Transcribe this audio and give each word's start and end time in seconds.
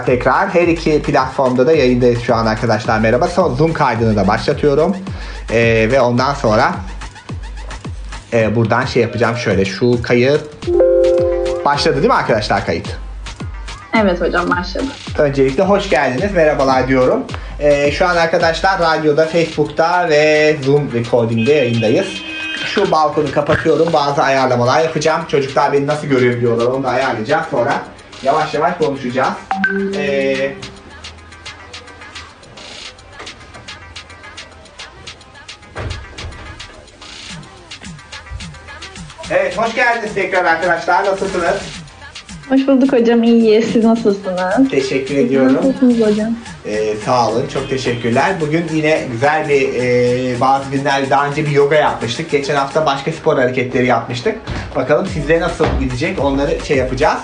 Merhabalar 0.00 0.06
tekrar. 0.06 0.54
Her 0.54 0.68
iki 0.68 1.02
platformda 1.02 1.66
da 1.66 1.72
yayındayız 1.72 2.22
şu 2.22 2.34
an 2.34 2.46
arkadaşlar. 2.46 2.98
Merhaba. 2.98 3.28
Son 3.28 3.54
Zoom 3.54 3.72
kaydını 3.72 4.16
da 4.16 4.28
başlatıyorum. 4.28 4.96
Ee, 5.50 5.88
ve 5.92 6.00
ondan 6.00 6.34
sonra 6.34 6.74
e, 8.32 8.56
buradan 8.56 8.84
şey 8.84 9.02
yapacağım. 9.02 9.36
Şöyle 9.36 9.64
şu 9.64 10.02
kayıt 10.02 10.42
başladı 11.64 11.96
değil 11.96 12.06
mi 12.06 12.14
arkadaşlar 12.14 12.66
kayıt? 12.66 12.96
Evet 14.02 14.20
hocam 14.20 14.50
başladı. 14.50 14.84
Öncelikle 15.18 15.62
hoş 15.62 15.90
geldiniz. 15.90 16.32
Merhabalar 16.34 16.88
diyorum. 16.88 17.24
Ee, 17.60 17.90
şu 17.92 18.08
an 18.08 18.16
arkadaşlar 18.16 18.80
radyoda, 18.80 19.26
Facebook'ta 19.26 20.08
ve 20.08 20.56
Zoom 20.62 20.92
recording'de 20.92 21.52
yayındayız. 21.52 22.08
Şu 22.74 22.90
balkonu 22.90 23.32
kapatıyorum. 23.32 23.92
Bazı 23.92 24.22
ayarlamalar 24.22 24.80
yapacağım. 24.84 25.20
Çocuklar 25.28 25.72
beni 25.72 25.86
nasıl 25.86 26.06
görebiliyorlar 26.06 26.66
onu 26.66 26.84
da 26.84 26.88
ayarlayacağız. 26.88 27.46
Sonra 27.50 27.82
yavaş 28.22 28.54
yavaş 28.54 28.76
konuşacağız. 28.76 29.34
Ee, 29.70 30.52
Evet, 39.30 39.58
hoş 39.58 39.74
geldiniz 39.74 40.14
tekrar 40.14 40.44
arkadaşlar. 40.44 41.04
Nasılsınız? 41.04 41.56
Hoş 42.48 42.66
bulduk 42.68 42.92
hocam. 42.92 43.22
İyiyiz. 43.22 43.64
Siz 43.72 43.84
nasılsınız? 43.84 44.70
Teşekkür 44.70 45.16
ediyorum. 45.16 45.54
Nasılsınız 45.54 46.00
hocam? 46.00 46.36
Ee, 46.66 46.94
sağ 47.04 47.28
olun. 47.30 47.46
Çok 47.54 47.70
teşekkürler. 47.70 48.34
Bugün 48.40 48.64
yine 48.74 49.04
güzel 49.12 49.48
bir 49.48 49.74
e, 49.74 50.40
bazı 50.40 50.70
günler 50.70 51.10
daha 51.10 51.26
önce 51.26 51.46
bir 51.46 51.50
yoga 51.50 51.76
yapmıştık. 51.76 52.30
Geçen 52.30 52.54
hafta 52.54 52.86
başka 52.86 53.12
spor 53.12 53.38
hareketleri 53.38 53.86
yapmıştık. 53.86 54.38
Bakalım 54.76 55.06
sizlere 55.06 55.40
nasıl 55.40 55.66
gidecek 55.80 56.24
onları 56.24 56.58
şey 56.64 56.76
yapacağız. 56.76 57.20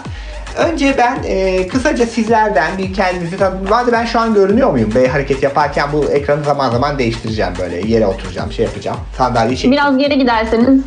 Önce 0.57 0.95
ben 0.99 1.19
e, 1.25 1.69
kısaca 1.69 2.07
sizlerden 2.07 2.79
bir 2.79 2.95
kendinizi 2.95 3.37
tanıtın. 3.37 3.67
Hadi 3.71 3.93
ben 3.93 4.05
şu 4.05 4.21
an 4.21 4.35
görünüyor 4.35 4.71
muyum? 4.71 4.93
B 4.95 5.09
hareket 5.09 5.43
yaparken 5.43 5.89
bu 5.93 6.05
ekranı 6.05 6.45
zaman 6.45 6.71
zaman 6.71 6.99
değiştireceğim 6.99 7.53
böyle. 7.61 7.89
Yere 7.89 8.07
oturacağım, 8.07 8.53
şey 8.53 8.65
yapacağım. 8.65 8.97
Sandalyeyi 9.19 9.57
çekeceğim. 9.59 9.73
Biraz 9.73 9.99
geri 9.99 10.19
giderseniz 10.19 10.81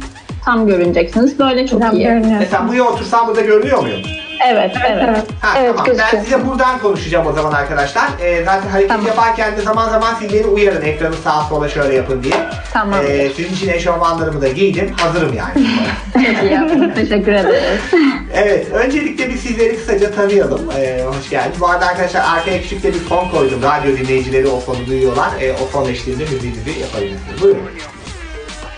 tam 0.46 0.68
görüneceksiniz. 0.68 1.40
Böyle 1.40 1.68
çok 1.68 1.82
Tam 1.82 1.96
iyi. 1.96 2.04
görünüyor. 2.04 2.40
Mesela 2.40 2.68
buraya 2.68 2.84
otursam 2.84 3.28
burada 3.28 3.42
görünüyor 3.42 3.80
muyum? 3.82 4.02
Evet, 4.48 4.72
evet. 4.90 5.04
Evet. 5.10 5.18
Ha, 5.42 5.54
Evet, 5.60 5.70
tamam. 5.78 5.86
Ben 5.88 5.96
gözüküyor. 5.96 6.24
size 6.24 6.48
buradan 6.48 6.80
konuşacağım 6.80 7.28
o 7.28 7.34
zaman 7.34 7.52
arkadaşlar. 7.52 8.04
Ee, 8.22 8.44
zaten 8.46 8.70
hareket 8.70 8.90
Tamam. 8.90 9.08
yaparken 9.08 9.58
de 9.58 9.62
zaman 9.62 9.90
zaman 9.90 10.14
siz 10.20 10.34
beni 10.34 10.46
uyarın. 10.46 10.82
Ekranı 10.82 11.16
sağa 11.16 11.42
sola 11.50 11.70
şöyle 11.70 11.96
yapın 11.96 12.24
diye. 12.24 12.34
Tamam. 12.74 13.00
Ee, 13.08 13.30
sizin 13.36 13.54
için 13.54 13.70
eşofmanlarımı 13.70 14.42
da 14.42 14.48
giydim. 14.48 14.94
Hazırım 15.02 15.34
yani. 15.34 15.68
Çok 16.14 16.44
iyi. 16.44 16.94
Teşekkür 16.96 17.32
ederiz. 17.34 17.80
evet. 18.34 18.68
Öncelikle 18.74 19.30
bir 19.30 19.38
sizleri 19.38 19.76
kısaca 19.78 20.12
tanıyalım. 20.12 20.62
Ee, 20.78 21.04
hoş 21.06 21.30
geldiniz. 21.30 21.60
Bu 21.62 21.68
arada 21.70 21.86
arkadaşlar 21.86 22.22
arkaya 22.38 22.62
küçük 22.62 22.84
de 22.84 22.94
bir 22.94 23.00
fon 23.00 23.30
koydum. 23.30 23.60
Radyo 23.64 23.98
dinleyicileri 23.98 24.48
o 24.48 24.60
fonu 24.60 24.86
duyuyorlar. 24.88 25.30
Ee, 25.42 25.54
o 25.54 25.66
fon 25.66 25.90
eşliğinde 25.90 26.24
müziğinizi 26.24 26.80
yapabilirsiniz. 26.82 27.42
Buyurun. 27.42 27.62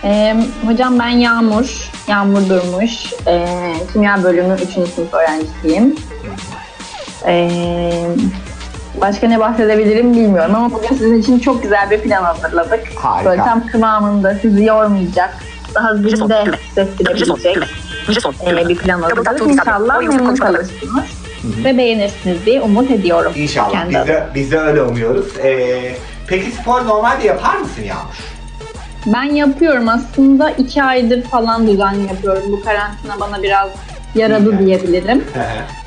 Ee, 0.04 0.36
hocam 0.66 0.98
ben 0.98 1.08
Yağmur. 1.08 1.90
Yağmur 2.08 2.48
Durmuş. 2.48 3.12
Ee, 3.26 3.46
kimya 3.92 4.22
bölümü 4.22 4.56
3. 4.62 4.70
sınıf 4.70 5.14
öğrencisiyim. 5.14 5.96
Ee, 7.26 7.50
başka 9.00 9.28
ne 9.28 9.40
bahsedebilirim 9.40 10.12
bilmiyorum 10.14 10.54
ama 10.54 10.70
bugün 10.72 10.88
sizin 10.88 11.18
için 11.18 11.38
çok 11.38 11.62
güzel 11.62 11.90
bir 11.90 12.00
plan 12.00 12.22
hazırladık. 12.22 12.80
Harika. 12.96 13.30
Böyle 13.30 13.42
tam 13.42 13.66
kıvamında 13.66 14.34
sizi 14.34 14.64
yormayacak, 14.64 15.36
daha 15.74 15.94
zinde 15.94 16.44
hissettirebilecek 16.68 17.56
ee, 18.46 18.68
bir 18.68 18.78
plan 18.78 19.02
hazırladık. 19.02 19.46
İnşallah 19.46 19.98
memnun 19.98 20.36
kalırsınız 20.36 21.04
ve 21.64 21.78
beğenirsiniz 21.78 22.46
diye 22.46 22.60
umut 22.60 22.90
ediyorum. 22.90 23.32
İnşallah. 23.36 23.70
kendi 23.70 23.94
Biz 23.94 24.06
de, 24.06 24.26
biz 24.34 24.50
de 24.50 24.58
öyle 24.58 24.82
umuyoruz. 24.82 25.38
Ee, 25.38 25.94
peki 26.26 26.50
spor 26.50 26.86
normalde 26.86 27.26
yapar 27.26 27.56
mısın 27.56 27.82
Yağmur? 27.82 28.31
Ben 29.06 29.22
yapıyorum 29.22 29.88
aslında 29.88 30.50
iki 30.50 30.82
aydır 30.82 31.22
falan 31.22 31.66
düzenli 31.66 32.06
yapıyorum. 32.06 32.42
Bu 32.52 32.62
karantina 32.62 33.20
bana 33.20 33.42
biraz 33.42 33.70
yaradı 34.14 34.58
diyebilirim. 34.58 35.24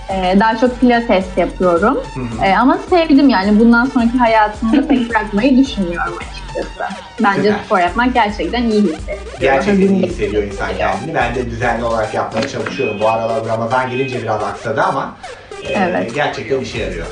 Ee, 0.09 0.36
daha 0.40 0.58
çok 0.58 0.80
pilates 0.80 1.25
yapıyorum. 1.38 2.04
Ee, 2.44 2.56
ama 2.56 2.78
sevdim 2.90 3.30
yani 3.30 3.59
bundan 3.59 3.86
sonraki 3.86 4.18
hayatımda 4.18 4.88
pek 4.88 5.09
bırakmayı 5.09 5.58
düşünmüyorum 5.58 6.14
açıkçası. 6.18 6.94
Bence 7.24 7.42
Süper. 7.50 7.64
spor 7.66 7.80
yapmak 7.80 8.14
gerçekten 8.14 8.64
iyi 8.64 8.81
hissediyor. 8.81 9.18
Gerçekten 9.40 9.96
iyi 9.96 10.04
hissediyor 10.08 10.44
insan 10.44 10.68
kendini. 10.78 11.14
Ben 11.16 11.36
de 11.36 11.50
düzenli 11.52 11.84
olarak 11.84 12.14
yapmaya 12.14 12.48
çalışıyorum. 12.48 13.00
Bu 13.00 13.09
aralar 13.09 13.46
Ramazan 13.48 13.90
gelince 13.90 14.22
biraz 14.24 14.44
aksadı 14.44 14.81
ama 14.81 15.16
e, 15.64 15.74
Evet. 15.74 16.16
gerçekten 16.16 16.59
işe 16.59 16.78
yarıyor. 16.80 17.06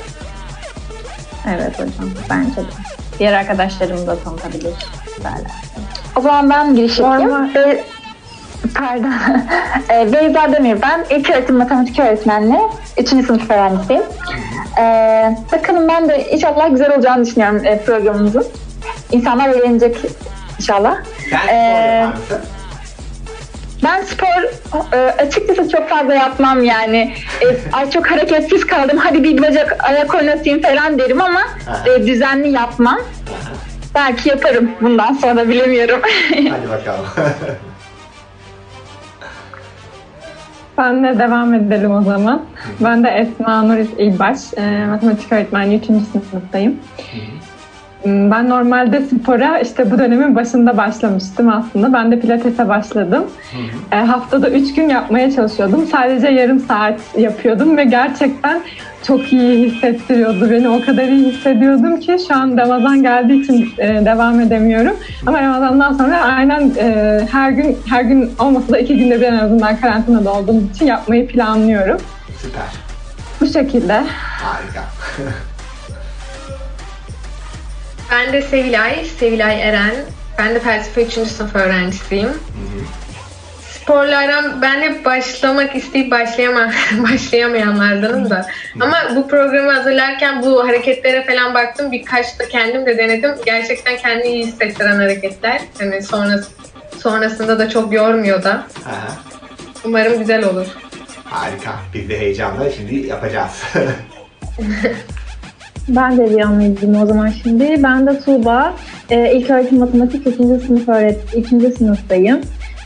Evet 1.48 1.74
hocam 1.74 2.10
bence 2.30 2.56
de. 2.56 2.66
Diğer 3.18 3.32
arkadaşlarım 3.32 4.06
da 4.06 4.18
tanıtabilir. 4.18 4.74
Derler. 5.24 5.50
O 6.16 6.20
zaman 6.20 6.50
ben 6.50 6.74
giriş 6.76 6.98
yapayım. 6.98 7.30
Normal. 7.30 7.54
Be- 7.54 7.84
Pardon. 8.74 9.12
Ee, 9.90 10.12
Beyza 10.12 10.52
Demir 10.52 10.82
ben. 10.82 11.04
İlk 11.10 11.30
öğretim 11.30 11.56
matematik 11.56 11.98
öğretmenliği. 11.98 12.60
Üçüncü 12.98 13.26
sınıf 13.26 13.50
öğrencisiyim. 13.50 14.02
Ee, 14.78 15.36
bakalım 15.52 15.88
ben 15.88 16.08
de 16.08 16.30
inşallah 16.30 16.70
güzel 16.70 16.94
olacağını 16.94 17.24
düşünüyorum 17.24 17.64
e, 17.64 17.78
programımızın. 17.78 18.46
İnsanlar 19.12 19.48
eğlenecek 19.48 19.96
inşallah. 20.60 20.96
Yapar 21.32 22.04
mısın? 22.14 22.38
Ben 23.84 24.02
spor 24.02 24.42
e, 24.96 24.98
açıkçası 25.22 25.68
çok 25.68 25.88
fazla 25.88 26.14
yapmam 26.14 26.64
yani. 26.64 27.14
E, 27.42 27.46
ay 27.72 27.90
çok 27.90 28.10
hareketsiz 28.10 28.66
kaldım. 28.66 28.98
Hadi 28.98 29.24
bir 29.24 29.42
bacak 29.42 29.76
ayak 29.84 30.14
oynatayım 30.14 30.62
falan 30.62 30.98
derim 30.98 31.20
ama 31.20 31.40
Aha. 31.70 31.90
e, 31.90 32.06
düzenli 32.06 32.48
yapmam. 32.50 32.98
Belki 33.94 34.28
yaparım 34.28 34.70
bundan 34.80 35.12
sonra 35.12 35.48
bilemiyorum. 35.48 36.00
Hadi 36.30 36.68
bakalım. 36.70 37.06
Ben 40.78 41.04
de 41.04 41.18
devam 41.18 41.54
edelim 41.54 41.90
o 41.90 42.02
zaman. 42.02 42.42
Ben 42.80 43.04
de 43.04 43.08
Esma 43.08 43.62
Nur 43.62 43.78
İlbaş, 43.98 44.38
e, 44.56 44.86
matematik 44.86 45.32
öğretmenliği 45.32 45.78
3. 45.80 45.86
sınıftayım. 46.30 46.72
Hmm, 46.72 47.20
Ben 48.06 48.48
normalde 48.48 49.00
spora 49.00 49.58
işte 49.58 49.90
bu 49.90 49.98
dönemin 49.98 50.36
başında 50.36 50.76
başlamıştım 50.76 51.48
aslında. 51.48 51.92
Ben 51.92 52.12
de 52.12 52.20
pilatese 52.20 52.68
başladım. 52.68 53.24
E, 53.92 53.96
haftada 53.96 54.50
3 54.50 54.74
gün 54.74 54.88
yapmaya 54.88 55.30
çalışıyordum. 55.30 55.86
Sadece 55.86 56.28
yarım 56.28 56.60
saat 56.60 57.00
yapıyordum 57.18 57.76
ve 57.76 57.84
gerçekten 57.84 58.60
çok 59.06 59.32
iyi 59.32 59.70
hissettiriyordu 59.70 60.50
beni. 60.50 60.68
O 60.68 60.80
kadar 60.80 61.04
iyi 61.04 61.32
hissediyordum 61.32 62.00
ki 62.00 62.16
şu 62.28 62.36
an 62.36 62.56
Ramazan 62.56 63.02
geldiği 63.02 63.42
için 63.42 63.68
e, 63.78 64.04
devam 64.04 64.40
edemiyorum. 64.40 64.96
Ama 65.26 65.42
Ramazan'dan 65.42 65.92
sonra 65.92 66.20
aynen 66.20 66.72
e, 66.78 67.20
her 67.32 67.50
gün 67.50 67.78
her 67.88 68.02
gün 68.02 68.30
olmasa 68.38 68.72
da 68.72 68.78
iki 68.78 68.98
günde 68.98 69.20
bir 69.20 69.26
en 69.26 69.38
azından 69.38 69.76
karantinada 69.76 70.32
olduğum 70.32 70.60
için 70.74 70.86
yapmayı 70.86 71.26
planlıyorum. 71.26 72.00
Süper. 72.38 72.62
Bu 73.40 73.46
şekilde. 73.46 73.92
Harika. 74.42 74.82
Ben 78.10 78.32
de 78.32 78.42
Sevilay, 78.42 79.04
Sevilay 79.04 79.62
Eren. 79.62 79.94
Ben 80.38 80.54
de 80.54 80.60
felsefe 80.60 81.02
3. 81.02 81.12
sınıf 81.12 81.56
öğrencisiyim. 81.56 82.30
Sporlardan 83.70 84.62
ben 84.62 84.82
de 84.82 85.04
başlamak 85.04 85.76
isteyip 85.76 86.10
başlayama, 86.10 86.70
başlayamayanlardanım 86.98 88.30
da. 88.30 88.46
Ama 88.80 88.96
bu 89.16 89.28
programı 89.28 89.72
hazırlarken 89.72 90.42
bu 90.42 90.68
hareketlere 90.68 91.24
falan 91.26 91.54
baktım. 91.54 91.92
Birkaç 91.92 92.38
da 92.38 92.48
kendim 92.48 92.86
de 92.86 92.98
denedim. 92.98 93.34
Gerçekten 93.46 93.96
kendini 93.96 94.26
iyi 94.32 94.46
hissettiren 94.46 94.96
hareketler. 94.96 95.60
Yani 95.80 96.02
sonrası, 96.02 96.50
sonrasında 97.02 97.58
da 97.58 97.68
çok 97.68 97.92
yormuyor 97.92 98.42
da. 98.42 98.52
Hı 98.84 98.90
hı. 98.90 98.94
Umarım 99.84 100.18
güzel 100.18 100.44
olur. 100.44 100.66
Harika. 101.24 101.72
Biz 101.94 102.08
de 102.08 102.20
heyecanla 102.20 102.70
şimdi 102.70 102.94
yapacağız. 102.94 103.62
Ben 105.88 106.18
de 106.18 106.26
Riyanlı'ydım 106.30 107.02
o 107.02 107.06
zaman 107.06 107.28
şimdi. 107.28 107.82
Ben 107.82 108.06
de 108.06 108.20
Tuğba. 108.20 108.74
Ee, 109.10 109.32
ilk 109.34 109.50
öğretim 109.50 109.78
matematik 109.78 110.26
2. 110.26 110.32
sınıf 110.66 110.88
öğret 110.88 111.34
2. 111.34 111.70
sınıftayım. 111.70 112.40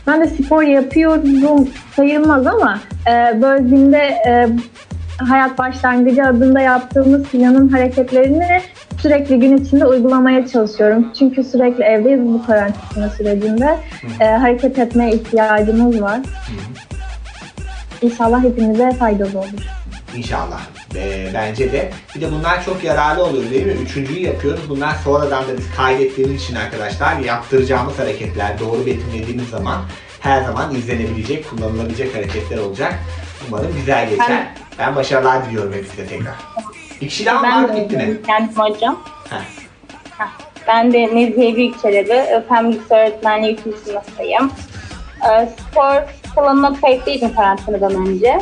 Ben 0.07 0.21
de 0.21 0.27
spor 0.27 0.63
yapıyorum 0.63 1.67
sayılmaz 1.95 2.47
ama 2.47 2.79
e, 3.07 3.41
böyle 3.41 3.67
zinde 3.67 3.97
e, 3.97 4.49
hayat 5.17 5.57
başlangıcı 5.57 6.23
adında 6.23 6.59
yaptığımız 6.59 7.23
planın 7.23 7.67
hareketlerini 7.69 8.61
sürekli 9.01 9.39
gün 9.39 9.57
içinde 9.57 9.85
uygulamaya 9.85 10.47
çalışıyorum. 10.47 11.07
Çünkü 11.19 11.43
sürekli 11.43 11.83
evdeyiz 11.83 12.21
bu 12.21 12.45
karantina 12.45 13.09
sürecinde. 13.09 13.77
E, 14.19 14.25
hareket 14.25 14.79
etmeye 14.79 15.11
ihtiyacımız 15.11 16.01
var. 16.01 16.19
İnşallah 18.01 18.43
hepimize 18.43 18.91
faydalı 18.91 19.39
olur. 19.39 19.69
İnşallah. 20.15 20.78
Ee, 20.95 21.29
bence 21.33 21.71
de. 21.71 21.91
Bir 22.15 22.21
de 22.21 22.31
bunlar 22.31 22.65
çok 22.65 22.83
yararlı 22.83 23.23
oluyor 23.23 23.51
değil 23.51 23.65
mi? 23.65 23.71
Üçüncüyü 23.71 24.19
yapıyoruz. 24.25 24.69
Bunlar 24.69 24.95
sonradan 25.03 25.47
da 25.47 25.57
biz 25.57 25.75
kaydettiğimiz 25.77 26.43
için 26.43 26.55
arkadaşlar 26.55 27.17
yaptıracağımız 27.17 27.99
hareketler 27.99 28.59
doğru 28.59 28.85
betimlediğimiz 28.85 29.49
zaman 29.49 29.77
her 30.19 30.41
zaman 30.43 30.75
izlenebilecek, 30.75 31.49
kullanılabilecek 31.49 32.15
hareketler 32.15 32.57
olacak. 32.57 32.93
Umarım 33.47 33.73
güzel 33.75 34.09
geçer. 34.09 34.47
Ben 34.79 34.95
başarılar 34.95 35.45
diliyorum 35.45 35.73
hepsine 35.73 36.07
tekrar. 36.07 36.33
Bir 37.01 37.09
kişi 37.09 37.25
daha 37.25 37.59
mı 37.61 37.69
Ben 37.69 37.77
Bitti 37.77 37.97
mi? 37.97 38.17
kendim 38.25 38.55
hocam. 38.57 38.99
Heh. 39.29 39.37
Ben 40.67 40.93
de 40.93 41.15
Nezihe 41.15 41.55
Büyükçelebi, 41.55 42.43
fen 42.49 42.71
bilgisayar 42.71 43.01
öğretmenliği 43.07 43.53
3. 43.55 43.59
sınıftayım. 43.85 44.51
Ee, 45.31 45.49
spor 45.59 45.95
salonuna 46.35 46.81
kayıtlıydım 46.81 47.35
karantinadan 47.35 47.95
önce. 48.07 48.39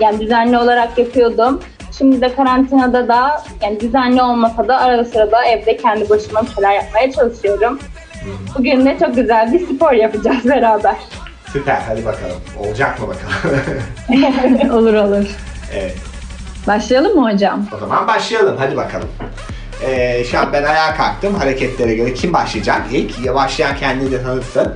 Yani 0.00 0.20
düzenli 0.20 0.58
olarak 0.58 0.98
yapıyordum. 0.98 1.60
Şimdi 1.98 2.20
de 2.20 2.34
karantinada 2.34 3.08
da 3.08 3.42
yani 3.62 3.80
düzenli 3.80 4.22
olmasa 4.22 4.68
da 4.68 4.80
arada 4.80 5.04
sırada 5.04 5.44
evde 5.44 5.76
kendi 5.76 6.10
başıma 6.10 6.42
bir 6.42 6.48
şeyler 6.54 6.74
yapmaya 6.74 7.12
çalışıyorum. 7.12 7.78
Bugün 8.58 8.86
de 8.86 8.96
çok 9.00 9.14
güzel 9.16 9.52
bir 9.52 9.66
spor 9.74 9.92
yapacağız 9.92 10.44
beraber. 10.44 10.96
Süper 11.52 11.80
hadi 11.88 12.04
bakalım. 12.04 12.36
Olacak 12.58 13.00
mı 13.00 13.08
bakalım? 13.08 14.72
olur 14.78 14.94
olur. 14.94 15.26
evet. 15.74 15.96
Başlayalım 16.66 17.20
mı 17.20 17.32
hocam? 17.32 17.66
O 17.76 17.78
zaman 17.78 18.08
başlayalım. 18.08 18.56
Hadi 18.58 18.76
bakalım. 18.76 19.08
Ee, 19.86 20.24
şu 20.24 20.38
an 20.38 20.52
ben 20.52 20.62
ayağa 20.62 20.94
kalktım. 20.96 21.34
Hareketlere 21.34 21.94
göre 21.94 22.14
kim 22.14 22.32
başlayacak 22.32 22.82
ilk? 22.92 23.24
Ya 23.26 23.34
başlayan 23.34 23.76
kendini 23.76 24.12
de 24.12 24.22
tanıtsın. 24.22 24.74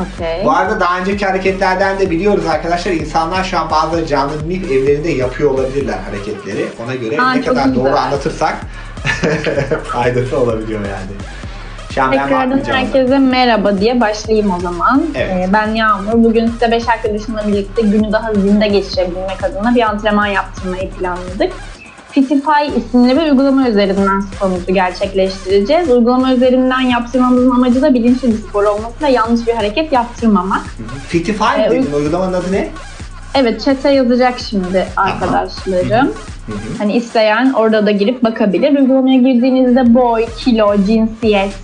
Okey. 0.00 0.44
Bu 0.44 0.52
arada 0.52 0.80
daha 0.80 0.98
önceki 0.98 1.26
hareketlerden 1.26 1.98
de 1.98 2.10
biliyoruz 2.10 2.46
arkadaşlar. 2.46 2.92
insanlar 2.92 3.44
şu 3.44 3.58
an 3.58 3.70
bazıları 3.70 4.06
canlı 4.06 4.40
dinleyip 4.44 4.70
evlerinde 4.70 5.08
yapıyor 5.10 5.50
olabilirler 5.50 5.98
hareketleri. 5.98 6.66
Ona 6.84 6.94
göre 6.94 7.20
Aa, 7.20 7.32
ne 7.32 7.40
kadar 7.42 7.74
doğru 7.74 7.84
güzel. 7.84 8.02
anlatırsak 8.02 8.56
faydası 9.84 10.38
olabiliyor 10.38 10.80
yani. 10.80 11.10
Şu 11.94 12.02
an 12.02 12.12
ben 12.12 12.18
Tekrardan 12.28 12.60
herkese 12.66 13.18
merhaba 13.18 13.78
diye 13.78 14.00
başlayayım 14.00 14.50
o 14.56 14.60
zaman. 14.60 15.04
Evet. 15.14 15.48
Ee, 15.48 15.52
ben 15.52 15.74
Yağmur. 15.74 16.12
Bugün 16.24 16.46
size 16.46 16.70
beş 16.70 16.88
arkadaşımla 16.88 17.48
birlikte 17.48 17.82
günü 17.82 18.12
daha 18.12 18.34
zinde 18.34 18.68
geçirebilmek 18.68 19.44
adına 19.44 19.74
bir 19.74 19.82
antrenman 19.82 20.26
yaptırmayı 20.26 20.90
planladık. 20.90 21.52
Fitify 22.14 22.78
isimli 22.78 23.16
bir 23.16 23.22
uygulama 23.22 23.68
üzerinden 23.68 24.20
sporumuzu 24.20 24.74
gerçekleştireceğiz. 24.74 25.90
Uygulama 25.90 26.32
üzerinden 26.32 26.80
yaptırmamızın 26.80 27.50
amacı 27.50 27.82
da 27.82 27.94
bilinçli 27.94 28.28
bir 28.28 28.38
spor 28.38 28.64
olması 28.64 28.94
ve 29.02 29.10
yanlış 29.10 29.46
bir 29.46 29.52
hareket 29.52 29.92
yaptırmamak. 29.92 30.60
Fitify 31.08 31.44
Ee, 31.58 31.70
dedin. 31.70 31.92
Uygulamanın 31.92 32.32
adı 32.32 32.52
ne? 32.52 32.68
Evet, 33.34 33.64
chat'e 33.64 33.90
yazacak 33.90 34.38
şimdi 34.38 34.86
arkadaşlarım. 34.96 36.12
Hani 36.78 36.92
isteyen 36.92 37.52
orada 37.52 37.86
da 37.86 37.90
girip 37.90 38.24
bakabilir. 38.24 38.78
Uygulamaya 38.78 39.18
girdiğinizde 39.18 39.94
boy, 39.94 40.26
kilo, 40.38 40.76
cinsiyet, 40.86 41.54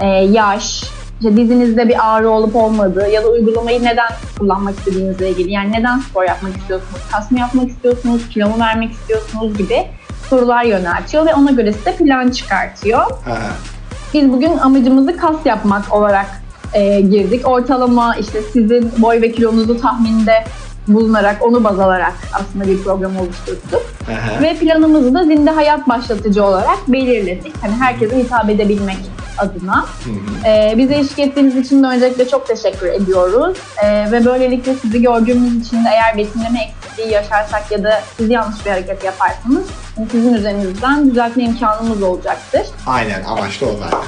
e, 0.00 0.06
yaş, 0.06 0.84
işte 1.20 1.36
dizinizde 1.36 1.88
bir 1.88 1.96
ağrı 2.14 2.30
olup 2.30 2.56
olmadığı 2.56 3.08
ya 3.08 3.24
da 3.24 3.28
uygulamayı 3.28 3.82
neden 3.82 4.08
kullanmak 4.38 4.78
istediğinizle 4.78 5.30
ilgili. 5.30 5.52
Yani 5.52 5.72
neden 5.72 5.98
spor 5.98 6.24
yapmak 6.24 6.56
istiyorsunuz, 6.56 7.00
kas 7.12 7.30
mı 7.30 7.38
yapmak 7.38 7.68
istiyorsunuz, 7.68 8.28
kilo 8.28 8.48
mu 8.48 8.54
vermek 8.60 8.92
istiyorsunuz 8.92 9.58
gibi 9.58 9.86
sorular 10.30 10.64
yöneltiyor 10.64 11.26
ve 11.26 11.34
ona 11.34 11.50
göre 11.50 11.72
size 11.72 11.96
plan 11.96 12.30
çıkartıyor. 12.30 13.00
Ha. 13.00 13.38
Biz 14.14 14.32
bugün 14.32 14.58
amacımızı 14.58 15.16
kas 15.16 15.36
yapmak 15.44 15.92
olarak 15.94 16.26
e, 16.72 17.00
girdik. 17.00 17.48
Ortalama 17.48 18.16
işte 18.16 18.42
sizin 18.52 18.92
boy 18.98 19.20
ve 19.20 19.32
kilonuzu 19.32 19.80
tahminde 19.80 20.44
bulunarak, 20.94 21.36
onu 21.42 21.64
baz 21.64 21.78
alarak 21.78 22.14
aslında 22.32 22.66
bir 22.66 22.82
program 22.82 23.16
oluşturduk. 23.16 23.82
Aha. 24.10 24.42
Ve 24.42 24.56
planımızı 24.56 25.14
da 25.14 25.24
zinde 25.24 25.50
hayat 25.50 25.88
başlatıcı 25.88 26.44
olarak 26.44 26.78
belirledik. 26.88 27.52
Hani 27.62 27.72
herkese 27.74 28.18
hitap 28.18 28.50
edebilmek 28.50 28.98
adına. 29.38 29.84
Hı 30.04 30.10
hı. 30.10 30.48
Ee, 30.48 30.74
bize 30.76 30.94
eşlik 30.94 31.18
ettiğiniz 31.18 31.56
için 31.56 31.82
de 31.82 31.86
öncelikle 31.86 32.28
çok 32.28 32.46
teşekkür 32.48 32.86
ediyoruz. 32.86 33.58
Ee, 33.84 34.12
ve 34.12 34.24
böylelikle 34.24 34.74
sizi 34.74 35.02
gördüğümüz 35.02 35.66
için 35.66 35.84
de 35.84 35.88
eğer 35.92 36.16
betimleme 36.16 36.58
eksikliği 36.62 37.12
yaşarsak 37.12 37.70
ya 37.70 37.84
da 37.84 38.02
siz 38.16 38.30
yanlış 38.30 38.66
bir 38.66 38.70
hareket 38.70 39.04
yaparsanız 39.04 39.66
sizin 40.10 40.34
üzerinizden 40.34 41.10
düzeltme 41.10 41.42
imkanımız 41.42 42.02
olacaktır. 42.02 42.66
Aynen 42.86 43.24
amaç 43.24 43.60
da 43.60 43.66
o 43.66 43.76
zaten. 43.76 44.00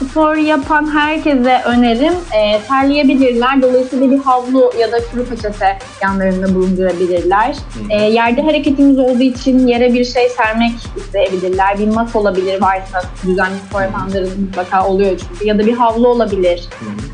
Spor 0.00 0.34
yapan 0.34 0.94
herkese 0.94 1.62
önerim 1.64 2.12
e, 2.12 2.62
terleyebilirler. 2.68 3.62
Dolayısıyla 3.62 4.10
bir 4.10 4.18
havlu 4.18 4.72
ya 4.80 4.92
da 4.92 4.98
kuru 5.12 5.24
peçete 5.24 5.78
yanlarında 6.02 6.54
bulundurabilirler. 6.54 7.56
E, 7.90 8.02
yerde 8.02 8.42
hareketimiz 8.42 8.98
olduğu 8.98 9.22
için 9.22 9.66
yere 9.66 9.94
bir 9.94 10.04
şey 10.04 10.28
sermek 10.28 10.72
isteyebilirler. 10.96 11.78
Bir 11.78 11.88
mat 11.88 12.16
olabilir 12.16 12.62
varsa 12.62 13.02
düzenli 13.26 13.56
spor 13.68 13.82
yapanların 13.82 14.40
mutlaka 14.40 14.86
oluyor 14.86 15.10
çünkü. 15.10 15.46
Ya 15.46 15.58
da 15.58 15.66
bir 15.66 15.72
havlu 15.72 16.08
olabilir. 16.08 16.68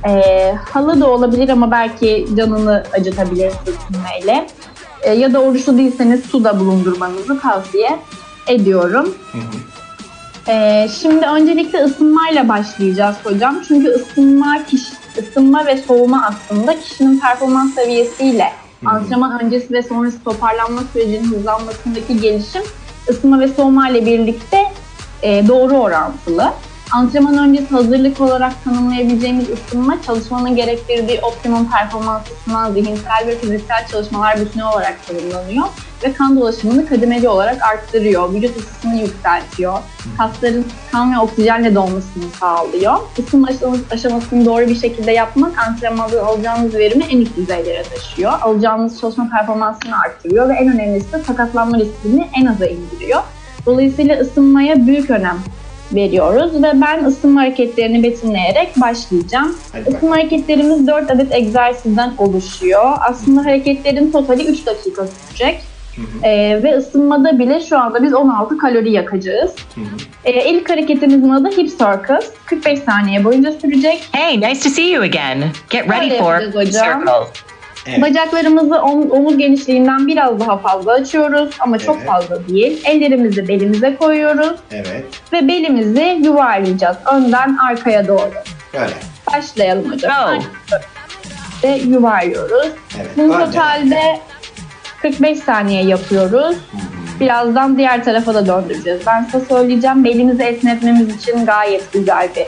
E, 0.09 0.53
halı 0.73 1.01
da 1.01 1.11
olabilir 1.11 1.49
ama 1.49 1.71
belki 1.71 2.27
canını 2.37 2.85
acıtabilir 2.93 3.53
sürtünmeyle. 3.65 4.47
E, 5.03 5.13
ya 5.13 5.33
da 5.33 5.41
oruçlu 5.41 5.79
değilseniz 5.79 6.25
su 6.25 6.45
da 6.45 6.61
bulundurmanızı 6.61 7.41
tavsiye 7.41 7.99
ediyorum. 8.47 9.15
Hı 9.33 9.39
hı. 9.39 9.76
Ee, 10.49 10.89
şimdi 11.01 11.27
öncelikle 11.27 11.79
ısınmayla 11.85 12.49
başlayacağız 12.49 13.17
hocam. 13.25 13.57
Çünkü 13.69 13.89
ısınma, 13.89 14.65
kişi, 14.67 14.93
ısınma 15.19 15.67
ve 15.67 15.77
soğuma 15.77 16.27
aslında 16.27 16.81
kişinin 16.81 17.21
performans 17.21 17.75
seviyesiyle 17.75 18.53
antrenman 18.85 19.45
öncesi 19.45 19.75
ve 19.75 19.83
sonrası 19.83 20.25
toparlanma 20.25 20.81
sürecinin 20.93 21.33
hızlanmasındaki 21.33 22.21
gelişim 22.21 22.63
ısınma 23.09 23.41
ve 23.41 23.49
soğuma 23.49 23.91
ile 23.91 24.07
birlikte 24.07 24.59
e, 25.23 25.49
doğru 25.49 25.77
orantılı. 25.77 26.53
Antrenman 26.93 27.39
öncesi 27.39 27.69
hazırlık 27.69 28.21
olarak 28.21 28.65
tanımlayabileceğimiz 28.65 29.51
ısınma 29.51 30.03
çalışmanın 30.03 30.57
gerektirdiği 30.57 31.21
optimum 31.21 31.71
performansı 31.71 32.31
sunan 32.45 32.73
zihinsel 32.73 33.27
ve 33.27 33.39
fiziksel 33.39 33.87
çalışmalar 33.87 34.41
bütünü 34.41 34.65
olarak 34.65 35.07
tanımlanıyor 35.07 35.67
ve 36.05 36.13
kan 36.13 36.37
dolaşımını 36.37 36.89
kademeli 36.89 37.29
olarak 37.29 37.63
arttırıyor, 37.63 38.35
vücut 38.35 38.57
ısısını 38.57 38.97
yükseltiyor, 39.01 39.79
kasların 40.19 40.67
kan 40.93 41.15
ve 41.15 41.19
oksijenle 41.19 41.75
dolmasını 41.75 42.25
sağlıyor. 42.41 42.95
Isınma 43.19 43.49
aşaması- 43.49 43.95
aşamasını 43.95 44.45
doğru 44.45 44.69
bir 44.69 44.77
şekilde 44.81 45.13
yapmak 45.13 45.59
antrenmanda 45.59 46.27
alacağınız 46.27 46.75
verimi 46.75 47.05
en 47.05 47.21
üst 47.21 47.37
düzeylere 47.37 47.83
taşıyor. 47.83 48.33
Alacağınız 48.43 49.01
çalışma 49.01 49.29
performansını 49.31 50.01
arttırıyor 50.01 50.49
ve 50.49 50.53
en 50.53 50.69
önemlisi 50.75 51.13
de 51.13 51.19
sakatlanma 51.19 51.79
riskini 51.79 52.29
en 52.41 52.47
aza 52.47 52.67
indiriyor. 52.67 53.21
Dolayısıyla 53.67 54.19
ısınmaya 54.19 54.87
büyük 54.87 55.11
önem 55.11 55.39
veriyoruz 55.93 56.63
ve 56.63 56.73
ben 56.75 57.05
ısınma 57.05 57.41
hareketlerini 57.41 58.03
betimleyerek 58.03 58.81
başlayacağım. 58.81 59.57
Hadi 59.73 59.81
bakalım. 59.81 59.97
Isınma 59.97 60.17
hareketlerimiz 60.17 60.87
4 60.87 61.11
adet 61.11 61.35
egzersizden 61.35 62.13
oluşuyor. 62.19 62.93
Aslında 63.01 63.45
hareketlerin 63.45 64.13
totali 64.13 64.45
3 64.45 64.67
dakika 64.67 65.07
sürecek. 65.07 65.61
Ee, 66.23 66.61
ve 66.63 66.77
ısınmada 66.77 67.39
bile 67.39 67.61
şu 67.61 67.79
anda 67.79 68.03
biz 68.03 68.15
16 68.15 68.59
kalori 68.59 68.93
yakacağız. 68.93 69.55
Hı. 69.75 69.81
Ee, 70.25 70.51
ilk 70.51 70.71
hareketimizin 70.71 71.31
adı 71.31 71.49
hip 71.49 71.69
circus. 71.69 72.31
45 72.47 72.79
saniye 72.79 73.25
boyunca 73.25 73.53
sürecek. 73.53 74.09
Hey, 74.13 74.41
nice 74.41 74.61
to 74.61 74.69
see 74.69 74.91
you 74.91 75.03
again. 75.03 75.45
Get 75.71 75.91
ready 75.91 76.05
Öyle 76.05 76.19
for 76.19 76.65
circle. 76.65 77.47
Evet. 77.89 78.03
Bacaklarımızı 78.03 78.77
om- 78.83 79.11
omuz 79.11 79.39
genişliğinden 79.39 80.07
biraz 80.07 80.41
daha 80.41 80.59
fazla 80.59 80.93
açıyoruz 80.93 81.51
ama 81.61 81.79
çok 81.79 81.97
Evet. 81.97 82.07
fazla 82.07 82.49
değil. 82.49 82.83
Ellerimizi 82.85 83.49
belimize 83.49 83.97
koyuyoruz 83.97 84.57
Evet. 84.73 85.05
ve 85.33 85.49
belimizi 85.49 86.21
yuvarlayacağız 86.25 86.97
önden 87.15 87.57
arkaya 87.69 88.09
doğru. 88.09 88.31
Böyle. 88.75 88.93
Başlayalım 89.35 89.93
hocam. 89.93 90.13
Go. 90.25 90.29
Aynı 90.31 90.43
Ve 91.65 91.69
yuvarlıyoruz. 91.89 92.69
Evet. 92.97 93.11
Bunu 93.17 93.33
totalde 93.45 94.01
45 95.03 95.39
saniye 95.39 95.83
yapıyoruz. 95.85 96.57
Birazdan 97.21 97.79
diğer 97.79 98.05
tarafa 98.05 98.35
da 98.35 98.47
döndüreceğiz. 98.47 99.01
Ben 99.07 99.25
size 99.25 99.45
söyleyeceğim. 99.45 100.05
Belimizi 100.05 100.43
esnetmemiz 100.43 101.17
için 101.17 101.47
gayet 101.47 101.93
güzel 101.93 102.29
bir 102.37 102.47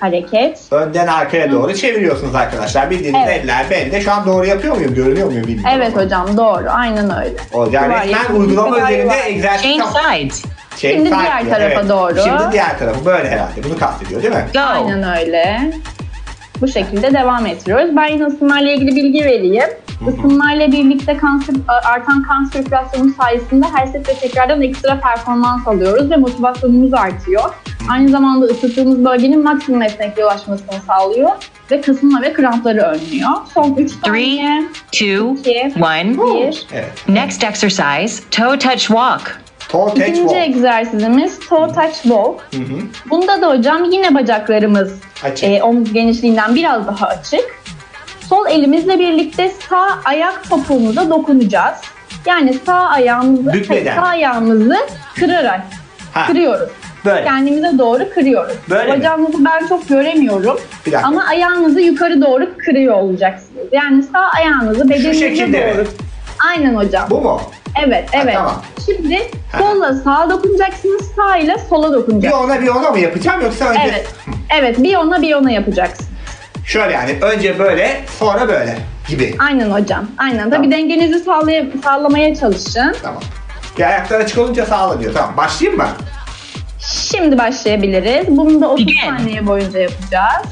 hareket. 0.00 0.60
Önden 0.70 1.06
arkaya 1.06 1.52
doğru 1.52 1.74
çeviriyorsunuz 1.74 2.34
arkadaşlar. 2.34 2.90
Bildiğiniz 2.90 3.20
Evet. 3.26 3.40
eller 3.44 3.66
bende. 3.70 4.00
Şu 4.00 4.12
an 4.12 4.26
doğru 4.26 4.46
yapıyor 4.46 4.76
muyum? 4.76 4.94
Görünüyor 4.94 5.26
muyum 5.26 5.46
bilmiyorum. 5.46 5.70
Evet 5.76 5.92
ama. 5.94 6.04
hocam 6.04 6.36
doğru. 6.36 6.66
Aynen 6.70 7.24
öyle. 7.24 7.36
O 7.52 7.68
yani 7.72 7.94
resmen 7.94 8.36
uygulama 8.40 8.78
üzerinde 8.78 9.14
egzersiz 9.26 9.62
Change 9.62 9.84
sides. 10.28 10.44
Şey, 10.76 10.92
Şimdi 10.92 11.08
side 11.08 11.18
diğer 11.18 11.44
diyor, 11.44 11.56
tarafa 11.56 11.80
evet. 11.80 11.88
doğru. 11.88 12.14
Şimdi 12.14 12.52
diğer 12.52 12.78
tarafı 12.78 13.04
böyle 13.04 13.30
herhalde. 13.30 13.64
Bunu 13.64 13.78
kastediyor 13.78 14.22
değil 14.22 14.34
mi? 14.34 14.44
Go. 14.54 14.60
Aynen 14.60 15.18
öyle. 15.20 15.70
Bu 16.60 16.68
şekilde 16.68 17.14
devam 17.14 17.46
ettiriyoruz. 17.46 17.96
Ben 17.96 18.06
yine 18.06 18.24
ısınmayla 18.24 18.72
ilgili 18.72 18.96
bilgi 18.96 19.24
vereyim. 19.24 19.64
Isınmayla 20.08 20.72
birlikte 20.72 21.16
kan, 21.16 21.38
sir- 21.38 21.60
artan 21.84 22.22
kan 22.22 22.44
sirkülasyonu 22.44 23.10
sayesinde 23.20 23.66
her 23.74 23.86
set 23.86 24.08
ve 24.08 24.14
tekrardan 24.14 24.62
ekstra 24.62 25.00
performans 25.00 25.68
alıyoruz 25.68 26.10
ve 26.10 26.16
motivasyonumuz 26.16 26.94
artıyor. 26.94 27.54
Aynı 27.90 28.08
zamanda 28.08 28.46
ısıttığımız 28.46 29.04
bölgenin 29.04 29.42
maksimum 29.42 29.82
esnekliğe 29.82 30.26
ulaşmasını 30.26 30.68
sağlıyor 30.86 31.30
ve 31.70 31.80
kasılma 31.80 32.22
ve 32.22 32.32
krampları 32.32 32.80
önlüyor. 32.80 33.30
Son 33.54 33.74
3 33.74 33.90
saniye. 34.04 34.62
Three, 34.92 35.08
two, 35.16 35.30
iki, 35.40 35.72
one. 35.82 36.10
bir. 36.18 36.66
Evet. 36.72 36.92
Next 37.08 37.44
exercise, 37.44 38.22
toe 38.30 38.58
touch 38.58 38.78
walk. 38.80 39.40
Toe 39.68 39.86
touch 39.88 40.00
İkinci 40.02 40.20
walk. 40.20 40.36
egzersizimiz 40.36 41.38
toe 41.48 41.66
touch 41.74 41.94
walk. 42.02 42.40
Hı 42.54 42.60
hı. 42.60 42.78
Bunda 43.10 43.40
da 43.42 43.48
hocam 43.48 43.84
yine 43.84 44.14
bacaklarımız 44.14 45.00
Açık. 45.24 45.44
e, 45.48 45.62
omuz 45.62 45.92
genişliğinden 45.92 46.54
biraz 46.54 46.86
daha 46.86 47.06
açık. 47.06 47.44
Sol 48.28 48.46
elimizle 48.46 48.98
birlikte 48.98 49.52
sağ 49.70 49.88
ayak 50.04 50.50
topuğumuza 50.50 51.10
dokunacağız. 51.10 51.74
Yani 52.26 52.54
sağ 52.66 52.74
ayağımızı, 52.88 53.52
sağ 53.96 54.02
ayağımızı 54.02 54.76
kırarak 55.14 55.60
Ha, 56.12 56.26
kırıyoruz. 56.26 56.68
Böyle. 57.04 57.24
Kendimize 57.24 57.78
doğru 57.78 58.10
kırıyoruz. 58.14 58.54
Böyle 58.70 58.92
mi? 58.92 58.98
Bacağınızı 58.98 59.44
ben 59.44 59.66
çok 59.66 59.88
göremiyorum. 59.88 60.58
Bir 60.86 60.92
dakika. 60.92 61.08
Ama 61.08 61.24
ayağınızı 61.24 61.80
yukarı 61.80 62.22
doğru 62.22 62.48
kırıyor 62.58 62.94
olacaksınız. 62.94 63.66
Yani 63.72 64.02
sağ 64.02 64.20
ayağınızı 64.38 64.88
bedeninize 64.88 65.14
şekilde 65.14 65.66
mi? 65.66 65.74
doğru. 65.76 65.86
Aynen 66.48 66.74
hocam. 66.74 67.06
Bu 67.10 67.20
mu? 67.20 67.40
Evet, 67.86 68.14
Ha, 68.14 68.20
evet. 68.22 68.34
tamam. 68.34 68.62
Şimdi 68.86 69.18
solla 69.58 69.94
sağa 69.94 70.30
dokunacaksınız, 70.30 71.02
sağ 71.16 71.36
ile 71.36 71.56
sola 71.70 71.88
Bir 71.88 71.94
dokunacaksınız. 71.94 72.44
ona 72.44 72.62
bir 72.62 72.68
ona 72.68 72.90
mı 72.90 72.98
yapacağım 72.98 73.40
yoksa 73.40 73.64
önce 73.68 73.80
Evet. 73.90 74.06
Evet, 74.58 74.82
bir 74.82 74.96
ona 74.96 75.22
bir 75.22 75.34
ona 75.34 75.50
yapacaksın. 75.50 76.06
şöyle 76.66 76.92
yani 76.92 77.10
önce 77.20 77.58
böyle 77.58 78.00
sonra 78.18 78.48
böyle 78.48 78.76
gibi. 79.08 79.34
Aynen 79.38 79.70
hocam. 79.70 80.06
Aynen. 80.18 80.38
Tamam. 80.38 80.50
Tabii 80.50 80.70
dengenizi 80.70 81.18
sağlay 81.18 81.66
sağlamaya 81.84 82.34
çalışın. 82.34 82.94
Tamam. 83.02 83.22
Bir 83.78 83.82
ayaklar 83.82 84.20
açık 84.20 84.38
olunca 84.38 84.66
sağla 84.66 85.00
diyor. 85.00 85.12
Tamam 85.14 85.36
başlayayım 85.36 85.80
mı? 85.82 85.88
Şimdi 86.92 87.38
başlayabiliriz. 87.38 88.26
Bunu 88.36 88.60
da 88.60 88.68
30 88.68 88.86
Begin. 88.86 89.00
saniye 89.06 89.46
boyunca 89.46 89.78
yapacağız. 89.78 90.46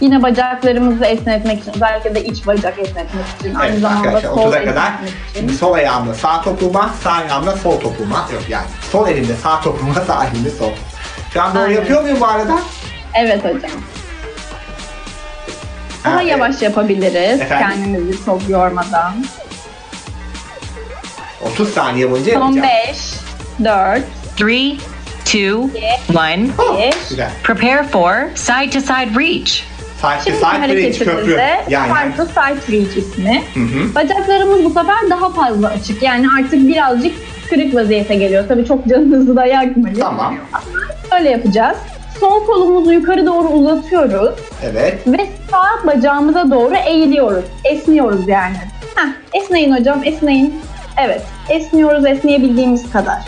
Yine 0.00 0.22
bacaklarımızı 0.22 1.04
esnetmek 1.04 1.60
için, 1.62 1.72
özellikle 1.74 2.14
de 2.14 2.24
iç 2.24 2.46
bacak 2.46 2.78
esnetmek 2.78 3.24
için, 3.40 3.54
aynı 3.54 3.70
Evet 3.72 3.80
zamanda 3.80 4.08
arkadaşlar 4.08 4.30
sol 4.30 4.52
30'a 4.52 4.64
kadar 4.64 4.86
esnetmek 4.92 5.12
şimdi 5.34 5.46
için. 5.46 5.56
sol 5.58 5.72
ayağımla 5.72 6.14
sağ 6.14 6.42
topuğuma, 6.42 6.90
sağ 7.02 7.10
ayağımla 7.12 7.56
sol 7.56 7.80
topuğuma. 7.80 8.28
Yok 8.32 8.42
yani 8.48 8.66
sol 8.92 9.08
elimde 9.08 9.34
sağ 9.36 9.60
topuğuma, 9.60 9.94
sağ 10.06 10.24
elimde 10.26 10.50
sol. 10.50 10.70
Şu 11.32 11.42
an 11.42 11.54
doğru 11.54 11.62
Aynen. 11.62 11.74
yapıyor 11.74 12.02
muyum 12.02 12.20
bu 12.20 12.26
arada? 12.26 12.58
Evet 13.14 13.44
hocam. 13.44 13.70
Daha 16.04 16.14
Ha, 16.14 16.18
evet. 16.22 16.30
yavaş 16.32 16.62
yapabiliriz. 16.62 17.40
Efendim? 17.40 17.68
Kendimizi 17.68 18.24
çok 18.24 18.48
yormadan. 18.48 19.14
30 21.42 21.68
saniye 21.74 22.10
boyunca 22.10 22.32
Son 22.32 22.52
yapacağım. 22.52 22.68
5, 22.88 22.98
4, 23.64 24.02
Three, 24.36 24.76
two, 25.26 25.70
one. 26.14 26.48
Oh, 26.58 26.78
1. 26.78 26.94
güzel. 27.10 27.30
Prepare 27.42 27.82
for 27.82 28.14
side 28.34 28.70
to 28.70 28.80
side 28.80 29.10
reach. 29.20 29.62
Side 30.00 30.18
to 30.18 30.24
Şimdi 30.24 30.36
side 30.38 30.72
bridge 30.76 30.98
köprü. 30.98 31.10
hareketimizde 31.12 31.64
Yani. 31.68 31.92
side 31.92 32.16
to 32.16 32.24
side 32.26 32.72
reach 32.78 32.96
ismi. 32.96 33.42
Hı 33.54 33.60
hı. 33.60 33.94
Bacaklarımız 33.94 34.64
bu 34.64 34.68
sefer 34.68 35.10
daha 35.10 35.30
fazla 35.30 35.68
açık. 35.68 36.02
Yani 36.02 36.26
artık 36.38 36.68
birazcık 36.68 37.12
kırık 37.50 37.74
vaziyete 37.74 38.14
geliyor. 38.14 38.44
Tabii 38.48 38.64
çok 38.66 38.86
canınızı 38.86 39.36
da 39.36 39.46
yakmayın. 39.46 39.96
Tamam. 40.00 40.34
Öyle 41.18 41.30
yapacağız. 41.30 41.76
Sol 42.20 42.46
kolumuzu 42.46 42.92
yukarı 42.92 43.26
doğru 43.26 43.48
uzatıyoruz 43.48 44.34
Evet. 44.64 44.98
ve 45.06 45.26
sağ 45.50 45.86
bacağımıza 45.86 46.50
doğru 46.50 46.74
eğiliyoruz. 46.74 47.44
Esniyoruz 47.64 48.28
yani. 48.28 48.56
Heh, 48.96 49.40
esneyin 49.42 49.76
hocam, 49.76 50.00
esneyin. 50.04 50.60
Evet, 51.04 51.22
esniyoruz 51.48 52.06
esneyebildiğimiz 52.06 52.92
kadar. 52.92 53.18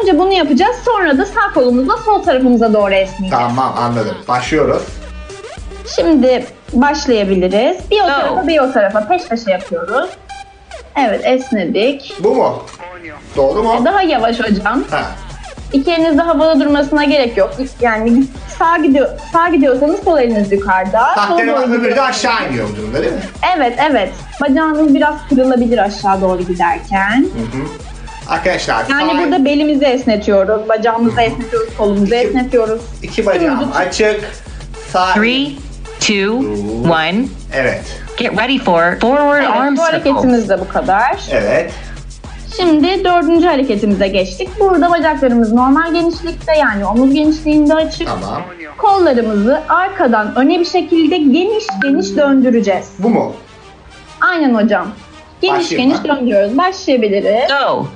Önce 0.00 0.18
bunu 0.18 0.32
yapacağız. 0.32 0.76
Sonra 0.84 1.18
da 1.18 1.26
sağ 1.26 1.52
kolumuzla 1.54 1.96
sol 1.96 2.22
tarafımıza 2.22 2.72
doğru 2.72 2.94
esneyeceğiz. 2.94 3.44
Tamam 3.48 3.74
anladım. 3.78 4.16
Başlıyoruz. 4.28 4.82
Şimdi 5.96 6.46
başlayabiliriz. 6.72 7.76
Bir 7.90 8.00
o 8.00 8.06
tarafa 8.06 8.46
bir 8.46 8.58
o 8.58 8.72
tarafa 8.72 9.08
peş 9.08 9.28
peşe 9.28 9.50
yapıyoruz. 9.50 10.10
Evet 10.96 11.20
esnedik. 11.24 12.14
Bu 12.20 12.34
mu? 12.34 12.62
Doğru 13.36 13.62
mu? 13.62 13.84
Daha 13.84 14.02
yavaş 14.02 14.40
hocam. 14.40 14.84
Ha. 14.90 15.02
İki 15.72 15.92
elinizde 15.92 16.22
havada 16.22 16.60
durmasına 16.60 17.04
gerek 17.04 17.36
yok. 17.36 17.50
Yani 17.80 18.24
sağ 18.58 18.76
gidiyor 18.76 19.08
sağ 19.32 19.48
gidiyorsanız 19.48 20.04
sol 20.04 20.18
eliniz 20.18 20.52
yukarıda. 20.52 21.02
Bak 21.16 21.40
öbürü 21.68 21.96
de 21.96 22.02
aşağı 22.02 22.48
iniyor 22.48 22.68
bu 22.72 22.76
durumda 22.76 23.02
değil 23.02 23.12
mi? 23.12 23.20
Evet 23.56 23.78
evet. 23.90 24.12
Bacağınız 24.40 24.94
biraz 24.94 25.14
kırılabilir 25.28 25.78
aşağı 25.78 26.20
doğru 26.20 26.42
giderken. 26.42 27.20
Hı 27.20 27.58
hı. 27.58 27.62
Arkadaşlar 28.28 28.84
Yani 28.90 29.10
sağ 29.12 29.18
burada 29.18 29.44
belimizi 29.44 29.84
esnetiyoruz, 29.84 30.68
bacağımızı 30.68 31.20
esnetiyoruz, 31.20 31.76
kolumuzu 31.78 32.04
İki- 32.06 32.16
esnetiyoruz. 32.16 32.82
iki 33.02 33.26
bacağım 33.26 33.72
açık. 33.76 34.20
Sağ 34.92 35.14
Three, 35.14 35.46
two, 36.00 36.36
one. 36.92 37.24
Evet. 37.54 37.82
Get 38.16 38.38
ready 38.38 38.58
for 38.58 38.98
forward 39.00 39.38
Evet, 39.44 39.50
arm 39.56 39.76
bu 39.76 39.82
hareketimiz 39.82 40.48
de 40.48 40.60
bu 40.60 40.68
kadar. 40.68 41.16
Evet. 41.30 41.72
Şimdi 42.56 43.04
dördüncü 43.04 43.46
hareketimize 43.46 44.08
geçtik. 44.08 44.48
Burada 44.60 44.90
bacaklarımız 44.90 45.52
normal 45.52 45.92
genişlikte 45.94 46.52
yani 46.58 46.86
omuz 46.86 47.14
genişliğinde 47.14 47.74
açık. 47.74 48.06
Tamam. 48.08 48.42
Kollarımızı 48.78 49.60
arkadan 49.68 50.32
öne 50.36 50.60
bir 50.60 50.64
şekilde 50.64 51.16
geniş 51.16 51.64
geniş 51.82 52.16
döndüreceğiz. 52.16 52.88
Bu 52.98 53.08
mu? 53.08 53.32
Aynen 54.20 54.54
hocam. 54.54 54.86
Geniş 55.40 55.58
Başlayayım 55.64 55.90
geniş 55.90 56.04
ben. 56.04 56.16
döndürüyoruz. 56.16 56.58
Başlayabiliriz. 56.58 57.48
Go. 57.48 57.86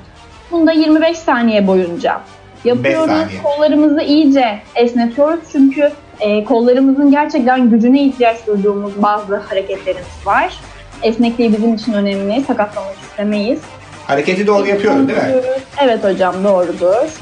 Bunu 0.50 0.66
da 0.66 0.72
25 0.72 1.18
saniye 1.18 1.66
boyunca 1.66 2.20
yapıyoruz. 2.64 3.06
saniye. 3.06 3.42
Kollarımızı 3.42 4.00
iyice 4.02 4.58
esnetiyoruz 4.74 5.40
çünkü 5.52 5.92
e, 6.20 6.44
kollarımızın 6.44 7.10
gerçekten 7.10 7.70
gücüne 7.70 8.02
ihtiyaç 8.02 8.46
duyduğumuz 8.46 9.02
bazı 9.02 9.36
hareketlerimiz 9.36 10.26
var. 10.26 10.60
Esnekliği 11.02 11.52
bizim 11.52 11.74
için 11.74 11.92
önemli. 11.92 12.44
Sakatlamak 12.44 12.94
istemeyiz. 13.10 13.60
Hareketi 14.06 14.46
doğru 14.46 14.66
yapıyorum 14.66 15.08
değil 15.08 15.18
mi? 15.18 15.24
Yapıyoruz. 15.24 15.62
Evet 15.82 16.04
hocam 16.04 16.44
doğrudur. 16.44 17.20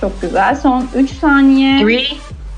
Çok 0.00 0.20
güzel. 0.20 0.56
Son 0.56 0.86
3 0.94 1.10
saniye. 1.10 1.82
Three, 1.82 2.06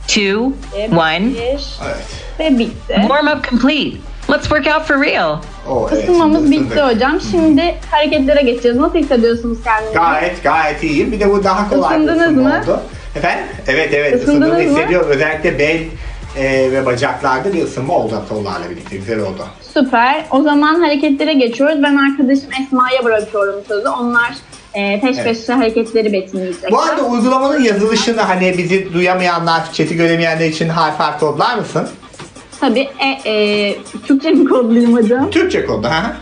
two, 0.09 0.53
one. 0.97 1.25
Bir 1.25 1.79
Evet. 1.87 2.07
ve 2.41 2.59
bitti. 2.59 2.95
Warm 3.01 3.27
up 3.39 3.51
complete. 3.51 3.97
Let's 4.31 4.43
work 4.49 4.67
out 4.67 4.87
for 4.87 5.01
real. 5.03 5.39
O, 5.69 5.89
evet, 5.93 6.03
Isınmamız 6.05 6.51
bitti 6.51 6.65
ısındık. 6.75 6.95
hocam. 6.95 7.21
Şimdi 7.31 7.75
hareketlere 7.91 8.43
geçeceğiz. 8.43 8.77
Nasıl 8.79 8.95
hissediyorsunuz 8.99 9.59
kendinizi? 9.65 9.95
Gayet 9.95 10.43
gayet 10.43 10.83
iyiyim. 10.83 11.13
Bir 11.13 11.21
de 11.21 11.31
bu 11.31 11.45
daha 11.45 11.69
kolay 11.71 11.97
bir 11.99 12.05
Isındınız 12.05 12.23
ısınma 12.23 12.49
mı? 12.49 12.61
oldu. 12.63 12.81
Efendim? 13.17 13.45
Evet 13.69 13.95
evet 13.95 14.15
Isındınız 14.15 14.29
ısındığımı 14.29 14.53
mı? 14.73 14.79
hissediyorum. 14.79 15.09
Özellikle 15.11 15.59
bel 15.59 15.79
e, 16.37 16.73
ve 16.73 16.87
bacaklarda 16.87 17.53
bir 17.53 17.63
ısınma 17.63 17.95
oldu 17.95 18.23
kollarla 18.29 18.71
birlikte. 18.71 18.97
Güzel 18.97 19.21
oldu. 19.21 19.47
Süper. 19.75 20.25
O 20.31 20.43
zaman 20.43 20.81
hareketlere 20.81 21.33
geçiyoruz. 21.33 21.83
Ben 21.83 21.97
arkadaşım 21.97 22.49
Esma'ya 22.63 23.05
bırakıyorum 23.05 23.55
sözü. 23.69 23.89
Onlar 23.89 24.35
e, 24.75 25.01
peş 25.01 25.17
Evet. 25.17 25.25
peşe 25.25 25.53
hareketleri 25.53 26.13
betimleyecekler. 26.13 26.71
Bu 26.73 26.81
arada 26.81 27.03
uygulamanın 27.03 27.61
yazılışını 27.63 28.21
hani 28.21 28.59
bizi 28.59 28.93
duyamayanlar, 28.95 29.73
chat'i 29.73 29.97
göremeyenler 29.97 30.49
için 30.49 30.69
harf 30.69 30.99
harf 31.01 31.21
kodlar 31.21 31.59
mısın? 31.59 31.89
Tabii 32.69 32.89
e, 33.01 33.31
e, 33.31 33.77
Türkçe 34.07 34.31
mi 34.31 34.49
kodlayayım 34.49 34.97
hocam? 34.97 35.31
Türkçe 35.31 35.67
kodu. 35.67 35.87
Ha? 35.89 36.17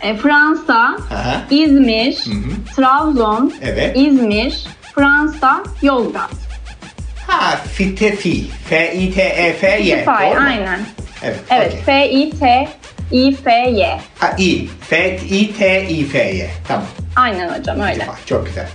E, 0.00 0.16
Fransa, 0.16 0.96
Aha. 1.14 1.42
İzmir, 1.50 2.24
Trabzon, 2.76 3.52
Evet. 3.62 3.96
İzmir, 3.96 4.66
Fransa, 4.94 5.62
Yozgat. 5.82 6.30
Ha, 7.26 7.56
FITEFI. 7.72 8.44
F-I-T-E-F-Y. 8.68 10.04
Fay, 10.04 10.30
E, 10.30 10.34
mu? 10.34 10.40
aynen. 10.48 10.80
Evet. 11.22 11.38
Evet, 11.50 11.72
okey. 11.72 11.82
F-I-T-İ-F-Y. 11.84 14.00
Ha, 14.18 14.34
İ. 14.38 14.68
F-I-T-İ-F-Y. 14.80 16.50
Tamam. 16.68 16.84
Aynen 17.16 17.58
hocam 17.58 17.80
öyle. 17.80 18.06
Çok 18.26 18.46
güzel. 18.46 18.68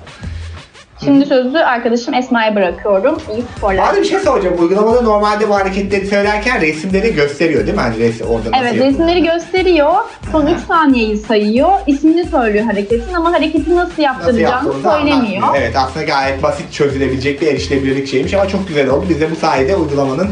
Şimdi 1.03 1.25
sözü 1.25 1.57
arkadaşım 1.57 2.13
Esma'ya 2.13 2.55
bırakıyorum. 2.55 3.17
İyi 3.33 3.43
sporlar. 3.57 3.93
Abi 3.93 3.99
bir 4.01 4.05
şey 4.05 4.19
soracağım. 4.19 4.55
Uygulamada 4.59 5.01
normalde 5.01 5.49
bu 5.49 5.55
hareketleri 5.55 6.07
söylerken 6.07 6.61
resimleri 6.61 7.13
gösteriyor 7.15 7.65
değil 7.65 7.75
mi? 7.77 7.81
Hani 7.81 7.99
resim 7.99 8.27
orada 8.27 8.37
nasıl 8.51 8.53
Evet 8.53 8.63
yapılıyor? 8.65 8.87
resimleri 8.87 9.23
gösteriyor. 9.23 9.93
Son 10.31 10.47
3 10.47 10.59
saniyeyi 10.67 11.17
sayıyor. 11.17 11.69
İsmini 11.87 12.25
söylüyor 12.27 12.65
hareketin 12.65 13.13
ama 13.13 13.33
hareketi 13.33 13.75
nasıl 13.75 13.83
Nasıl 13.93 14.01
yaptıracağını 14.01 14.73
söylemiyor. 14.73 15.17
anlatmıyor. 15.17 15.47
Evet 15.57 15.75
aslında 15.75 16.05
gayet 16.05 16.43
basit 16.43 16.73
çözülebilecek 16.73 17.41
bir 17.41 17.47
erişilebilirlik 17.47 18.07
şeymiş 18.07 18.33
ama 18.33 18.47
çok 18.47 18.67
güzel 18.67 18.89
oldu. 18.89 19.05
Biz 19.09 19.21
de 19.21 19.31
bu 19.31 19.35
sayede 19.35 19.75
uygulamanın 19.75 20.29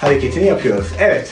hareketini 0.00 0.46
yapıyoruz. 0.46 0.86
Evet. 1.00 1.28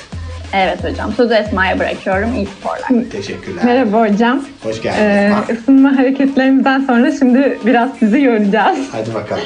Evet 0.54 0.84
hocam. 0.84 1.12
Sözü 1.12 1.34
Esma'ya 1.34 1.78
bırakıyorum. 1.78 2.34
İyi 2.34 2.46
sporlar. 2.46 3.10
Teşekkürler. 3.10 3.64
Merhaba 3.64 4.08
hocam. 4.10 4.44
Hoş 4.62 4.82
geldin. 4.82 5.00
Ee, 5.02 5.32
ısınma 5.52 5.98
hareketlerimizden 5.98 6.80
sonra 6.80 7.12
şimdi 7.12 7.58
biraz 7.66 7.90
sizi 7.98 8.20
yoracağız. 8.20 8.78
Hadi 8.92 9.14
bakalım. 9.14 9.42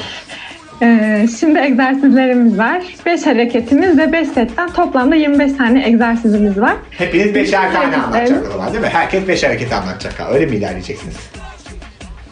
Ee, 0.81 1.27
şimdi 1.39 1.59
egzersizlerimiz 1.59 2.57
var. 2.57 2.81
5 3.05 3.25
hareketimiz 3.25 3.97
ve 3.97 4.11
5 4.11 4.27
setten 4.27 4.69
toplamda 4.69 5.15
25 5.15 5.53
tane 5.53 5.87
egzersizimiz 5.87 6.57
var. 6.61 6.73
Hepiniz 6.91 7.35
beşer 7.35 7.73
tane 7.73 7.85
Evet. 7.87 7.97
anlatacak 8.05 8.45
o 8.47 8.51
zaman 8.51 8.73
değil 8.73 8.83
mi? 8.83 8.89
Herkes 8.93 9.27
beş 9.27 9.43
hareket 9.43 9.73
anlatacak. 9.73 10.19
ha. 10.19 10.27
Öyle 10.33 10.45
mi 10.45 10.55
ilerleyeceksiniz? 10.55 11.15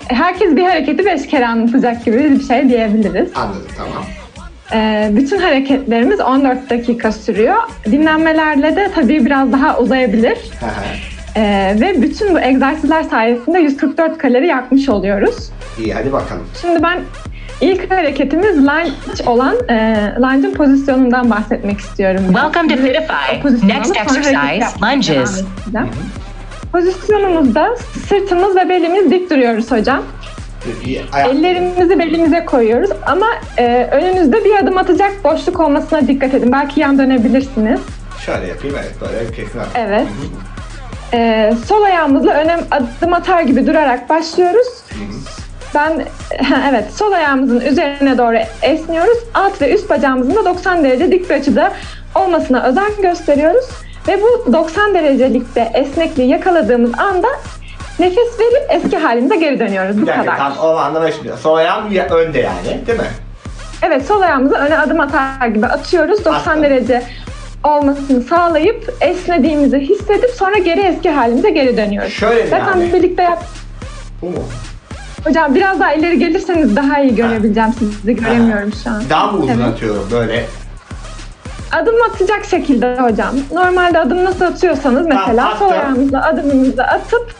herkes 0.08 0.55
bir 0.55 0.63
hareketi 0.63 1.05
beş 1.05 1.27
kere 1.27 1.48
anlatacak 1.48 2.05
gibi 2.05 2.17
bir 2.17 2.44
şey 2.44 2.70
diyebiliriz. 2.70 3.29
Anladım 3.36 3.67
tamam. 3.77 4.03
Ee, 4.74 5.10
bütün 5.15 5.39
hareketlerimiz 5.39 6.19
14 6.19 6.69
dakika 6.69 7.12
sürüyor. 7.12 7.55
Dinlenmelerle 7.86 8.75
de 8.75 8.91
tabii 8.95 9.25
biraz 9.25 9.51
daha 9.51 9.79
uzayabilir. 9.79 10.38
Ee, 11.38 11.75
ve 11.81 12.01
bütün 12.01 12.36
bu 12.36 12.39
egzersizler 12.39 13.03
sayesinde 13.03 13.60
144 13.60 14.17
kalori 14.17 14.48
yakmış 14.48 14.89
oluyoruz. 14.89 15.50
İyi 15.79 15.93
hadi 15.93 16.12
bakalım. 16.13 16.43
Şimdi 16.62 16.84
ben 16.84 17.00
ilk 17.62 17.91
hareketimiz 17.91 18.57
lunge 18.57 19.24
olan 19.25 19.55
e, 19.69 19.95
lunge'ın 20.19 20.53
pozisyonundan 20.53 21.29
bahsetmek 21.29 21.79
istiyorum. 21.79 22.22
Welcome 22.27 22.67
to 22.75 22.81
Fitify. 22.81 23.67
Next 23.67 23.98
exercise, 23.98 24.65
lunges. 24.84 25.43
Pozisyonumuzda 26.72 27.75
sırtımız 28.10 28.55
ve 28.55 28.69
belimiz 28.69 29.12
dik 29.12 29.29
duruyoruz 29.29 29.72
hocam. 29.72 30.01
Ellerimizi 31.29 32.00
belimize 32.00 32.45
koyuyoruz 32.45 32.89
ama 33.05 33.27
e, 33.57 33.89
önünüzde 33.91 34.45
bir 34.45 34.55
adım 34.55 34.77
atacak 34.77 35.24
boşluk 35.24 35.60
olmasına 35.60 36.07
dikkat 36.07 36.34
edin. 36.34 36.51
Belki 36.51 36.79
yan 36.79 37.00
dönebilirsiniz. 37.00 37.79
Şöyle 38.25 38.48
yapayım 38.48 38.75
evet 38.79 38.93
böyle 39.01 39.31
kesin. 39.31 39.60
Evet. 39.75 40.07
E, 41.13 41.53
sol 41.67 41.84
ayağımızla 41.84 42.34
öne 42.34 42.57
adım 42.72 43.13
atar 43.13 43.41
gibi 43.41 43.67
durarak 43.67 44.10
başlıyoruz. 44.10 44.67
Ben 45.75 45.91
evet 46.69 46.93
sol 46.93 47.12
ayağımızın 47.12 47.60
üzerine 47.60 48.17
doğru 48.17 48.38
esniyoruz. 48.62 49.17
Alt 49.34 49.62
ve 49.62 49.74
üst 49.74 49.89
bacağımızın 49.89 50.36
da 50.36 50.45
90 50.45 50.84
derece 50.84 51.12
dik 51.12 51.29
bir 51.29 51.36
açıda 51.36 51.72
olmasına 52.15 52.63
özen 52.63 52.91
gösteriyoruz. 53.01 53.65
Ve 54.07 54.19
bu 54.22 54.53
90 54.53 54.93
derecelikte 54.93 55.72
esnekliği 55.74 56.29
yakaladığımız 56.29 57.00
anda 57.00 57.27
nefes 58.00 58.40
verip 58.40 58.64
eski 58.70 58.98
halimize 58.98 59.36
geri 59.36 59.60
dönüyoruz. 59.60 59.98
Bu 59.98 60.02
Bir 60.02 60.08
dakika 60.08 60.25
kadar. 60.25 60.38
tam 60.38 60.58
o 60.58 60.75
anlamaya 60.78 61.12
şimdi. 61.12 61.34
Sol 61.42 61.56
ayağım 61.56 61.92
ya 61.92 62.08
önde 62.10 62.40
yani 62.40 62.88
değil 62.88 63.00
mi? 63.00 63.06
Evet 63.82 64.06
sol 64.08 64.22
ayağımızı 64.22 64.56
öne 64.56 64.78
adım 64.78 65.00
atar 65.00 65.48
gibi 65.48 65.66
atıyoruz. 65.66 66.25
90 66.25 66.52
Attım. 66.52 66.64
derece 66.64 67.04
olmasını 67.64 68.22
sağlayıp 68.22 68.94
esnediğimizi 69.02 69.80
hissedip 69.80 70.30
sonra 70.30 70.58
geri 70.58 70.82
eski 70.82 71.10
halimize 71.10 71.50
geri 71.50 71.78
dönüyoruz. 71.78 72.14
Şöyle 72.14 72.48
Zaten 72.48 72.80
yani? 72.80 72.94
birlikte 72.94 73.24
yap. 73.24 73.44
Bu 74.22 74.25
mu? 74.25 74.44
Hocam 75.25 75.56
biraz 75.56 75.80
daha 75.80 75.94
ileri 75.94 76.20
gelirseniz 76.20 76.75
daha 76.75 77.00
iyi 77.00 77.16
görebileceğim 77.16 77.70
sizi. 77.80 78.16
Göremiyorum 78.16 78.72
şu 78.84 78.90
an. 78.90 79.04
Daha 79.10 79.28
mı 79.32 79.38
uzun 79.38 79.48
Evet. 79.48 79.66
atıyorum 79.74 80.08
böyle? 80.12 80.46
Adım 81.72 81.96
atacak 82.10 82.46
şekilde 82.46 82.96
hocam. 83.00 83.36
Normalde 83.54 84.00
adım 84.00 84.25
nasıl 84.25 84.46
atıyorsanız 84.46 85.08
mesela 85.08 85.48
attım. 85.48 85.60
sol 85.60 85.72
ayağımızla 85.72 86.24
adımımızı 86.25 86.84
atıp 86.84 87.34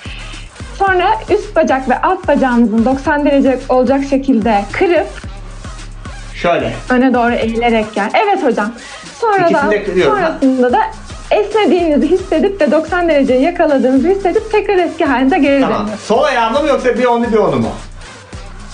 sonra 0.80 1.08
üst 1.30 1.56
bacak 1.56 1.90
ve 1.90 2.02
alt 2.02 2.28
bacağımızın 2.28 2.86
90 2.86 3.26
derece 3.26 3.60
olacak 3.70 4.02
şekilde 4.10 4.66
kırıp 4.72 5.08
Şöyle. 6.36 6.74
öne 6.90 7.14
doğru 7.14 7.34
eğilerek 7.34 7.86
gel. 7.96 8.10
Evet 8.26 8.44
hocam. 8.44 8.72
Sonra 9.22 9.54
da 9.54 9.72
sonrasında 10.04 10.74
da 10.74 10.80
esnediğinizi 11.32 12.08
hissedip 12.12 12.60
de 12.60 12.72
90 12.72 13.10
dereceyi 13.10 13.42
yakaladığınızı 13.42 14.08
hissedip 14.08 14.52
tekrar 14.52 14.78
eski 14.78 15.06
halinize 15.06 15.38
geri 15.38 15.62
Tamam. 15.62 15.78
dönüyorsunuz. 15.80 16.08
Sol 16.08 16.24
ayağımla 16.24 16.62
mı 16.62 16.68
yoksa 16.68 16.98
bir 16.98 17.06
onu 17.06 17.32
bir 17.32 17.38
onu 17.38 17.56
mu? 17.56 17.70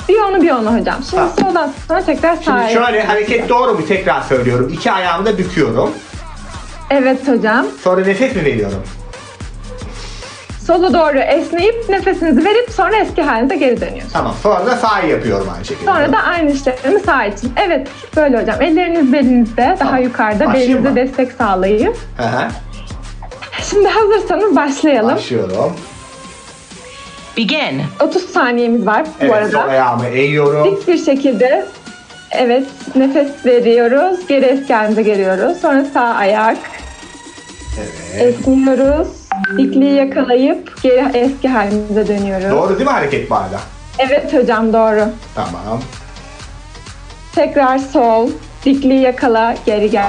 Bir 0.10 0.20
onu 0.22 0.42
bir 0.42 0.52
onu 0.52 0.80
hocam. 0.80 0.96
Şimdi 1.10 1.22
Ha. 1.24 1.30
soldan 1.42 1.74
sonra 1.88 2.02
tekrar 2.02 2.36
sağa. 2.36 2.42
Şimdi 2.70 2.74
şöyle 2.86 3.04
hareket 3.04 3.50
doğru 3.50 3.74
mu 3.74 3.80
tekrar 3.88 4.22
söylüyorum. 4.22 4.70
İki 4.74 4.92
ayağımı 4.92 5.26
da 5.26 5.38
büküyorum. 5.38 5.92
Evet 6.90 7.28
hocam. 7.28 7.66
Sonra 7.84 8.02
nefes 8.06 8.36
mi 8.36 8.46
veriyorum? 8.46 8.84
Solu 10.68 10.94
doğru 10.94 11.18
esneyip 11.20 11.90
nefesinizi 11.90 12.46
verip 12.46 12.70
sonra 12.72 12.96
eski 12.96 13.22
halinize 13.22 13.56
geri 13.56 13.82
dönüyorsunuz. 13.82 14.14
Tamam. 14.14 14.36
Sonra 14.44 14.66
da 14.66 14.76
sağı 14.76 15.08
yapıyorum 15.08 15.48
aynı 15.56 15.66
şekilde. 15.66 15.86
Sonra 15.86 16.14
da 16.14 16.18
aynı 16.18 16.52
işlemi 16.52 17.00
sağ 17.06 17.26
için. 17.26 17.54
Evet 17.68 17.88
böyle 18.16 18.42
hocam. 18.42 18.62
Elleriniz 18.62 19.14
belinizde 19.14 19.62
daha 19.62 19.76
Tamam. 19.90 20.04
yukarıda 20.04 20.46
Başlayayım 20.46 20.74
belinize 20.74 20.90
mı? 20.90 20.96
destek 20.96 21.32
sağlayın. 21.32 21.96
Hı 22.18 22.24
hı. 22.24 22.48
Şimdi 23.70 23.88
hazırsanız 23.90 24.56
başlayalım. 24.56 25.16
Başlıyorum. 25.16 25.74
Begin. 27.38 27.82
30 28.00 28.22
saniyemiz 28.30 28.86
var 28.86 29.06
bu 29.06 29.26
Evet 29.26 29.34
arada. 29.36 29.52
sol 29.62 29.70
ayağımı 29.70 30.08
eğiyorum. 30.08 30.66
Dik 30.72 30.88
bir 30.88 30.98
şekilde 31.06 31.66
evet 32.32 32.68
nefes 32.96 33.46
veriyoruz. 33.46 34.28
Geri 34.28 34.46
eski 34.46 34.74
halimize 34.74 35.02
geliyoruz. 35.02 35.58
Sonra 35.62 35.86
sağ 35.94 36.02
ayak. 36.02 36.58
Evet. 37.80 38.22
Esniyoruz. 38.40 39.08
Dikliği 39.58 39.94
yakalayıp 39.94 40.84
geri 40.84 41.18
eski 41.18 41.48
halimize 41.50 42.08
dönüyoruz. 42.08 42.52
Doğru 42.52 42.70
değil 42.80 42.90
mi 42.90 42.94
hareket 42.94 43.30
bu 43.30 43.36
arada? 43.36 43.60
Evet 44.00 44.34
hocam 44.34 44.74
doğru. 44.74 45.06
Tamam. 45.36 45.82
Tekrar 47.36 47.78
sol. 47.78 48.30
Dikliği 48.66 49.02
yakala 49.02 49.56
geri 49.66 49.90
gel. 49.92 50.06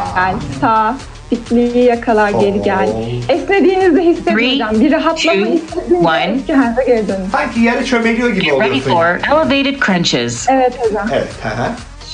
Sağ. 0.61 0.97
Dikliği 1.31 1.85
yakala 1.85 2.31
geri 2.31 2.63
gel. 2.63 2.89
Esnediğinizi 3.29 4.01
hissedin 4.01 4.53
hocam. 4.55 4.81
Bir 4.81 4.93
rahatlama 4.93 5.45
two, 5.45 5.53
hissedin. 5.53 6.05
one. 6.05 6.35
Eski 6.37 6.55
halinize 6.55 6.85
geri 6.87 7.09
dönün. 7.09 7.27
Sanki 7.33 7.61
yarı 7.61 7.85
çömeliyor 7.85 8.29
gibi 8.29 8.45
Get 8.45 8.53
ready 8.53 8.71
oluyorsun. 8.71 8.91
for 8.91 9.07
elevated 9.07 9.81
crunches. 9.87 10.47
Evet 10.49 10.73
hocam. 10.81 11.09
Evet. 11.13 11.29
Hı 11.43 11.49
hı. 11.49 11.67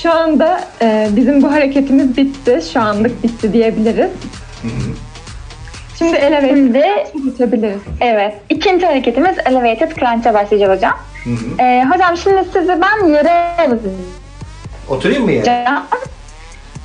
Şu 0.03 0.13
anda 0.13 0.61
e, 0.81 1.07
bizim 1.15 1.41
bu 1.41 1.51
hareketimiz 1.51 2.17
bitti. 2.17 2.59
Şu 2.73 2.81
anlık 2.81 3.23
bitti 3.23 3.53
diyebiliriz. 3.53 4.09
Şimdi 5.99 6.17
elevate 6.17 6.47
Şimdi 7.11 7.31
geçebiliriz. 7.31 7.81
evet 8.01 8.33
ikinci 8.49 8.85
hareketimiz 8.85 9.35
elevated 9.45 9.91
crunch'a 9.91 10.33
başlayacak 10.33 10.77
hocam. 10.77 10.97
Hı 11.23 11.29
hı. 11.29 11.61
Ee, 11.63 11.85
hocam 11.93 12.17
şimdi 12.17 12.43
sizi 12.53 12.81
ben 12.81 13.07
yere 13.07 13.55
alacağım. 13.57 14.05
Oturayım 14.89 15.23
mı 15.25 15.31
yere? 15.31 15.65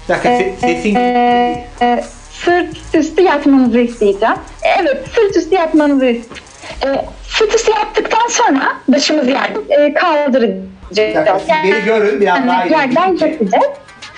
Bir 0.08 0.14
dakika 0.14 0.28
se- 0.28 0.56
sesin... 0.60 0.94
Ee, 0.94 1.64
e, 1.82 2.04
sırt 2.30 2.94
üstü 2.94 3.22
yatmanızı 3.22 3.78
isteyeceğim. 3.80 4.34
Evet, 4.80 5.04
sırt 5.14 5.36
üstü 5.36 5.54
yatmanızı 5.54 6.06
isteyeceğim. 6.06 6.44
Ee, 6.84 7.04
sırt 7.28 7.54
üstü 7.54 7.70
yaptıktan 7.72 8.28
sonra 8.30 8.72
başımızı 8.88 9.30
yerden 9.30 9.60
e, 9.70 9.76
Bir 9.78 9.82
dakika 9.82 10.00
kaldıracağız. 10.00 11.42
siz 11.42 11.48
beni 11.72 11.84
görün 11.84 12.20
biraz 12.20 12.46
daha 12.46 12.54
Yani 12.54 12.68
iyi. 12.68 12.72
yerden 12.72 13.06
yapacağız. 13.06 13.64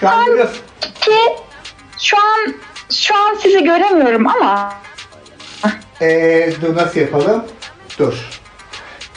Şu 0.01 0.09
an. 0.09 0.25
Ki 1.01 1.13
şu 1.99 2.17
an 2.17 2.55
şu 2.93 3.15
an 3.17 3.35
sizi 3.43 3.65
göremiyorum 3.65 4.27
ama 4.27 4.73
Ee, 6.03 6.53
dur 6.63 6.77
nasıl 6.77 7.01
yapalım? 7.01 7.45
Dur. 7.99 8.15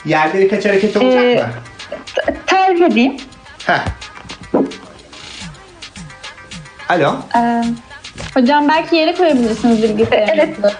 Yerde 0.04 0.38
birkaç 0.38 0.64
hareket 0.64 0.96
olacak 0.96 1.22
Ee, 1.24 1.34
mı? 1.34 1.48
tarif 2.46 2.82
edeyim. 2.82 3.16
Heh. 3.66 3.84
Alo. 6.88 7.16
Ee, 7.36 7.64
Hocam 8.34 8.68
belki 8.68 8.96
yere 8.96 9.14
koyabilirsiniz 9.14 9.82
bilgisayarınızı. 9.82 10.60
evet. 10.62 10.76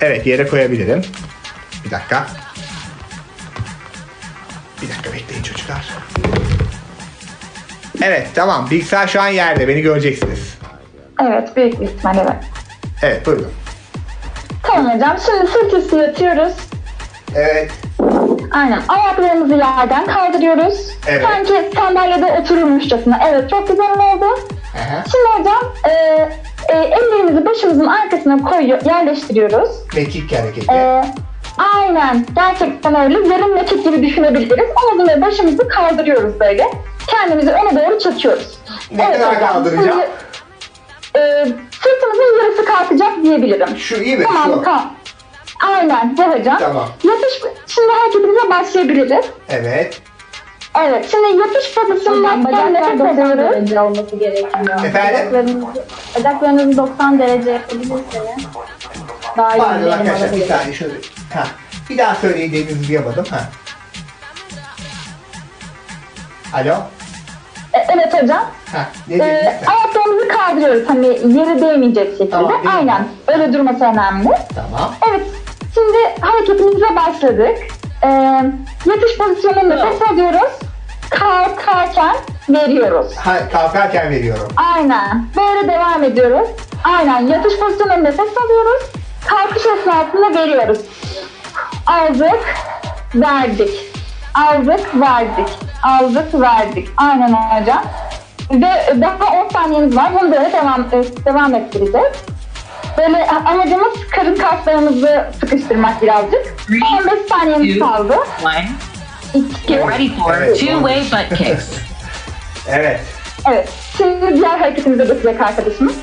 Evet 0.00 0.26
yere 0.26 0.46
koyabilirim. 0.46 1.02
Bir 1.84 1.90
dakika. 1.90 2.26
Bir 4.82 4.88
dakika 4.88 5.12
bekleyin 5.12 5.42
çocuklar. 5.42 5.88
Evet 8.02 8.28
tamam 8.34 8.70
bilgisayar 8.70 9.06
şu 9.08 9.20
an 9.22 9.28
yerde 9.28 9.68
beni 9.68 9.80
göreceksiniz. 9.82 10.54
Evet, 11.22 11.56
büyük 11.56 11.80
bir 11.80 11.86
ihtimal 11.86 12.16
evet. 12.18 12.44
Evet 13.02 13.26
buyurun. 13.26 13.52
Tamam 14.66 14.94
hocam, 14.94 15.16
şimdi 15.26 15.46
sırt 15.50 15.74
üstü 15.74 15.96
yatıyoruz. 15.96 16.52
Evet. 17.36 17.70
Aynen. 18.52 18.80
Ayaklarımızı 18.88 19.54
yerden 19.54 20.06
kaldırıyoruz. 20.06 20.88
Evet. 21.06 21.22
Sanki 21.22 21.70
sandalyede 21.74 22.40
otururmuşçasına. 22.40 23.20
Evet 23.28 23.50
çok 23.50 23.68
güzel 23.68 23.90
oldu. 23.90 24.24
Aha. 24.74 25.04
Şimdi 25.12 25.28
hocam 25.38 25.72
e, 25.84 25.90
e, 26.68 26.76
ellerimizi 26.76 27.46
başımızın 27.46 27.86
arkasına 27.86 28.50
koyuyor, 28.50 28.82
yerleştiriyoruz. 28.84 29.70
Mekik 29.96 30.32
hareketi. 30.38 30.72
E, 30.72 31.04
aynen. 31.74 32.26
Gerçekten 32.36 33.00
öyle. 33.04 33.28
Yarım 33.34 33.54
mekik 33.54 33.84
gibi 33.84 34.02
düşünebiliriz. 34.02 34.68
Omuz 34.92 35.08
ve 35.08 35.22
başımızı 35.22 35.68
kaldırıyoruz 35.68 36.40
böyle. 36.40 36.70
Kendimizi 37.06 37.50
öne 37.50 37.86
doğru 37.86 37.98
çekiyoruz. 37.98 38.58
Ne 38.90 39.12
kadar 39.12 39.40
kaldıracağım? 39.40 39.88
Şimdi, 39.90 40.08
e, 41.16 41.46
sırtımızın 41.84 42.42
yarısı 42.42 42.64
kalkacak 42.64 43.12
diyebilirim. 43.22 43.76
Şu 43.76 43.96
iyi 44.02 44.16
mi? 44.16 44.24
Tamam 44.24 44.54
Şu. 44.54 44.62
tamam. 44.62 44.94
Aynen 45.62 46.16
bu 46.16 46.22
hocam. 46.22 46.58
Tamam. 46.58 46.88
Yatış, 47.04 47.40
şimdi 47.66 47.92
hareketimize 47.92 48.50
başlayabiliriz. 48.50 49.24
Evet. 49.48 50.00
Evet, 50.78 51.08
şimdi 51.10 51.40
yatış 51.40 51.76
Hocam 51.76 51.86
pozisyonundan 51.88 52.44
bacaklar 52.44 52.74
nefes 52.74 52.98
90 52.98 53.16
alıyoruz. 53.30 53.54
derece 53.56 53.80
olması 53.80 54.16
gerekiyor. 54.16 54.84
Efendim? 54.84 55.32
Bacaklarınızı, 55.32 55.66
bacaklarınızı 56.18 56.76
90 56.76 57.18
derece 57.18 57.50
yapabilirseniz 57.50 58.44
daha 59.36 59.56
iyi 59.56 59.58
Pardon 59.58 59.90
arkadaşlar 59.90 60.32
bir 60.36 60.46
saniye 60.46 60.72
şöyle. 60.72 60.94
Ha. 61.34 61.46
Bir 61.90 61.98
daha 61.98 62.14
söyleyin 62.14 62.52
dediğinizi 62.52 62.88
duyamadım. 62.88 63.24
Ha. 63.30 63.40
Alo. 66.54 66.74
E, 67.74 67.86
evet 67.94 68.22
hocam. 68.22 68.44
Ha. 68.72 68.86
Ne 69.08 69.14
E, 69.14 69.18
dediniz? 69.18 69.54
ayaklarımızı 69.66 70.28
kaldırıyoruz 70.28 70.88
hani 70.88 71.06
yere 71.38 71.60
değmeyecek 71.60 72.10
şekilde. 72.10 72.30
Tamam, 72.30 72.50
değil 72.52 72.64
mi? 72.64 72.70
Aynen. 72.76 73.08
Öyle 73.28 73.52
durması 73.52 73.84
önemli. 73.84 74.28
Tamam. 74.54 74.94
Evet. 75.10 75.26
Şimdi 75.74 75.98
hareketimize 76.20 76.96
başladık. 76.96 77.58
Ee, 78.04 78.08
yatış 78.86 79.18
pozisyonunda 79.18 79.74
nefes 79.84 80.02
alıyoruz. 80.10 80.50
Kalkarken 81.10 82.16
veriyoruz. 82.48 83.16
Ha, 83.16 83.32
kalkarken 83.52 84.10
veriyorum. 84.10 84.48
Aynen. 84.74 85.26
Böyle 85.36 85.68
devam 85.72 86.04
ediyoruz. 86.04 86.48
Aynen. 86.84 87.26
Yatış 87.26 87.58
pozisyonunda 87.58 87.96
nefes 87.96 88.28
alıyoruz. 88.44 88.82
Kalkış 89.26 89.62
esnasında 89.66 90.40
veriyoruz. 90.42 90.78
Aldık, 91.86 92.40
verdik. 93.14 93.93
Aldık, 94.34 95.00
verdik. 95.00 95.48
Aldık, 95.82 96.40
verdik. 96.40 96.88
Aynen 96.96 97.32
hocam. 97.32 97.82
Ve 98.50 99.00
daha 99.00 99.44
10 99.44 99.48
saniyemiz 99.48 99.96
var. 99.96 100.12
Bunu 100.20 100.32
böyle 100.32 100.52
devam, 100.52 100.80
e, 100.92 101.24
devam 101.24 101.54
ettireceğiz. 101.54 102.12
Böyle 102.98 103.26
amacımız 103.26 103.92
karın 104.10 104.34
kaslarımızı 104.36 105.26
sıkıştırmak 105.40 106.02
birazcık. 106.02 106.54
15 106.98 107.12
saniyemiz 107.28 107.74
Two. 107.74 107.86
kaldı. 107.86 108.16
One. 108.44 108.68
2, 109.34 109.78
Ready 109.78 110.08
for 110.16 110.32
two-way 110.32 111.00
butt 111.04 111.38
kicks. 111.38 111.64
Evet. 112.68 113.00
Evet. 113.48 113.68
Şimdi 113.96 114.34
diğer 114.34 114.58
hareketimize 114.58 115.04
geçecek 115.04 115.40
arkadaşımız. 115.40 115.94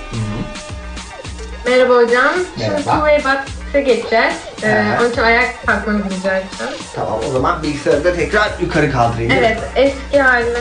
Merhaba 1.66 1.94
hocam. 1.94 2.32
Şimdi 2.60 2.70
Merhaba. 2.72 2.92
two-way 3.08 3.24
box'a 3.72 3.80
geçeceğiz. 3.80 4.34
Ee, 4.64 4.72
Aha. 4.72 5.02
onun 5.02 5.12
için 5.12 5.22
ayak 5.22 5.66
kalkmanızı 5.68 6.10
rica 6.10 6.38
edeceğim. 6.38 6.74
Tamam 6.96 7.20
o 7.30 7.32
zaman 7.32 7.64
bilgisayarı 7.64 8.04
da 8.04 8.16
tekrar 8.16 8.50
yukarı 8.62 8.92
kaldırayım. 8.92 9.32
Evet, 9.32 9.58
eski 9.76 10.22
haline 10.22 10.58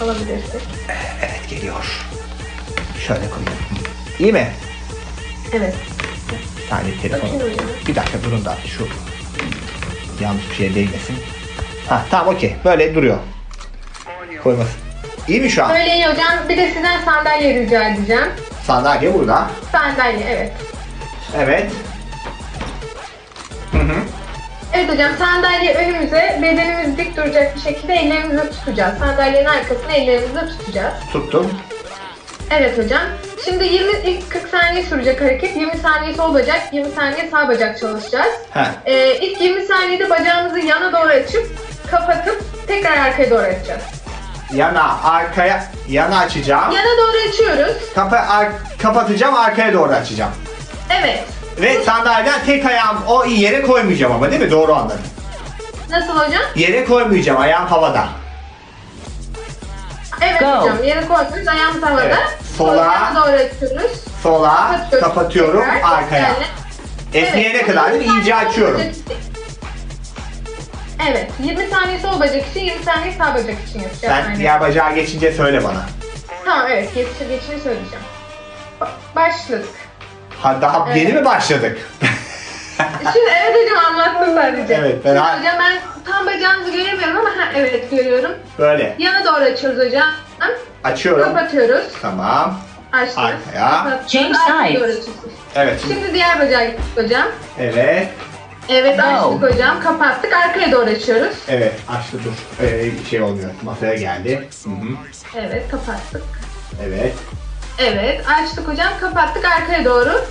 alabilirsek. 0.00 0.60
Evet 1.22 1.40
geliyor. 1.50 2.06
Şöyle 3.06 3.20
koyayım. 3.20 3.52
İyi 4.18 4.32
mi? 4.32 4.52
Evet. 5.52 5.74
Bir 6.62 6.68
tane 6.70 6.84
telefon. 7.02 7.30
Bir 7.86 7.94
dakika 7.94 8.22
durun 8.24 8.44
da 8.44 8.56
şu 8.66 8.88
yanlış 10.24 10.50
bir 10.50 10.54
şey 10.54 10.74
değmesin. 10.74 11.16
Ha 11.88 12.02
tamam 12.10 12.34
okey. 12.34 12.56
Böyle 12.64 12.94
duruyor. 12.94 13.18
Koymasın. 14.42 14.76
İyi 15.28 15.40
mi 15.40 15.50
şu 15.50 15.64
an? 15.64 15.70
Böyle 15.70 15.94
iyi 15.94 16.06
hocam. 16.06 16.48
Bir 16.48 16.56
de 16.56 16.72
sizden 16.74 17.04
sandalye 17.04 17.54
rica 17.54 17.88
edeceğim. 17.88 18.28
Sandalye 18.66 19.14
burada. 19.14 19.50
Sandalye, 19.72 20.26
evet. 20.28 20.52
Evet. 21.38 21.70
Hı 23.74 23.78
hı. 23.78 23.96
Evet 24.72 24.92
hocam 24.92 25.10
sandalye 25.18 25.74
önümüze 25.74 26.38
bedenimiz 26.42 26.98
dik 26.98 27.16
duracak 27.16 27.56
bir 27.56 27.60
şekilde 27.60 27.94
ellerimizi 27.94 28.50
tutacağız. 28.50 28.98
Sandalyenin 28.98 29.48
arkasına 29.48 29.92
ellerimizi 29.92 30.58
tutacağız. 30.58 30.94
Tuttum. 31.12 31.50
Evet 32.50 32.78
hocam. 32.78 33.02
Şimdi 33.44 33.64
20 33.64 33.92
ilk 34.04 34.30
40 34.30 34.48
saniye 34.48 34.82
sürecek 34.82 35.20
hareket. 35.20 35.56
20 35.56 35.78
saniye 35.78 36.14
sol 36.14 36.34
bacak, 36.34 36.60
20 36.72 36.90
saniye 36.90 37.30
sağ 37.30 37.48
bacak 37.48 37.78
çalışacağız. 37.78 38.32
Ha. 38.50 38.66
Ee, 38.86 39.14
ilk 39.16 39.40
20 39.40 39.64
saniyede 39.66 40.10
bacağımızı 40.10 40.58
yana 40.60 40.92
doğru 40.92 41.08
açıp 41.12 41.58
kapatıp 41.90 42.66
tekrar 42.66 42.96
arkaya 42.96 43.30
doğru 43.30 43.40
açacağız. 43.42 43.82
Yana, 44.54 45.02
arkaya, 45.04 45.64
yana 45.88 46.18
açacağım. 46.18 46.72
Yana 46.72 46.98
doğru 46.98 47.28
açıyoruz. 47.28 47.76
Kapa, 47.94 48.16
ar- 48.16 48.48
kapatacağım, 48.82 49.34
arkaya 49.34 49.72
doğru 49.72 49.92
açacağım. 49.92 50.32
Evet. 51.02 51.24
Ve 51.60 51.82
sandalyeden 51.84 52.44
tek 52.46 52.66
ayağım 52.66 52.98
o 53.06 53.24
yere 53.24 53.62
koymayacağım 53.62 54.12
ama 54.12 54.30
değil 54.30 54.42
mi? 54.42 54.50
Doğru 54.50 54.74
anladım. 54.74 55.00
Nasıl 55.90 56.12
hocam? 56.18 56.42
Yere 56.56 56.84
koymayacağım, 56.84 57.40
ayağım 57.40 57.66
havada. 57.66 58.08
Evet 60.20 60.40
Go. 60.40 60.46
hocam. 60.46 60.84
Yere 60.84 61.06
koyuyoruz. 61.06 61.48
Ayağımız 61.48 61.82
havada. 61.82 62.04
Evet. 62.04 62.18
Sola. 62.58 62.76
Yana 62.84 63.14
doğru 63.14 63.32
açıyoruz. 63.32 63.92
Sola, 64.22 64.56
Kapatıyoruz. 64.56 65.08
kapatıyorum, 65.08 65.64
Tekrar. 65.74 65.92
arkaya. 65.98 66.22
Yani- 66.22 66.34
Esneyene 67.14 67.56
Evet, 67.56 67.66
kadar 67.66 67.90
20 67.90 68.00
değil 68.00 68.12
mi? 68.12 68.18
iyice 68.18 68.34
açıyorum. 68.34 68.80
Evet. 71.10 71.30
20 71.40 71.66
saniye 71.66 71.98
sol 71.98 72.20
bacak 72.20 72.46
için, 72.50 72.60
20 72.60 72.84
saniye 72.84 73.12
sağ 73.18 73.34
bacak 73.34 73.56
için 73.68 73.78
yapacağız. 73.80 74.00
Sen 74.00 74.24
Aynen. 74.24 74.38
diğer 74.38 74.60
bacağa 74.60 74.90
geçince 74.90 75.32
söyle 75.32 75.64
bana. 75.64 75.86
Tamam 76.44 76.66
evet. 76.70 76.94
Geçişi 76.94 77.28
geçişini 77.28 77.60
söyleyeceğim. 77.60 78.04
Başladık. 79.16 79.68
Ha 80.42 80.58
daha 80.62 80.84
Evet. 80.86 80.96
yeni 80.96 81.12
mi 81.12 81.24
başladık? 81.24 81.78
Şimdi 83.12 83.30
evet 83.44 83.56
hocam 83.70 83.84
anlattım 83.84 84.34
sadece. 84.34 84.74
Evet, 84.74 84.96
ben- 85.04 85.10
Şimdi 85.16 85.20
hocam 85.20 85.54
ben 85.60 85.78
tam 86.12 86.26
bacağınızı 86.26 86.70
göremiyorum 86.72 87.16
ama 87.16 87.28
ha, 87.28 87.48
evet 87.56 87.90
görüyorum. 87.90 88.30
Böyle. 88.58 88.94
Yana 88.98 89.24
doğru 89.24 89.44
açıyoruz 89.44 89.86
hocam. 89.86 90.08
Açıyorum. 90.84 91.24
Kapatıyoruz. 91.24 91.84
Tamam. 92.02 92.58
Açtık. 92.92 93.18
Arkaya. 93.18 94.00
Change 94.08 94.34
sides. 94.34 95.06
Evet. 95.54 95.80
Şimdi. 95.82 95.94
Şimdi 95.94 96.14
diğer 96.14 96.40
bacağa 96.40 96.64
gittik 96.64 96.84
hocam. 97.04 97.28
Evet. 97.58 98.08
Evet 98.68 98.98
No. 98.98 99.04
açtık 99.04 99.52
hocam. 99.52 99.80
Kapattık. 99.82 100.32
Arkaya 100.32 100.72
doğru 100.72 100.90
açıyoruz. 100.90 101.36
Evet. 101.48 101.74
Açtı 101.88 102.18
dur. 102.24 102.64
Ee, 102.66 102.90
şey 103.10 103.22
olmuyor. 103.22 103.50
Masaya 103.62 103.94
geldi. 103.94 104.48
Hı 104.64 104.70
hı. 104.70 105.38
Evet 105.40 105.70
kapattık. 105.70 106.22
Evet. 106.86 107.12
Evet 107.78 108.24
açtık 108.28 108.68
hocam. 108.68 108.88
Kapattık 109.00 109.44
arkaya 109.44 109.84
doğru. 109.84 110.24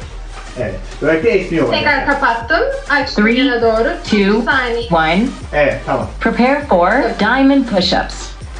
Evet. 0.59 0.75
Böyle 1.01 1.23
bir 1.23 1.33
esniyor 1.33 1.67
bana. 1.67 1.75
Tekrar 1.75 2.05
kapattım. 2.05 2.59
Açtım 2.89 3.25
Three, 3.25 3.33
yana 3.39 3.61
doğru. 3.61 3.89
Two, 4.03 4.17
Bir 4.17 4.45
saniye. 4.45 4.87
one. 4.91 5.25
Evet 5.53 5.81
tamam. 5.85 6.07
Prepare 6.19 6.65
for 6.69 6.91
diamond 7.19 7.65
push-ups. 7.65 8.13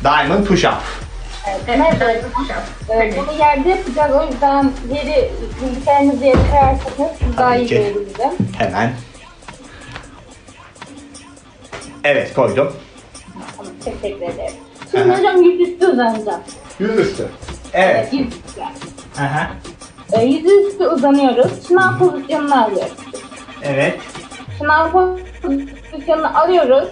Diamond 0.03 0.45
push 0.45 0.65
up. 0.65 0.73
Evet. 1.67 1.93
Evet. 2.89 3.13
Ee, 3.13 3.17
bunu 3.17 3.37
yerde 3.39 3.69
yapacağız. 3.69 4.11
O 4.15 4.31
yüzden 4.31 4.71
yeri 4.93 5.31
bilgisayarınızı 5.61 6.25
yere 6.25 6.37
koyarsanız 6.51 7.37
daha 7.37 7.55
iyi 7.55 7.67
ki. 7.67 7.75
görebilirim. 7.75 8.31
Hemen. 8.57 8.93
Evet 12.03 12.33
koydum. 12.33 12.73
Tamam, 13.57 13.71
teşekkür 13.85 14.21
ederim. 14.33 14.53
Şimdi 14.91 15.13
hocam 15.17 15.41
yüzüstü 15.43 15.87
uzanacağım. 15.87 16.41
Yüzüstü. 16.79 17.27
Evet. 17.73 18.09
Aha. 19.19 19.47
Ee, 20.13 20.25
yüzüstü 20.25 20.87
uzanıyoruz. 20.87 21.67
Şınav 21.67 21.97
pozisyonunu 21.97 22.63
alıyoruz. 22.63 22.93
Evet. 23.63 23.99
Şınav 24.57 24.91
pozisyonunu 24.91 26.39
alıyoruz. 26.39 26.89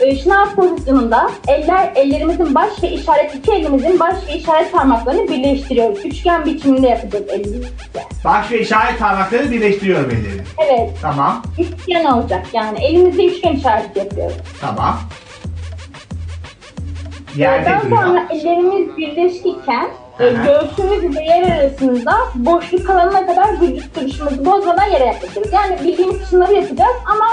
Ee, 0.00 0.16
şınav 0.16 0.46
pozisyonunda 0.54 1.30
eller 1.48 1.92
ellerimizin 1.94 2.54
baş 2.54 2.82
ve 2.82 2.90
işaret 2.90 3.34
iki 3.34 3.52
elimizin 3.52 4.00
baş 4.00 4.16
ve 4.28 4.36
işaret 4.36 4.72
parmaklarını 4.72 5.28
birleştiriyoruz. 5.28 6.04
Üçgen 6.04 6.44
biçiminde 6.46 6.88
yapacağız 6.88 7.24
elimizle. 7.28 7.68
Baş 8.24 8.50
ve 8.52 8.60
işaret 8.60 8.98
parmakları 8.98 9.50
birleştiriyorum 9.50 10.10
ellerimi. 10.10 10.42
Evet, 10.58 10.90
Tamam. 11.02 11.42
üçgen 11.58 12.04
olacak 12.04 12.46
yani 12.52 12.84
elimizde 12.84 13.24
üçgen 13.24 13.52
işareti 13.52 13.98
yapıyoruz. 13.98 14.36
Tamam. 14.60 14.98
Yerde 17.36 17.66
Daha 17.70 17.82
duruyor. 17.82 18.02
sonra 18.02 18.26
ellerimiz 18.30 18.96
birleşirken 18.96 19.88
e, 20.20 20.24
Hı 20.24 20.28
hı. 20.30 20.44
göğsümüz 20.44 21.04
ile 21.04 21.22
yer 21.22 21.42
arasında 21.60 22.12
boşluk 22.34 22.86
kalana 22.86 23.26
kadar 23.26 23.60
vücut 23.60 23.96
duruşumuzu 24.00 24.44
bozmadan 24.44 24.90
yere 24.90 25.04
yaklaşıyoruz. 25.04 25.52
Yani 25.52 25.78
bildiğimiz 25.84 26.30
şunları 26.30 26.52
yapacağız 26.54 26.96
ama 27.06 27.26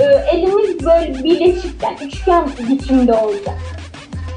e, 0.00 0.04
elimiz 0.36 0.84
böyle 0.86 1.24
birleşirken 1.24 1.96
üçgen 2.02 2.44
biçimde 2.68 3.12
olacak. 3.12 3.54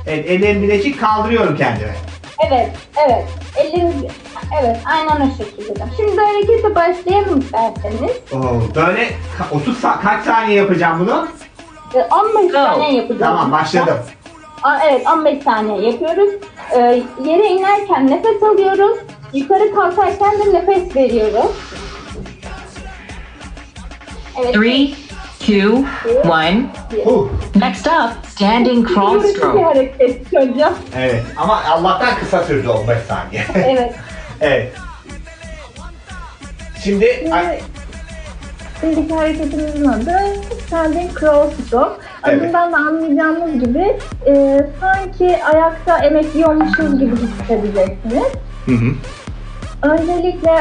Evet 0.08 0.26
ellerim 0.32 0.64
birleşik 0.64 1.00
kaldırıyorum 1.00 1.58
kendimi. 1.58 1.92
Evet, 2.48 2.70
evet. 3.08 3.26
Ellerimiz, 3.58 3.96
evet 4.62 4.78
aynen 4.86 5.28
o 5.30 5.38
şekilde. 5.44 5.84
Şimdi 5.98 6.22
harekete 6.22 6.76
başlayalım 6.76 7.40
isterseniz. 7.40 8.12
Oo, 8.34 8.76
böyle 8.76 9.04
ka- 9.04 9.56
30 9.56 9.84
sa- 9.84 10.02
kaç 10.02 10.24
saniye 10.26 10.58
yapacağım 10.58 11.00
bunu? 11.00 11.28
E, 11.96 12.04
15 12.38 12.52
saniye 12.52 12.92
yapacağız. 12.94 13.20
Tamam 13.22 13.52
başladım. 13.52 13.98
Aa, 14.64 14.80
Evet 14.90 15.08
15 15.08 15.44
saniye 15.44 15.92
yapıyoruz. 15.92 16.34
Ee, 16.76 17.04
yere 17.24 17.48
inerken 17.48 18.08
nefes 18.12 18.44
alıyoruz. 18.44 18.98
Yukarı 19.34 19.76
kalkarken 19.76 20.40
de 20.40 20.54
nefes 20.54 20.96
veriyoruz. 20.96 21.52
Evet. 24.42 24.54
Three, 24.54 24.90
two, 25.40 25.78
one. 26.30 26.66
Huh. 27.06 27.28
Next 27.56 27.88
up, 27.88 28.26
standing 28.28 28.88
crawl 28.88 29.24
bir 29.24 29.28
stroke. 29.30 29.64
hareket 29.64 30.26
hocam. 30.34 30.74
Evet 30.98 31.24
ama 31.38 31.64
Allah'tan 31.70 32.16
kısa 32.20 32.44
sürdü 32.44 32.68
15 32.70 32.98
saniye. 33.08 33.44
Evet. 33.56 33.96
evet. 34.42 34.74
Şimdi 36.84 37.30
ay, 37.34 37.60
Şimdiki 38.82 39.14
hareketimizin 39.16 39.86
adı 39.86 40.20
Standing 40.68 41.20
Crawl 41.20 41.64
Stroke. 41.64 42.02
Evet. 42.26 42.42
Adından 42.42 42.72
da 42.74 42.78
anlayacağınız 42.78 43.60
gibi 43.60 43.98
e, 44.28 44.66
sanki 44.82 45.44
ayakta 45.44 45.98
emekliyormuşuz 46.06 47.00
gibi 47.00 47.16
hissedeceksiniz. 47.16 48.28
Hı 48.66 48.72
hı. 48.72 48.94
Öncelikle 49.84 50.52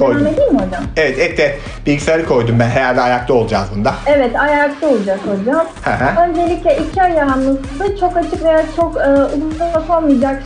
devam 0.00 0.12
koydum. 0.12 0.26
edeyim 0.26 0.52
mi 0.52 0.58
hocam? 0.58 0.84
Evet 0.96 1.18
ekte 1.18 1.58
bilgisayarı 1.86 2.26
koydum 2.26 2.58
ben 2.60 2.68
herhalde 2.68 3.00
ayakta 3.00 3.34
olacağız 3.34 3.68
bunda. 3.76 3.94
Evet 4.06 4.36
ayakta 4.36 4.88
olacak 4.88 5.20
hocam. 5.26 5.66
Öncelikle 6.28 6.78
iki 6.78 7.02
ayağımızı 7.02 7.60
çok 8.00 8.16
açık 8.16 8.44
veya 8.44 8.62
çok 8.76 8.96
e, 8.96 9.08
uzak 9.54 9.90
olmayacak 9.90 10.42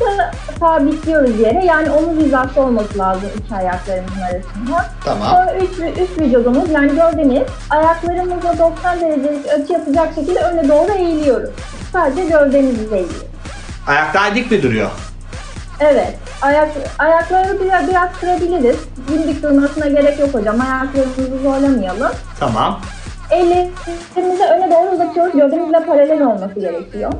sa- 0.00 0.30
sabitliyoruz 0.60 1.40
yere. 1.40 1.64
Yani 1.64 1.90
omuz 1.90 2.24
hizası 2.24 2.60
olması 2.60 2.98
lazım 2.98 3.28
iki 3.38 3.54
ayaklarımızın 3.54 4.20
arasında. 4.20 4.84
Tamam. 5.04 5.28
Sonra 5.30 5.54
üst, 5.54 5.98
üst 6.00 6.18
vücudumuz 6.20 6.70
yani 6.70 6.88
gövdemiz 6.88 7.42
ayaklarımızla 7.70 8.58
90 8.58 9.00
derecelik 9.00 9.48
açı 9.48 9.72
yapacak 9.72 10.08
şekilde 10.14 10.38
öne 10.40 10.68
doğru 10.68 10.92
eğiliyoruz. 10.92 11.50
Sadece 11.92 12.24
gövdemizi 12.24 12.82
eğiliyoruz. 12.84 13.22
Ayaklar 13.86 14.34
dik 14.34 14.50
mi 14.50 14.62
duruyor? 14.62 14.90
Evet. 15.80 16.14
Ayak, 16.42 16.68
ayakları 16.98 17.60
biraz, 17.64 17.88
biraz 17.88 18.08
kırabiliriz. 18.20 18.76
Dimdik 19.08 19.42
durmasına 19.42 19.86
gerek 19.86 20.18
yok 20.20 20.34
hocam. 20.34 20.56
Ayaklarımızı 20.60 21.38
zorlamayalım. 21.42 22.12
Tamam. 22.40 22.80
Ellerimizi 23.30 24.44
öne 24.54 24.70
doğru 24.70 24.90
uzatıyoruz. 24.94 25.32
Gövdemizle 25.32 25.84
paralel 25.86 26.22
olması 26.22 26.60
gerekiyor. 26.60 27.12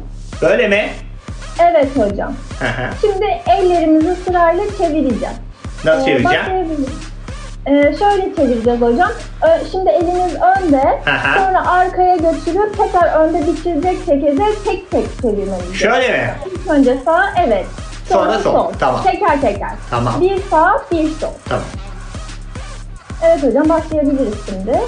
Böyle 0.42 0.68
mi? 0.68 0.88
Evet 1.58 1.88
hocam. 1.96 2.32
Şimdi 3.00 3.24
ellerimizi 3.46 4.16
sırayla 4.24 4.64
çevireceğiz. 4.78 5.36
Nasıl 5.84 6.02
Ee, 6.02 6.04
çevireceğim? 6.04 6.86
Ee, 7.66 7.94
şöyle 7.98 8.36
çevireceğiz 8.36 8.80
hocam. 8.80 9.10
Ee, 9.48 9.60
şimdi 9.70 9.90
eliniz 9.90 10.34
önde, 10.34 11.00
sonra 11.36 11.66
arkaya 11.70 12.16
götürüp 12.16 12.76
tekrar 12.78 13.20
önde 13.20 13.46
bitirecek 13.46 13.98
şekilde 14.06 14.42
tek 14.64 14.90
tek 14.90 15.22
çevirmeniz 15.22 15.74
Şöyle 15.74 16.08
mi? 16.08 16.34
İlk 16.52 16.70
önce 16.70 16.98
sağ, 17.04 17.26
evet. 17.46 17.66
Sonra 18.08 18.38
sol, 18.38 18.72
tamam. 18.80 19.02
Teker 19.02 19.40
teker. 19.40 19.70
Tamam. 19.90 20.20
Bir 20.20 20.42
sağ, 20.50 20.82
bir 20.92 21.08
sol. 21.10 21.30
Tamam. 21.48 21.64
Evet 23.24 23.42
hocam 23.42 23.68
başlayabiliriz 23.68 24.34
şimdi. 24.48 24.80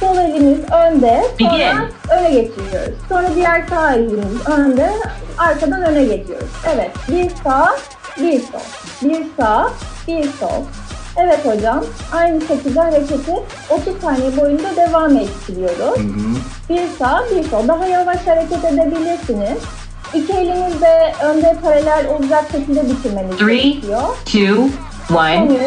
Sol 0.00 0.16
elimiz 0.16 0.58
önde, 0.58 1.24
sonra 1.40 1.88
öne 2.20 2.30
geçiriyoruz. 2.30 2.94
Sonra 3.08 3.28
diğer 3.34 3.64
sağ 3.70 3.94
elimiz 3.94 4.46
önde, 4.48 4.90
arkadan 5.38 5.82
öne 5.82 6.04
geçiyoruz. 6.04 6.48
Evet, 6.74 6.90
bir 7.08 7.30
sağ, 7.44 7.76
bir 8.20 8.40
sol. 8.40 8.60
Bir 9.02 9.26
sağ, 9.40 9.70
bir 10.08 10.22
sol. 10.24 10.62
Evet 11.16 11.40
hocam, 11.46 11.84
aynı 12.12 12.40
şekilde 12.40 12.80
hareketi 12.80 13.32
30 13.70 14.00
saniye 14.02 14.36
boyunca 14.36 14.76
devam 14.76 15.16
ettiriyoruz. 15.16 15.98
Hı 15.98 16.02
hı. 16.02 16.34
Bir 16.68 16.82
sağ, 16.98 17.24
bir 17.30 17.44
sol. 17.48 17.68
Daha 17.68 17.86
yavaş 17.86 18.26
hareket 18.26 18.64
edebilirsiniz. 18.64 19.58
İki 20.14 20.32
eliniz 20.32 20.80
de 20.80 21.12
önde 21.24 21.56
paralel 21.62 22.06
olacak 22.08 22.44
şekilde 22.52 22.82
bitirmeniz 22.90 23.36
Three, 23.36 23.56
gerekiyor. 23.70 24.02
two, 24.24 24.68
one, 25.16 25.42
13, 25.42 25.60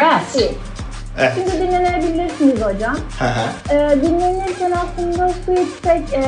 rest. 0.00 0.38
1. 0.38 0.75
Evet. 1.18 1.32
Şimdi 1.34 1.62
dinlenebilirsiniz 1.68 2.60
hocam. 2.60 2.96
Ee, 3.70 3.96
dinlenirken 4.02 4.70
aslında 4.72 5.28
su 5.46 5.52
içsek 5.52 6.14
e, 6.14 6.24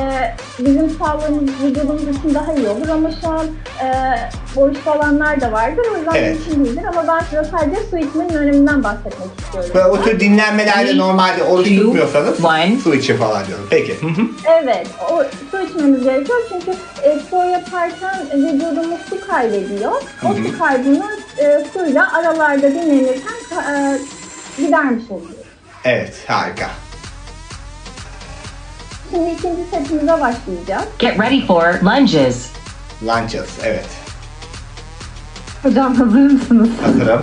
bizim 0.59 0.89
sağlığımız, 0.89 1.49
vücudumuz 1.63 2.01
için 2.03 2.33
daha 2.35 2.53
iyi 2.53 2.67
olur 2.67 2.89
ama 2.89 3.09
şu 3.21 3.27
an 3.29 3.45
e, 3.83 3.87
boşta 4.55 4.95
olanlar 4.95 5.41
da 5.41 5.51
vardır. 5.51 5.83
O 5.93 5.97
yüzden 5.97 6.15
Evet. 6.15 6.37
mümkün 6.47 6.65
değildir 6.65 6.83
ama 6.87 7.07
ben 7.07 7.19
size 7.19 7.51
sadece 7.51 7.75
su 7.89 7.97
içmenin 7.97 8.33
öneminden 8.33 8.83
bahsetmek 8.83 9.29
istiyorum. 9.39 9.69
Böyle 9.73 9.85
o 9.85 10.01
tür 10.01 10.19
dinlenmelerde 10.19 10.97
normalde 10.97 11.43
oruç 11.43 11.67
tutmuyorsanız 11.67 12.37
su 12.83 12.95
için 12.95 13.17
falan 13.17 13.47
diyorum. 13.47 13.67
Peki. 13.69 13.97
Hı 14.01 14.07
hı. 14.07 14.21
Evet, 14.61 14.87
o, 15.11 15.23
su 15.51 15.61
içmemiz 15.61 16.03
gerekiyor 16.03 16.39
çünkü 16.49 16.71
e, 17.03 17.19
spor 17.19 17.45
yaparken 17.45 18.17
vücudumuz 18.35 18.99
su 19.09 19.27
kaybediyor. 19.27 19.91
O 20.23 20.33
su 20.33 20.59
kaybını 20.59 21.09
e, 21.37 21.63
suyla 21.73 22.13
aralarda 22.13 22.71
dinlenirken 22.71 23.33
e, 23.73 23.97
gidermiş 24.59 25.03
oluyor. 25.09 25.29
Evet 25.83 26.13
harika. 26.27 26.69
Şimdi 29.11 29.29
ikinci 29.29 29.61
setimize 29.71 30.11
başlayacağız. 30.11 30.85
Get 30.99 31.19
ready 31.19 31.45
for 31.47 31.63
lunges. 31.83 32.45
Lunges. 33.03 33.49
Evet. 33.63 33.87
Hocam 35.63 35.95
hazır 35.95 36.19
mısınız? 36.31 36.69
Hazırım. 36.83 37.21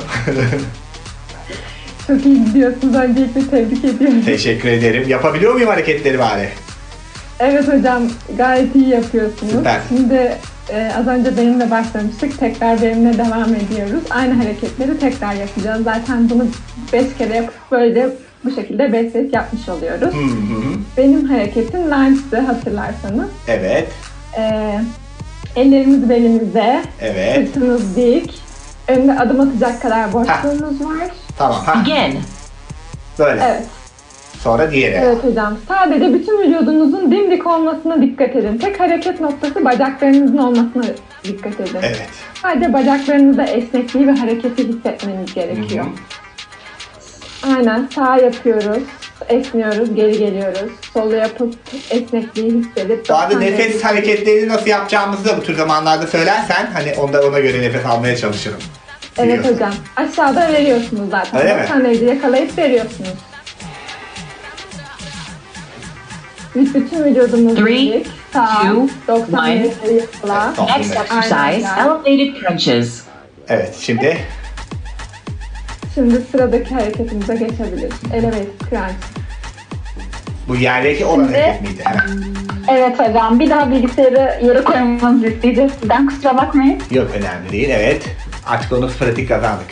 Çok 2.07 2.27
iyi 2.27 2.44
gidiyorsunuz. 2.44 2.94
Öncelikle 2.94 3.46
tebrik 3.51 3.85
ediyorum. 3.85 4.22
Teşekkür 4.25 4.68
ederim. 4.68 5.09
Yapabiliyor 5.09 5.55
muyum 5.55 5.68
hareketleri 5.68 6.18
bari? 6.18 6.49
Evet 7.38 7.68
hocam 7.68 8.03
gayet 8.37 8.77
iyi 8.77 8.88
yapıyorsunuz. 8.88 9.53
Süper. 9.53 9.81
Şimdi 9.88 10.37
e, 10.70 10.92
az 10.98 11.07
önce 11.07 11.37
benimle 11.37 11.70
başlamıştık. 11.70 12.38
Tekrar 12.38 12.83
benimle 12.83 13.18
devam 13.18 13.55
ediyoruz. 13.55 14.02
Aynı 14.11 14.35
hareketleri 14.35 14.98
tekrar 14.98 15.33
yapacağız. 15.35 15.85
Zaten 15.85 16.31
bunu 16.31 16.46
5 16.92 17.16
kere 17.18 17.37
yapıp 17.37 17.55
böyle 17.70 18.09
bu 18.44 18.50
şekilde 18.50 18.92
5 18.92 19.12
set 19.12 19.35
yapmış 19.35 19.68
oluyoruz. 19.68 20.14
Hı 20.14 20.18
hı. 20.18 20.62
Benim 20.96 21.29
hareketim 21.29 21.90
lunge'dı 21.90 22.40
hatırlarsanız. 22.40 23.29
Evet. 23.48 23.88
E, 24.38 24.72
ellerimiz 25.57 26.09
belimizde, 26.09 26.83
Evet. 27.00 27.46
sırtımız 27.48 27.96
dik. 27.96 28.42
Önde 28.88 29.18
adım 29.18 29.40
atacak 29.40 29.83
kadar 29.83 30.12
boşluğumuz 30.12 30.81
var. 30.85 31.09
Tamam. 31.38 31.64
Ha. 31.64 31.85
Begin. 31.87 32.20
Böyle. 33.18 33.42
Evet. 33.44 33.62
Sonra 34.42 34.70
diğeri. 34.70 34.94
Evet 34.94 35.25
hocam. 35.25 35.59
Sadece 35.68 36.14
bütün 36.14 36.38
vücudunuzun 36.42 37.11
dimdik 37.11 37.46
olmasına 37.46 38.03
dikkat 38.03 38.37
edin. 38.37 38.59
Tek 38.59 38.81
hareket 38.81 39.20
noktası 39.20 39.64
bacaklarınızın 39.64 40.38
olmasına 40.38 40.85
dikkat 41.25 41.61
edin. 41.61 41.79
Evet. 41.83 42.09
Sadece 42.42 42.72
bacaklarınızda 42.72 43.44
esnekliği 43.44 44.07
ve 44.07 44.12
hareketi 44.12 44.68
hissetmeniz 44.68 45.35
gerekiyor. 45.35 45.85
Aynen 47.57 47.88
sağ 47.94 48.16
yapıyoruz. 48.16 48.83
Esniyoruz, 49.29 49.94
geri 49.94 50.18
geliyoruz. 50.18 50.70
Solu 50.94 51.14
yapıp 51.16 51.55
esnekliği 51.90 52.51
hissedip... 52.53 53.09
Bu 53.09 53.14
arada 53.14 53.31
90 53.35 53.40
nefes 53.40 53.59
derece- 53.59 53.83
hareketlerini 53.87 54.49
nasıl 54.49 54.66
yapacağımızı 54.66 55.25
da 55.25 55.37
bu 55.37 55.42
tür 55.42 55.57
zamanlarda 55.57 56.07
söylersen 56.07 56.66
hani 56.72 56.94
onda 56.94 57.22
ona 57.29 57.38
göre 57.40 57.62
nefes 57.62 57.87
almaya 57.87 58.16
çalışırım. 58.16 58.59
Evet 59.18 59.53
hocam. 59.53 59.72
Aşağıda 59.96 60.53
veriyorsunuz 60.53 61.11
zaten. 61.11 61.40
Öyle 61.40 61.55
mi? 61.55 61.61
90 61.62 61.85
derece 61.85 62.05
yakalayıp 62.07 62.59
veriyorsunuz. 62.59 63.11
Bütün 66.57 67.05
vücudumuz 67.05 67.55
Three, 67.55 67.92
dik. 67.92 68.07
Sağ, 68.33 68.47
two, 68.47 68.88
90 69.09 69.38
one. 69.38 69.49
derece 69.64 69.95
yakala. 69.95 70.45
Evet, 70.47 70.57
tamam. 70.57 70.71
Next 70.79 70.97
exercise, 70.97 71.69
elevated 71.81 72.40
crunches. 72.40 73.01
Evet 73.49 73.75
şimdi 73.81 74.19
Şimdi 75.95 76.21
sıradaki 76.33 76.75
hareketimize 76.75 77.35
geçebiliriz. 77.37 77.92
Elevated 78.14 78.47
crunch. 78.71 78.92
bu 80.49 80.57
yerdeki 80.57 81.05
olan 81.05 81.25
Şimdi- 81.25 81.38
hareket 81.38 81.62
miydi? 81.62 81.83
Ha. 81.85 81.95
Evet 82.69 82.99
hocam 82.99 83.40
bir 83.40 83.51
daha 83.51 83.71
bilgisayarı 83.71 84.45
yere 84.47 84.64
koymanızı 84.64 85.27
isteyeceğiz 85.27 85.73
sizden 85.81 86.07
kusura 86.07 86.37
bakmayın. 86.37 86.83
Yok 86.90 87.11
önemli 87.14 87.53
değil 87.53 87.69
evet. 87.71 88.03
Artık 88.47 88.73
onu 88.73 88.88
pratik 88.88 89.29
kazandık. 89.29 89.66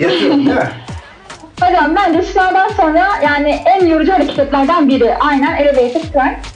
Yatıyorum 0.00 0.46
değil 0.46 0.56
mi? 0.56 0.70
Hocam 1.60 1.96
bence 1.96 2.22
sınavdan 2.22 2.68
sonra 2.68 3.08
yani 3.24 3.62
en 3.66 3.86
yorucu 3.86 4.12
hareketlerden 4.12 4.88
biri. 4.88 5.14
Aynen 5.20 5.56
elevated 5.56 6.02
crunch. 6.12 6.46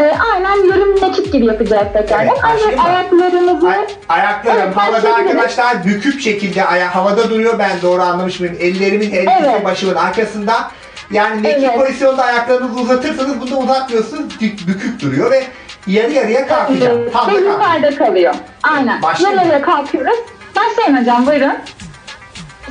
Ee, 0.00 0.12
aynen 0.34 0.68
yarım 0.70 1.00
mekik 1.00 1.32
gibi 1.32 1.46
yapacağız 1.46 1.86
tekrardan. 1.92 2.26
Evet? 2.26 2.38
Ancak 2.42 2.84
ayaklarımızı 2.86 3.68
Ay- 3.68 3.86
ayaklarım 4.08 4.72
havada 4.72 5.14
arkadaşlar 5.14 5.84
bükük 5.84 6.20
şekilde 6.20 6.64
aya 6.64 6.94
havada 6.94 7.30
duruyor. 7.30 7.58
Ben 7.58 7.70
doğru 7.82 8.02
anlamış 8.02 8.40
mıyım? 8.40 8.56
Ellerimin 8.60 9.06
ikisi 9.06 9.26
Evet. 9.42 9.64
başımın 9.64 9.94
arkasında. 9.94 10.70
Yani 11.10 11.40
mekik 11.40 11.64
Evet. 11.64 11.78
pozisyonda 11.78 12.24
ayaklarınızı 12.24 12.80
uzatırsanız 12.80 13.40
bunu 13.40 13.58
uzatmıyorsunuz. 13.58 14.40
Dik, 14.40 14.68
bükük 14.68 15.02
duruyor 15.02 15.30
ve 15.30 15.44
yarı 15.86 16.12
yarıya 16.12 16.46
kalkacağım. 16.46 16.98
Evet, 17.02 17.12
Tam 17.12 17.26
da 17.34 17.38
yukarıda 17.38 17.96
kalıyor. 17.96 18.34
Aynen. 18.62 19.02
Başlayalım. 19.02 19.38
Yarıya 19.38 19.62
kalkıyoruz. 19.62 20.18
Başlayın 20.56 21.00
hocam 21.00 21.26
buyurun. 21.26 21.52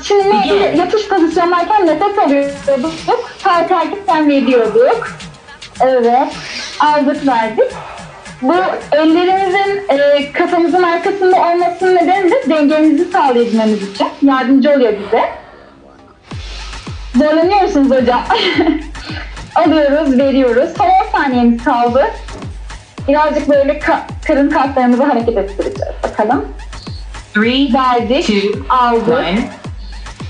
Şimdi 0.03 0.25
Begin. 0.25 0.77
yatış 0.77 1.07
pozisyondayken 1.07 1.87
nefes 1.87 2.17
alıyorduk. 2.17 2.93
Kalkarken 3.43 4.29
veriyorduk. 4.29 5.07
Evet. 5.81 6.27
Aldık 6.79 7.27
verdik. 7.27 7.71
Bu 8.41 8.53
ellerimizin 8.91 9.83
e, 9.89 10.31
kafamızın 10.31 10.83
arkasında 10.83 11.35
olmasının 11.41 11.95
nedeni 11.95 12.31
de 12.31 12.43
dengemizi 12.49 13.05
sağlayabilmemiz 13.11 13.89
için. 13.91 14.07
Yardımcı 14.21 14.69
oluyor 14.71 14.93
bize. 15.05 15.23
Zorlanıyorsunuz 17.15 17.91
hocam. 17.91 18.21
Alıyoruz, 19.55 20.17
veriyoruz. 20.17 20.69
Son 20.77 20.85
10 20.85 20.91
saniyemiz 21.19 21.63
kaldı. 21.63 22.05
Birazcık 23.07 23.49
böyle 23.49 23.73
ka- 23.79 23.99
karın 24.27 24.49
kaslarımızı 24.49 25.03
hareket 25.03 25.37
ettireceğiz. 25.37 25.93
Bakalım. 26.03 26.45
Three, 27.33 27.73
Verdik, 27.73 28.25
two, 28.25 28.59
aldık. 28.69 29.09
one. 29.09 29.39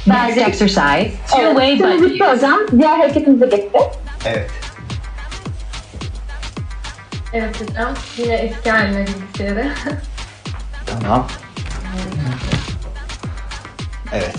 Verdik. 0.07 0.47
exercise, 0.47 1.12
two 1.27 1.41
Evet, 1.41 1.51
way 1.55 1.77
şimdi 1.77 1.83
butt 2.03 2.12
bitti 2.12 2.23
use. 2.23 2.31
hocam. 2.35 2.59
Diğer 2.79 2.97
hareketimize 2.97 3.45
geçtik. 3.45 3.71
Evet. 4.25 4.49
Evet 7.33 7.55
hocam. 7.62 7.93
Yine 8.17 8.33
eski 8.35 8.71
haline 8.71 9.05
bilgisayarı. 9.07 9.67
Tamam. 10.85 11.27
Evet. 14.13 14.35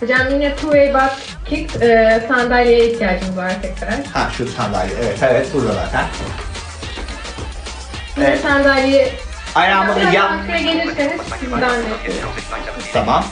hocam 0.00 0.30
yine 0.30 0.56
two 0.56 0.70
way 0.72 0.94
butt 0.94 1.12
kick 1.48 1.82
e, 1.82 2.22
sandalyeye 2.28 2.90
ihtiyacımız 2.92 3.36
var 3.36 3.52
tekrar. 3.62 4.04
Ha 4.12 4.30
şu 4.36 4.48
sandalye. 4.48 4.94
Evet 5.04 5.18
evet 5.22 5.46
burada 5.54 5.72
zaten. 5.74 6.04
Yine 8.16 8.26
Evet. 8.28 8.40
sandalye 8.40 9.12
Ayağımı 9.54 9.96
Biraz 9.96 10.14
yap. 10.14 10.30
gelirseniz 10.48 11.20
sizden. 11.40 11.70
Tamam. 12.92 13.24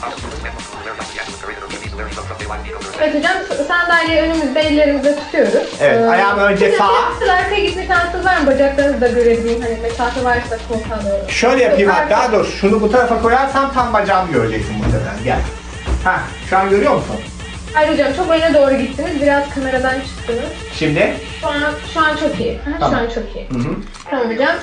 Hocam 3.14 3.32
sandalyeyi 3.68 4.22
önümüzde 4.22 4.60
ellerimizde 4.60 5.16
tutuyoruz. 5.16 5.54
Ee, 5.54 5.86
Evet, 5.86 6.08
ayağım 6.10 6.38
önce 6.38 6.72
sağa. 6.72 6.88
Biraz 7.20 7.28
arkaya 7.38 7.64
gitme 7.64 7.86
şansınız 7.86 8.24
var 8.26 8.36
mı? 8.40 8.46
Bacaklarınızı 8.46 9.00
da 9.00 9.08
görebileyim. 9.08 9.62
Hani 9.62 9.76
mesafe 9.82 10.24
varsa 10.24 10.58
koltuğa 10.68 10.98
doğru. 11.04 11.30
Şöyle 11.30 11.62
yapayım 11.62 11.90
hatta 11.90 12.32
dur. 12.32 12.46
Şunu 12.60 12.80
bu 12.80 12.92
tarafa 12.92 13.22
koyarsam 13.22 13.72
tam 13.74 13.92
bacağımı 13.92 14.32
göreceksin 14.32 14.76
muhtemelen. 14.76 15.24
Gel. 15.24 15.38
Ha, 16.04 16.20
şu 16.50 16.58
an 16.58 16.70
görüyor 16.70 16.94
musun? 16.94 17.16
Hayır 17.74 17.92
hocam 17.92 18.12
çok 18.16 18.30
öne 18.30 18.54
doğru 18.54 18.74
gittiniz. 18.74 19.22
Biraz 19.22 19.54
kameradan 19.54 19.94
çıktınız. 20.00 20.50
Şimdi. 20.78 21.14
Şu 21.40 21.48
an, 21.48 21.54
şu 21.94 22.00
an 22.00 22.16
çok 22.16 22.40
iyi. 22.40 22.58
Aha, 22.70 22.78
Tamam. 22.80 22.98
Şu 23.00 23.04
an 23.04 23.08
çok 23.14 23.36
iyi. 23.36 23.48
Hı 23.50 23.68
hı. 23.68 23.74
Tamam 24.10 24.26
hocam. 24.30 24.56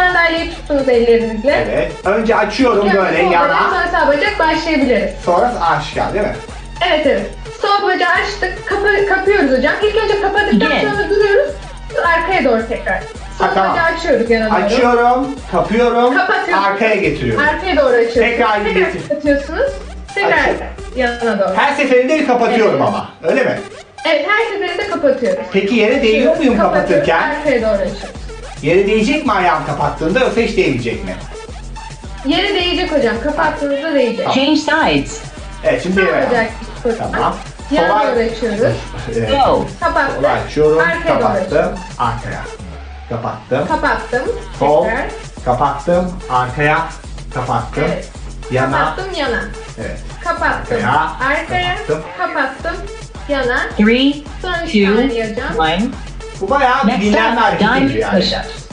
Sandalyeyi 0.00 0.50
tuttunuz 0.50 0.88
ellerinizle. 0.88 1.66
Evet. 1.72 1.92
Önce 2.04 2.36
açıyorum 2.36 2.86
Yani 2.86 2.98
böyle 2.98 3.22
yana. 3.22 3.70
Sonra 3.70 3.88
sağ 3.92 4.08
bacak 4.08 4.38
başlayabiliriz. 4.38 5.10
Sonra 5.24 5.52
aşağı 5.60 6.14
değil 6.14 6.24
mi? 6.24 6.34
Evet 6.88 7.06
evet. 7.06 7.26
Sol 7.62 7.82
bacağı 7.88 8.10
açtık. 8.12 8.66
Kapı, 8.66 9.06
kapıyoruz 9.08 9.58
hocam. 9.58 9.72
İlk 9.82 9.96
önce 10.04 10.20
kapadıktan 10.20 10.58
Gel. 10.58 10.80
sonra 10.80 11.10
duruyoruz. 11.10 11.50
Arkaya 12.16 12.44
doğru 12.44 12.68
tekrar. 12.68 13.00
Sol 13.38 13.44
Ha, 13.46 13.50
tamam. 13.54 13.72
bacağı 13.72 13.84
açıyoruz 13.86 14.30
yana 14.30 14.50
doğru. 14.50 14.64
Açıyorum, 14.64 15.28
kapıyorum, 15.52 16.16
Kapatıyorsunuz. 16.16 16.66
arkaya 16.66 16.94
getiriyorum. 16.94 17.44
Arkaya 17.48 17.76
doğru 17.76 17.86
açıyorsunuz. 17.94 18.14
Tekrar 18.14 18.64
tekrar 18.64 18.72
getir. 18.80 19.08
kapatıyorsunuz. 19.08 19.70
Tekrar 20.14 20.38
Açıyorum. 20.38 20.66
yana 20.96 21.38
doğru. 21.38 21.56
Her 21.56 21.74
seferinde 21.74 22.18
bir 22.18 22.26
kapatıyorum 22.26 22.74
Evet. 22.76 22.88
ama. 22.88 23.08
Öyle 23.22 23.44
mi? 23.44 23.58
Evet 24.08 24.26
her 24.28 24.44
seferinde 24.54 24.88
kapatıyoruz. 24.90 25.44
Peki 25.52 25.74
yere 25.74 26.02
değiyor 26.02 26.36
muyum 26.36 26.56
Kapatıyoruz, 26.58 27.06
kapatırken? 27.06 27.38
Arkaya 27.38 27.62
doğru 27.62 27.82
açıyoruz. 27.82 28.25
Yere 28.66 28.86
değecek 28.86 29.26
mi 29.26 29.32
ayağım 29.32 29.66
kapattığında 29.66 30.20
yoksa 30.20 30.40
hiç 30.40 30.56
değmeyecek 30.56 31.04
mi? 31.04 31.16
Yere 32.26 32.54
değecek 32.54 32.92
hocam. 32.92 33.16
Kapattığınızda 33.24 33.94
değecek. 33.94 34.32
Change 34.34 34.56
sides. 34.56 35.20
Evet 35.64 35.82
şimdi 35.82 36.00
yere 36.00 36.12
ayağım. 36.12 37.12
Tamam. 37.12 37.36
Yana 37.70 38.02
doğru 38.02 38.20
açıyoruz. 38.20 38.60
Evet. 39.16 39.30
Go. 39.30 39.66
Kapattım. 39.80 40.22
Sola. 40.22 40.78
Arkaya 40.78 41.18
kapattım. 41.18 41.78
Arkaya. 41.98 42.44
Kapattım. 43.08 43.68
Kapattım. 43.68 44.22
Sol. 44.58 44.86
Kapattım. 45.44 46.12
Arkaya. 46.30 46.88
Kapattım. 47.34 47.84
Evet. 47.86 48.08
Yana. 48.50 48.78
Kapattım 48.78 49.14
yana. 49.16 49.40
Evet. 49.78 49.98
Kapattım. 50.24 50.76
Arkaya. 50.76 51.12
Arkaya. 51.28 51.76
Kapattım. 51.76 52.02
kapattım. 52.18 52.76
Yana. 53.28 53.60
3, 53.78 54.16
2, 54.66 54.88
1. 54.88 55.36
Bu 56.40 56.50
bayağı 56.50 56.86
bir 56.86 57.00
dinlenme 57.00 57.40
up, 57.40 57.42
hareketi 57.42 57.64
diamond 57.68 57.88
gibi 57.88 58.00
yani. 58.00 58.18
push-ups. 58.18 58.66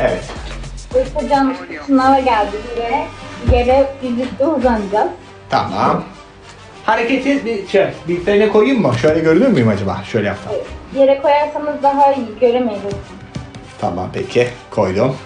Evet. 0.00 0.24
Hocam 1.14 1.54
sınava 1.86 2.20
geldik 2.20 2.60
yere. 2.78 3.06
Yere 3.52 3.86
birlikte 4.02 4.46
uzanacağız. 4.46 5.10
Tamam. 5.50 6.04
Hareketi 6.86 7.44
bir 7.44 7.68
şey, 7.68 7.86
bilgisayarına 8.08 8.52
koyayım 8.52 8.82
mı? 8.82 8.94
Şöyle 9.02 9.20
görünür 9.20 9.48
müyüm 9.48 9.68
acaba? 9.68 10.00
Şöyle 10.12 10.26
yapsam. 10.26 10.52
Yere 10.96 11.22
koyarsanız 11.22 11.82
daha 11.82 12.12
iyi 12.12 12.38
göremeyiz. 12.40 12.82
Tamam 13.80 14.08
peki. 14.14 14.48
Koydum. 14.70 15.16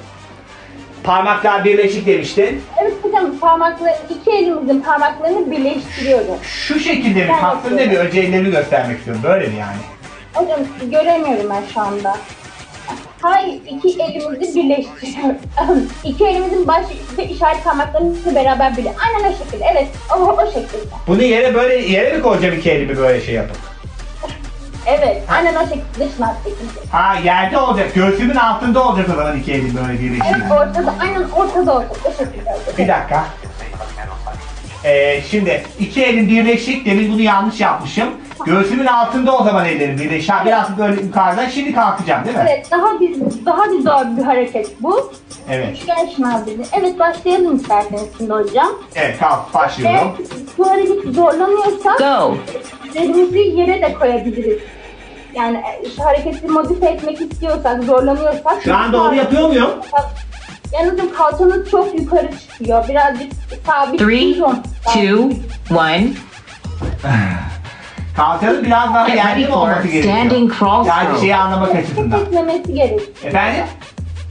Parmaklar 1.05 1.65
birleşik 1.65 2.07
demiştin. 2.07 2.63
Evet 2.83 2.93
hocam 3.03 3.39
parmakla 3.41 3.99
iki 4.11 4.31
elimizin 4.31 4.81
parmaklarını 4.81 5.51
birleştiriyoruz. 5.51 6.43
Şu 6.43 6.81
şekilde 6.81 7.21
mi? 7.25 7.29
Ben 7.29 7.41
Kastın 7.41 7.77
ne 7.77 7.91
bir 7.91 7.97
önce 7.97 8.21
ellerini 8.21 8.51
göstermek 8.51 8.99
istiyorum. 8.99 9.23
Böyle 9.25 9.47
mi 9.47 9.57
yani? 9.57 9.77
Hocam 10.35 10.61
göremiyorum 10.91 11.51
ben 11.51 11.63
şu 11.75 11.81
anda. 11.81 12.17
Hayır, 13.23 13.61
iki 13.71 14.03
elimizi 14.03 14.55
birleştiriyoruz. 14.61 15.41
iki 16.05 16.27
elimizin 16.27 16.67
baş 16.69 16.87
ve 17.19 17.25
işaret 17.29 17.65
parmaklarını 17.65 18.35
beraber 18.35 18.77
birleştiriyoruz. 18.77 19.03
Aynen 19.17 19.33
o 19.33 19.37
şekilde, 19.45 19.65
evet. 19.73 19.89
O, 20.17 20.23
o 20.23 20.47
şekilde. 20.47 20.95
Bunu 21.07 21.23
yere 21.23 21.55
böyle 21.55 21.75
yere 21.75 22.17
mi 22.17 22.23
koyacağım 22.23 22.55
iki 22.59 22.71
elimi 22.71 22.97
böyle 22.97 23.21
şey 23.21 23.35
yapıp? 23.35 23.57
Evet, 24.87 25.23
aynen 25.29 25.55
o 25.55 25.61
şekilde 25.61 26.17
şınav 26.17 26.35
şeklinde. 26.45 26.87
Ha 26.91 27.15
yerde 27.25 27.59
olacak. 27.59 27.95
Göğsümün 27.95 28.37
altında 28.37 28.89
olacak 28.89 29.09
o 29.13 29.17
zaman 29.17 29.39
iki 29.39 29.53
elim 29.53 29.79
böyle 29.89 30.01
birleşik. 30.01 30.25
Evet, 30.33 30.53
ortada, 30.53 30.95
aynen 31.01 31.23
ortada 31.31 31.75
olacak. 31.75 31.97
O 32.05 32.11
şekilde 32.11 32.51
olacak. 32.51 32.79
Bir 32.79 32.89
dakika. 32.89 33.25
Ee, 34.85 35.21
şimdi 35.31 35.63
iki 35.81 36.05
elim 36.05 36.29
birleşik. 36.29 36.87
Demin 36.87 37.13
bunu 37.13 37.21
yanlış 37.21 37.61
yapmışım. 37.61 38.09
Göğsümün 38.47 38.87
altında 38.87 39.37
o 39.39 39.45
zaman 39.45 39.65
ellerim 39.67 39.99
birleşik. 39.99 40.31
Ha, 40.31 40.43
Biraz 40.47 40.79
böyle 40.79 41.01
yukarıdan. 41.03 41.47
Şimdi 41.49 41.73
kalkacağım 41.75 42.25
değil 42.25 42.37
mi? 42.37 42.43
Evet, 42.49 42.71
daha 42.71 43.01
bir, 43.01 43.17
daha 43.47 43.65
bir 43.73 43.81
zor 43.81 44.17
bir 44.19 44.23
hareket 44.23 44.83
bu. 44.83 45.13
Evet. 45.51 45.69
Üçgen 45.73 46.09
şınav 46.17 46.47
dedi. 46.47 46.63
Evet, 46.81 46.99
başlayalım 46.99 47.57
isterseniz 47.57 48.03
şimdi 48.19 48.33
hocam. 48.33 48.69
Evet 48.95 49.19
kalk 49.21 49.55
başlıyorum. 49.55 50.17
bu 50.59 50.71
hareket 50.71 51.05
zorlanıyorsak 51.15 51.99
Go. 51.99 52.37
elimizi 52.95 53.39
yere 53.39 53.83
de 53.83 53.93
koyabiliriz. 53.95 54.59
Yani 55.35 55.57
e, 55.57 55.91
şu 55.97 56.05
hareketi 56.05 56.47
modifiye 56.49 56.91
etmek 56.91 57.21
istiyorsak, 57.21 57.85
zorlanıyorsak... 57.85 58.63
Şu 58.65 58.77
an 58.77 58.93
doğru 58.93 59.15
yapıyor 59.15 59.49
muyum? 59.49 59.71
Yalnız 60.75 61.13
kalçanız 61.19 61.71
çok 61.71 62.01
yukarı 62.01 62.29
çıkıyor. 62.39 62.89
Birazcık 62.89 63.33
sabit 63.67 64.01
Three, 64.01 64.35
durun. 64.39 64.63
two, 64.85 65.23
one. 65.77 66.07
Kalçanın 68.17 68.65
biraz 68.65 68.95
daha 68.95 69.09
yerde 69.09 69.53
olması 69.55 69.89
gerekiyor? 69.89 70.15
standing 70.17 70.53
crawl 70.59 70.89
Yani 70.89 71.21
şeyi 71.21 71.37
anlamak 71.37 71.69
Hareket 71.69 71.85
açısından. 71.87 72.21
etmemesi 72.21 72.75
gerekiyor. 72.75 73.03
Efendim? 73.25 73.65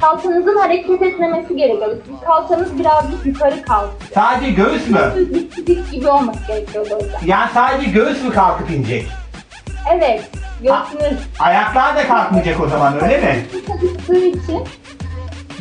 Kalçanızın 0.02 0.58
hareket 0.58 1.02
etmemesi 1.02 1.56
gerekiyor. 1.56 1.98
Kalçanız 2.26 2.80
birazcık 2.80 3.26
yukarı 3.26 3.62
kalkıyor. 3.62 3.94
Sadece 4.14 4.52
göğüs 4.52 4.88
mü? 4.90 5.00
Dik 5.34 5.68
dik 5.68 5.92
gibi 5.92 6.08
olması 6.08 6.40
gerekiyor 6.48 6.86
o 6.92 7.04
yüzden. 7.04 7.20
Yani 7.26 7.50
sadece 7.54 7.92
göğüs 7.92 8.24
mü 8.24 8.34
kalkıp 8.34 8.72
inecek? 8.72 9.08
Evet. 9.94 10.30
Göğsünüz 10.62 11.20
Ayaklar 11.40 11.96
da 11.96 12.08
kalkmayacak 12.08 12.62
o 12.62 12.68
zaman 12.68 13.04
öyle 13.04 13.18
mi? 13.18 13.46
çalıştığı 13.68 14.26
için 14.26 14.64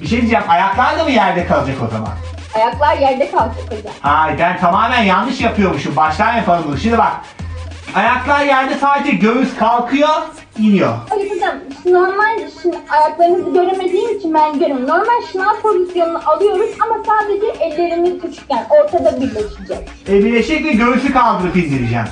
Bir 0.02 0.06
şey 0.06 0.20
diyeceğim. 0.20 0.44
Ayaklar 0.48 0.98
da 0.98 1.04
mı 1.04 1.10
yerde 1.10 1.46
kalacak 1.46 1.76
o 1.88 1.92
zaman? 1.92 2.10
ayaklar 2.54 2.96
yerde 2.96 3.30
kalacak 3.30 3.64
hocam. 3.66 3.92
Ay 4.02 4.38
ben 4.38 4.58
tamamen 4.58 5.02
yanlış 5.02 5.40
yapıyormuşum. 5.40 5.96
Baştan 5.96 6.36
yapalım 6.36 6.64
bunu. 6.66 6.78
Şimdi 6.78 6.98
bak. 6.98 7.12
Ayaklar 7.94 8.44
yerde 8.44 8.74
sadece 8.74 9.10
göğüs 9.10 9.56
kalkıyor, 9.56 10.08
iniyor. 10.58 10.94
Hayır 11.10 11.30
hocam 11.30 11.54
normal 11.86 12.38
şimdi 12.62 12.76
ayaklarınızı 12.90 13.52
göremediğim 13.52 14.18
için 14.18 14.34
ben 14.34 14.58
görüyorum. 14.58 14.88
Normal 14.88 15.26
şınav 15.32 15.60
pozisyonunu 15.62 16.20
alıyoruz 16.26 16.70
ama 16.84 16.94
sadece 17.06 17.64
ellerimiz 17.64 18.24
üçgen 18.24 18.66
ortada 18.70 19.20
birleşecek. 19.20 19.90
E, 20.08 20.24
birleşik 20.24 20.64
ve 20.66 20.72
göğsü 20.72 21.12
kaldırıp 21.12 21.56
indireceğim. 21.56 22.06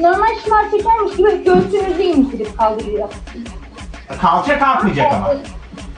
Normal 0.00 0.28
şınav 0.44 0.70
çekermiş 0.70 1.16
gibi 1.16 1.44
göğsünüzü 1.44 2.02
indirip 2.02 2.58
kaldırıyor. 2.58 3.08
Kalça 4.20 4.58
kalkmayacak 4.58 5.12
ama. 5.12 5.34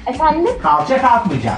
Efendim 0.06 0.52
Kalça 0.62 1.00
kalkmayacak. 1.02 1.56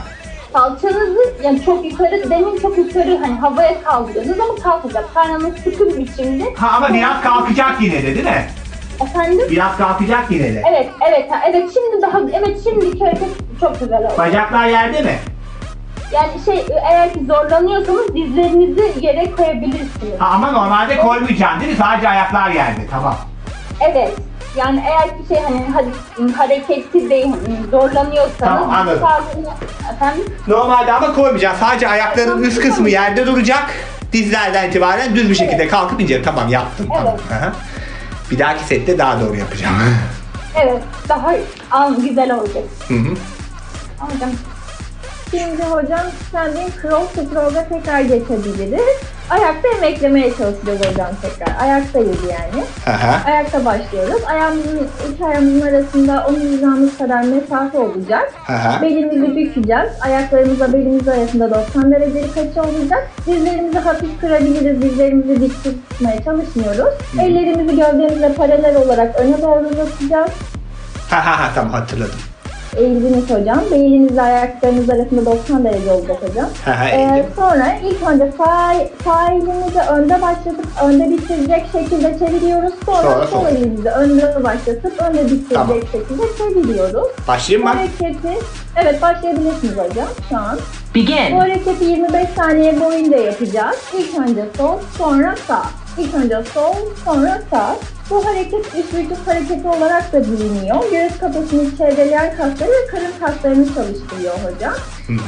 kalçanızı 0.53 1.35
yani 1.45 1.65
çok 1.65 1.85
yukarı 1.85 2.31
demin 2.31 2.59
çok 2.59 2.79
yukarı 2.79 3.19
hani 3.19 3.35
havaya 3.39 3.83
kaldırıyorsunuz 3.83 4.41
ama 4.41 4.55
kalkacak. 4.63 5.15
Karnınız 5.15 5.55
sıkı 5.59 5.89
bir 5.89 5.97
biçimde. 5.99 6.45
Ha 6.57 6.71
ama 6.77 6.95
biraz 6.95 7.21
kalkacak 7.23 7.77
yine 7.81 8.03
de 8.03 8.15
değil 8.15 8.25
mi? 8.25 8.47
Efendim? 9.01 9.47
Biraz 9.51 9.77
kalkacak 9.77 10.31
yine 10.31 10.55
de. 10.55 10.63
Evet, 10.69 10.89
evet, 11.09 11.33
ha, 11.33 11.41
evet. 11.51 11.71
Şimdi 11.75 12.03
daha, 12.03 12.21
evet 12.33 12.65
şimdiki 12.65 13.05
hareket 13.05 13.29
çok 13.61 13.81
güzel 13.81 13.99
oldu. 14.05 14.15
Bacaklar 14.19 14.67
yerde 14.67 15.03
mi? 15.03 15.19
Yani 16.13 16.31
şey, 16.45 16.65
eğer 16.91 17.13
ki 17.13 17.21
zorlanıyorsanız 17.27 18.15
dizlerinizi 18.15 18.93
yere 19.07 19.31
koyabilirsiniz. 19.31 20.21
Ha, 20.21 20.27
ama 20.35 20.53
normalde 20.53 20.97
koymayacaksın 20.99 21.61
değil 21.61 21.73
mi? 21.73 21.79
Sadece 21.79 22.09
ayaklar 22.09 22.51
yerde. 22.51 22.81
Tamam. 22.91 23.17
Evet. 23.81 24.13
Yani 24.57 24.85
eğer 24.87 25.09
ki 25.09 25.25
şey 25.29 25.39
hani 25.43 25.63
hadi 25.75 26.33
hareketli 26.33 27.11
değil, 27.11 27.27
hani 27.27 27.71
zorlanıyorsanız 27.71 28.39
Tamam, 28.39 28.71
anladım. 28.71 29.01
sağlığını- 29.03 29.95
efendim 29.95 30.25
Normalde 30.49 30.93
ama 30.93 31.15
koymayacaksın. 31.15 31.61
Sadece 31.67 31.89
ayakların 31.89 32.43
üst 32.43 32.61
kısmı 32.61 32.91
yerde 32.91 33.27
duracak. 33.27 33.65
Dizlerden 34.13 34.69
itibaren 34.69 35.15
düz 35.15 35.31
bir 35.31 35.35
şekilde 35.35 35.69
kalkıp 35.69 36.01
inecek. 36.01 36.25
Tamam 36.25 36.49
yaptım. 36.49 36.87
Tamam. 36.95 37.15
Aha. 37.33 37.53
Bir 38.31 38.39
dahaki 38.39 38.65
sette 38.65 38.99
daha 38.99 39.21
doğru 39.21 39.37
yapacağım. 39.37 39.75
evet 40.57 40.83
daha 41.09 41.33
an 41.71 42.03
güzel 42.03 42.35
olacak. 42.35 42.65
Hı 42.89 42.95
hı. 42.95 43.15
Hocam 43.99 44.31
Şimdi 45.31 45.63
hocam 45.63 46.07
standing 46.29 46.71
cross 46.83 47.09
scroll'da 47.11 47.69
tekrar 47.69 48.01
geçebiliriz. 48.01 49.01
Ayakta 49.31 49.69
emeklemeye 49.69 50.29
çalışacağız 50.29 50.79
hocam 50.79 51.09
tekrar. 51.23 51.61
Ayaktayız 51.61 52.17
yani. 52.23 52.65
Aha. 52.87 53.23
Ayakta 53.27 53.65
başlıyoruz. 53.65 54.25
Ayağımızın, 54.27 54.89
üç 55.15 55.21
ayağımızın 55.21 55.61
arasında 55.67 56.27
omuzlarımız 56.29 56.99
kadar 56.99 57.23
mesafe 57.23 57.79
olacak. 57.79 58.33
Aha. 58.49 58.83
Belimizi 58.83 59.37
bükeceğiz. 59.37 59.91
Ayaklarımızla 60.01 60.73
belimiz 60.73 61.09
arasında 61.09 61.51
90 61.51 61.91
derecelik 61.93 62.37
açı 62.37 62.63
olacak. 62.63 63.11
Dizlerimizi 63.27 63.79
hafif 63.79 64.21
kırabiliriz. 64.21 64.83
Dizlerimizi 64.83 65.41
dik 65.41 65.65
tutmaya 65.65 66.25
çalışmıyoruz. 66.25 66.95
Ellerimizi 67.21 67.77
gövdemizle 67.77 68.33
paralel 68.33 68.77
olarak 68.77 69.21
öne 69.21 69.43
doğru 69.43 69.69
uzatacağız. 69.69 70.31
Ha 71.11 71.27
ha 71.27 71.41
ha 71.41 71.51
tamam 71.55 71.73
hatırladım. 71.73 72.19
Eğildiniz 72.77 73.31
hocam. 73.31 73.61
Belinizle 73.71 74.23
ayaklarınız 74.23 74.91
arasında 74.91 75.25
90 75.27 75.65
derece 75.65 75.93
olacak 75.93 76.17
hocam. 76.29 76.47
Ee, 76.93 77.25
sonra 77.37 77.67
ilk 77.85 78.03
önce 78.11 78.33
sağ, 78.39 78.75
sağ 79.05 79.33
elimizi 79.33 79.79
önde 79.91 80.23
başlatıp 80.23 80.67
önde 80.85 81.11
bitirecek 81.11 81.65
şekilde 81.73 82.19
çeviriyoruz. 82.19 82.73
Sonra, 82.87 83.03
Sonra 83.03 83.27
sol 83.27 83.41
sol. 83.41 83.47
elimizi 83.57 83.89
önde 83.89 84.45
başlatıp 84.45 85.03
önde 85.03 85.25
bitirecek 85.25 85.55
Tamam. 85.55 85.77
şekilde 85.93 86.23
çeviriyoruz. 86.39 87.09
Başlayayım 87.29 87.69
Bu 87.69 87.71
mı? 87.73 87.77
hareketi, 87.81 88.39
evet 88.77 89.03
başlayabilirsiniz 89.03 89.73
hocam 89.77 90.09
şu 90.29 90.37
an. 90.37 90.57
Bu 90.91 90.95
Begin. 90.95 91.39
hareketi 91.39 91.85
25 91.85 92.29
saniye 92.37 92.81
boyunca 92.81 93.17
yapacağız. 93.19 93.77
İlk 93.99 94.19
önce 94.29 94.45
sol, 94.59 94.79
sonra 94.99 95.35
sağ. 95.49 95.63
İlk 95.99 96.15
önce 96.15 96.37
sol, 96.55 96.75
sonra 97.05 97.43
sağ. 97.51 97.77
Bu 98.11 98.27
hareket 98.27 98.67
üst 98.75 98.95
vücut 98.95 99.27
hareketi 99.27 99.69
olarak 99.69 100.13
da 100.13 100.25
biliniyor. 100.25 100.91
Göğüs 100.91 101.19
kafesini 101.21 101.77
çevreleyen 101.79 102.37
kasları 102.37 102.71
ve 102.71 102.87
karın 102.91 103.13
kaslarını 103.21 103.75
çalıştırıyor 103.75 104.35
hocam. 104.35 104.75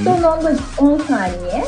Son 0.04 0.22
10, 0.22 0.88
10 0.92 1.00
saniye. 1.08 1.64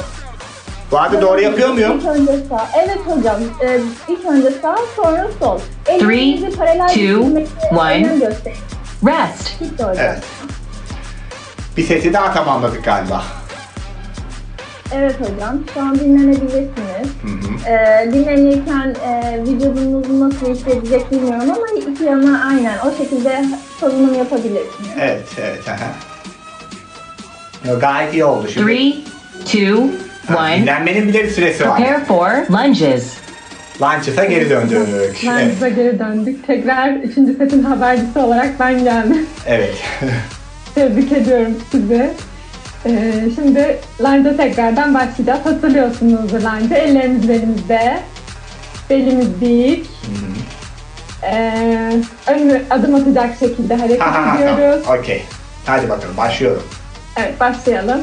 Bu 0.90 0.98
arada 0.98 1.22
doğru 1.22 1.40
yapıyor 1.40 1.68
muyum? 1.68 1.98
İlk 1.98 2.06
önce 2.06 2.32
sağ. 2.48 2.68
Evet 2.74 2.98
hocam. 3.06 3.36
Ee, 3.62 3.80
ilk 4.08 4.24
önce 4.26 4.50
sağ, 4.62 4.76
sonra 4.96 5.26
sol. 5.40 5.58
Ellerinizi 5.86 6.46
Three, 6.46 6.56
paralel 6.56 6.88
two, 6.88 6.98
bitirmekle 7.00 7.68
one. 7.78 7.94
önem 7.94 8.20
gösterin. 8.20 8.56
Rest. 9.06 9.60
Bitti 9.60 9.82
hocam. 9.84 9.96
Evet. 9.98 10.22
Bir 11.76 11.84
seti 11.86 12.12
daha 12.12 12.32
tamamladık 12.32 12.84
galiba. 12.84 13.22
Evet 14.94 15.14
hocam, 15.20 15.58
şu 15.74 15.80
an 15.80 15.94
dinlenebilirsiniz. 16.00 17.08
Hı 17.22 17.28
hı. 17.28 17.70
Ee, 17.72 18.12
dinlenirken 18.12 18.94
e, 19.06 19.40
vücudunuzu 19.42 20.20
nasıl 20.20 20.54
hissedecek 20.54 21.10
bilmiyorum 21.12 21.50
ama 21.50 21.66
iki 21.92 22.04
yana 22.04 22.44
aynen 22.48 22.78
o 22.78 22.96
şekilde 22.98 23.44
salınım 23.80 24.14
yapabilirsiniz. 24.14 24.88
Evet, 25.00 25.22
evet. 25.40 25.60
Yo, 27.68 27.80
Gayet 27.80 28.14
iyi 28.14 28.24
oldu 28.24 28.48
şimdi. 28.48 28.66
Three, 28.66 28.92
two, 29.44 29.82
Ha, 30.28 30.36
one. 30.44 30.56
Dinlenmenin 30.62 31.08
bile 31.08 31.24
bir 31.24 31.30
süresi 31.30 31.68
var. 31.68 31.76
Prepare 31.76 32.04
for 32.04 32.30
lunges. 32.58 33.04
Lunches'a 33.82 34.24
geri 34.24 34.50
döndük. 34.50 34.78
Ben 35.26 35.38
Evet. 35.38 35.76
geri 35.76 35.98
döndük. 35.98 36.46
Tekrar 36.46 36.92
üçüncü 36.92 37.34
setin 37.36 37.62
habercisi 37.62 38.18
olarak 38.18 38.60
ben 38.60 38.84
geldim. 38.84 39.26
evet. 39.46 39.74
Tebrik 40.74 41.12
ediyorum 41.12 41.52
sizi. 41.72 42.10
Ee, 42.86 43.12
şimdi 43.34 43.78
lunge'a 44.02 44.36
tekrardan 44.36 44.94
başlayacağız. 44.94 45.40
Hatırlıyorsunuz 45.46 46.34
lunge'ı. 46.34 46.74
Ellerimiz 46.74 47.28
belimizde. 47.28 47.98
Belimiz 48.90 49.40
dik. 49.40 49.86
Ee, 51.22 51.92
adım 52.70 52.94
atacak 52.94 53.38
şekilde 53.40 53.74
hareket 53.74 54.00
Ha, 54.00 54.14
ha, 54.14 54.32
ha, 54.32 54.38
ediyoruz. 54.38 54.82
tamam. 54.84 55.00
Okey. 55.00 55.22
Hadi 55.66 55.88
bakalım 55.88 56.16
başlıyorum. 56.16 56.62
Evet 57.16 57.40
başlayalım. 57.40 58.00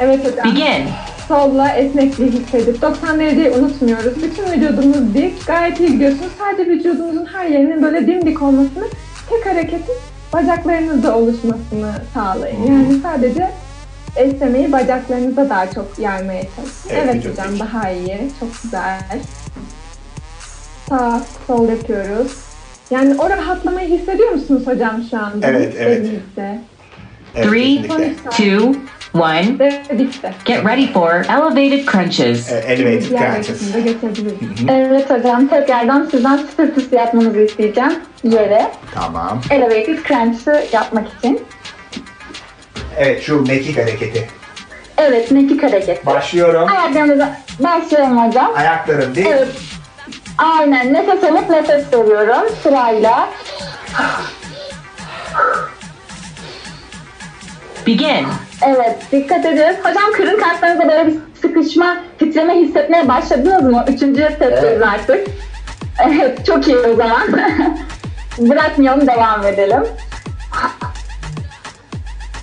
Evet 0.00 0.20
hocam. 0.32 0.44
Begin. 0.54 0.88
Solla 1.28 1.68
esnekliği 1.68 2.30
hissedip 2.30 2.82
90 2.82 3.20
dereceyi 3.20 3.50
unutmuyoruz. 3.50 4.22
Bütün 4.22 4.52
vücudumuz 4.52 5.14
dik. 5.14 5.46
Gayet 5.46 5.80
iyi 5.80 5.92
gidiyorsunuz. 5.92 6.32
Sadece 6.38 6.70
vücudumuzun 6.70 7.26
her 7.32 7.46
yerinin 7.46 7.82
böyle 7.82 8.06
dimdik 8.06 8.42
olmasını 8.42 8.84
tek 9.30 9.46
hareketin 9.46 9.94
bacaklarınızda 10.32 11.16
oluşmasını 11.16 11.92
sağlayın. 12.14 12.66
Yani 12.66 13.00
sadece 13.02 13.50
esnemeyi 14.16 14.72
bacaklarınıza 14.72 15.50
daha 15.50 15.70
çok 15.70 15.98
yaymaya 15.98 16.42
çalışın. 16.56 16.90
Evet, 16.90 17.08
evet 17.14 17.26
hocam 17.26 17.58
daha 17.58 17.90
iyi. 17.90 18.30
Çok 18.40 18.62
güzel. 18.62 19.20
Sağ, 20.88 21.22
sol 21.46 21.68
yapıyoruz. 21.68 22.32
Yani 22.90 23.14
o 23.20 23.30
rahatlamayı 23.30 23.98
hissediyor 23.98 24.30
musunuz 24.30 24.66
hocam 24.66 25.02
şu 25.10 25.18
anda? 25.18 25.46
Evet, 25.46 25.74
evet. 25.78 25.98
Elinizde. 25.98 26.60
Evet, 27.34 27.52
3, 27.52 27.56
2, 28.32 28.58
one. 29.14 29.58
Ve 29.58 29.82
bitti. 29.98 30.34
Get 30.44 30.64
ready 30.64 30.92
for 30.92 31.10
elevated 31.10 31.86
crunches. 31.92 32.52
Evet, 32.52 32.64
elevated 32.68 33.18
crunches. 33.18 33.62
Evet 34.68 35.10
hocam 35.10 35.46
tekrardan 35.48 36.08
sizden 36.10 36.40
sırt 36.56 36.78
üstü 36.78 36.96
yapmanızı 36.96 37.40
isteyeceğim 37.40 37.92
yere. 38.24 38.70
Tamam. 38.94 39.40
Elevated 39.50 39.98
crunch'ı 40.08 40.64
yapmak 40.72 41.06
için. 41.18 41.42
Evet, 42.96 43.22
şu 43.22 43.46
mekik 43.46 43.78
hareketi. 43.78 44.28
Evet 44.98 45.30
mekik 45.30 45.62
hareketi. 45.62 46.06
Başlıyorum. 46.06 46.68
Ayaklarımıza 46.68 47.36
başlıyorum 47.60 48.26
hocam. 48.26 48.52
Ayaklarım 48.56 49.14
dik. 49.14 49.26
Evet. 49.26 49.48
Aynen 50.38 50.92
nefes 50.92 51.24
alıp 51.24 51.50
nefes 51.50 51.92
veriyorum 51.92 52.48
sırayla. 52.62 53.28
Begin. 57.86 58.26
Evet 58.66 58.98
dikkat 59.12 59.46
edin. 59.46 59.76
Hocam 59.82 60.12
kırın 60.16 60.40
kaslarınızda 60.40 60.88
böyle 60.88 61.06
bir 61.06 61.14
sıkışma, 61.42 61.96
titreme 62.18 62.54
hissetmeye 62.54 63.08
başladınız 63.08 63.62
mı? 63.62 63.84
Üçüncü 63.88 64.22
setteyiz 64.22 64.64
Evet. 64.64 64.86
artık. 64.86 65.26
Evet 66.04 66.46
çok 66.46 66.68
iyi 66.68 66.76
o 66.76 66.96
zaman. 66.96 67.22
Bırakmayalım 68.38 69.06
devam 69.06 69.46
edelim. 69.46 69.82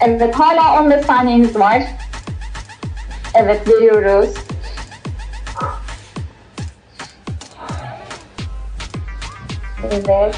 Evet 0.01 0.35
hala 0.35 0.81
15 0.81 1.05
saniyeniz 1.05 1.55
var. 1.59 1.81
Evet 3.35 3.67
veriyoruz. 3.67 4.29
Evet. 9.91 10.35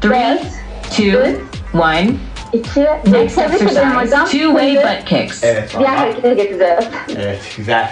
Three, 0.00 0.42
two, 0.90 1.40
one. 1.74 2.10
İki. 2.52 2.80
Next 3.06 3.38
exercise. 3.38 3.84
hocam. 3.86 4.26
Two-way 4.26 4.72
Şimdi 4.72 4.76
butt 4.78 5.04
kicks. 5.04 5.44
Evet, 5.44 5.74
Diğer 5.78 5.96
harekete 5.96 6.34
geçeceğiz. 6.34 6.84
Evet, 7.18 7.40
güzel. 7.56 7.90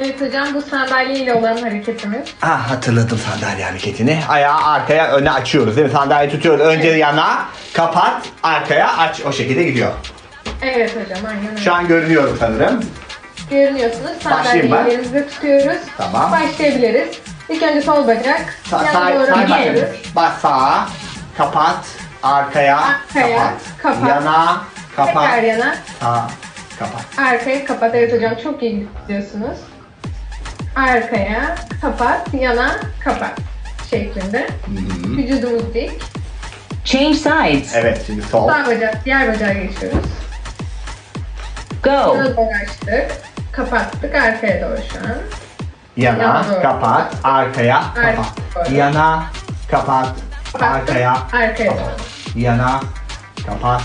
Evet 0.00 0.20
hocam 0.20 0.54
bu 0.54 0.62
sandalyeyle 0.62 1.34
olan 1.34 1.56
hareketimiz. 1.56 2.28
Ah 2.42 2.70
hatırladım 2.70 3.18
sandalye 3.18 3.64
hareketini. 3.64 4.20
Ayağı 4.28 4.62
arkaya 4.64 5.12
öne 5.12 5.30
açıyoruz 5.30 5.76
değil 5.76 5.86
mi? 5.86 5.92
Sandalye 5.92 6.30
tutuyoruz. 6.30 6.60
Önce 6.66 6.88
yana, 6.88 7.44
kapat, 7.72 8.22
arkaya 8.42 8.96
aç. 8.98 9.20
O 9.20 9.32
şekilde 9.32 9.62
gidiyor. 9.62 9.92
Evet 10.62 10.90
hocam 10.96 11.18
aynen 11.28 11.50
öyle. 11.50 11.60
Şu 11.60 11.74
an 11.74 11.88
görünüyorum 11.88 12.36
sanırım. 12.40 12.80
Görünüyorsunuz. 13.50 14.10
Sandalyeyi 14.22 14.74
elimizde 14.74 15.28
tutuyoruz. 15.28 15.78
Tamam. 15.98 16.32
Başlayabiliriz. 16.32 17.08
İlk 17.48 17.62
önce 17.62 17.82
sol 17.82 18.06
bacak. 18.06 18.54
Sa 18.70 18.80
Begin. 18.80 19.46
gidiyoruz. 19.46 19.80
bakalım. 19.80 19.96
Bas 20.16 20.40
sağa, 20.40 20.88
kapat, 21.36 21.84
arkaya, 22.22 22.78
Arkaya, 22.78 23.38
kapat. 23.38 23.54
kapat. 23.82 24.08
Yana, 24.08 24.60
kapat, 24.96 25.14
Tekrar 25.14 25.42
yana. 25.42 25.74
sağa, 26.00 26.26
kapat. 26.78 27.18
Arkaya 27.18 27.64
kapat. 27.64 27.94
Evet 27.94 28.12
hocam 28.12 28.32
çok 28.42 28.62
iyi 28.62 28.86
gidiyorsunuz. 29.02 29.58
Arkaya 30.76 31.54
kapat. 31.82 32.34
Yana 32.34 32.76
kapat. 33.04 33.32
Şeklinde. 33.90 34.46
Vücudumuz 35.16 35.74
dik. 35.74 35.92
Change 36.84 37.14
sides. 37.14 37.74
Evet, 37.74 38.02
şimdi 38.06 38.22
sol. 38.22 38.48
Sağ 38.48 38.66
bacak, 38.66 39.04
diğer 39.04 39.28
bacağa 39.28 39.52
geçiyoruz. 39.52 39.98
Go. 41.82 41.90
Yana 41.90 42.36
doğru 42.36 42.48
açtık. 42.62 43.10
Kapattık 43.52 44.14
arkaya 44.14 44.62
doğru 44.68 44.78
şu 44.92 44.98
an. 44.98 45.16
Yana, 45.96 46.22
Yana 46.22 46.44
doğru. 46.50 46.62
kapat, 46.62 47.14
arkaya, 47.24 47.82
kapat. 47.94 48.26
doğru. 48.68 48.74
Yana, 48.74 49.22
kapat. 49.70 50.08
Arkaya, 50.54 51.18
Arkaya 51.32 51.70
doğru. 51.72 51.80
Yana, 52.36 52.80
kapat, 53.46 53.82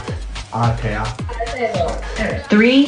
arkaya, 0.54 1.04
Arkaya 1.42 1.74
doğru. 1.74 1.92
Evet. 2.22 2.50
Three, 2.50 2.88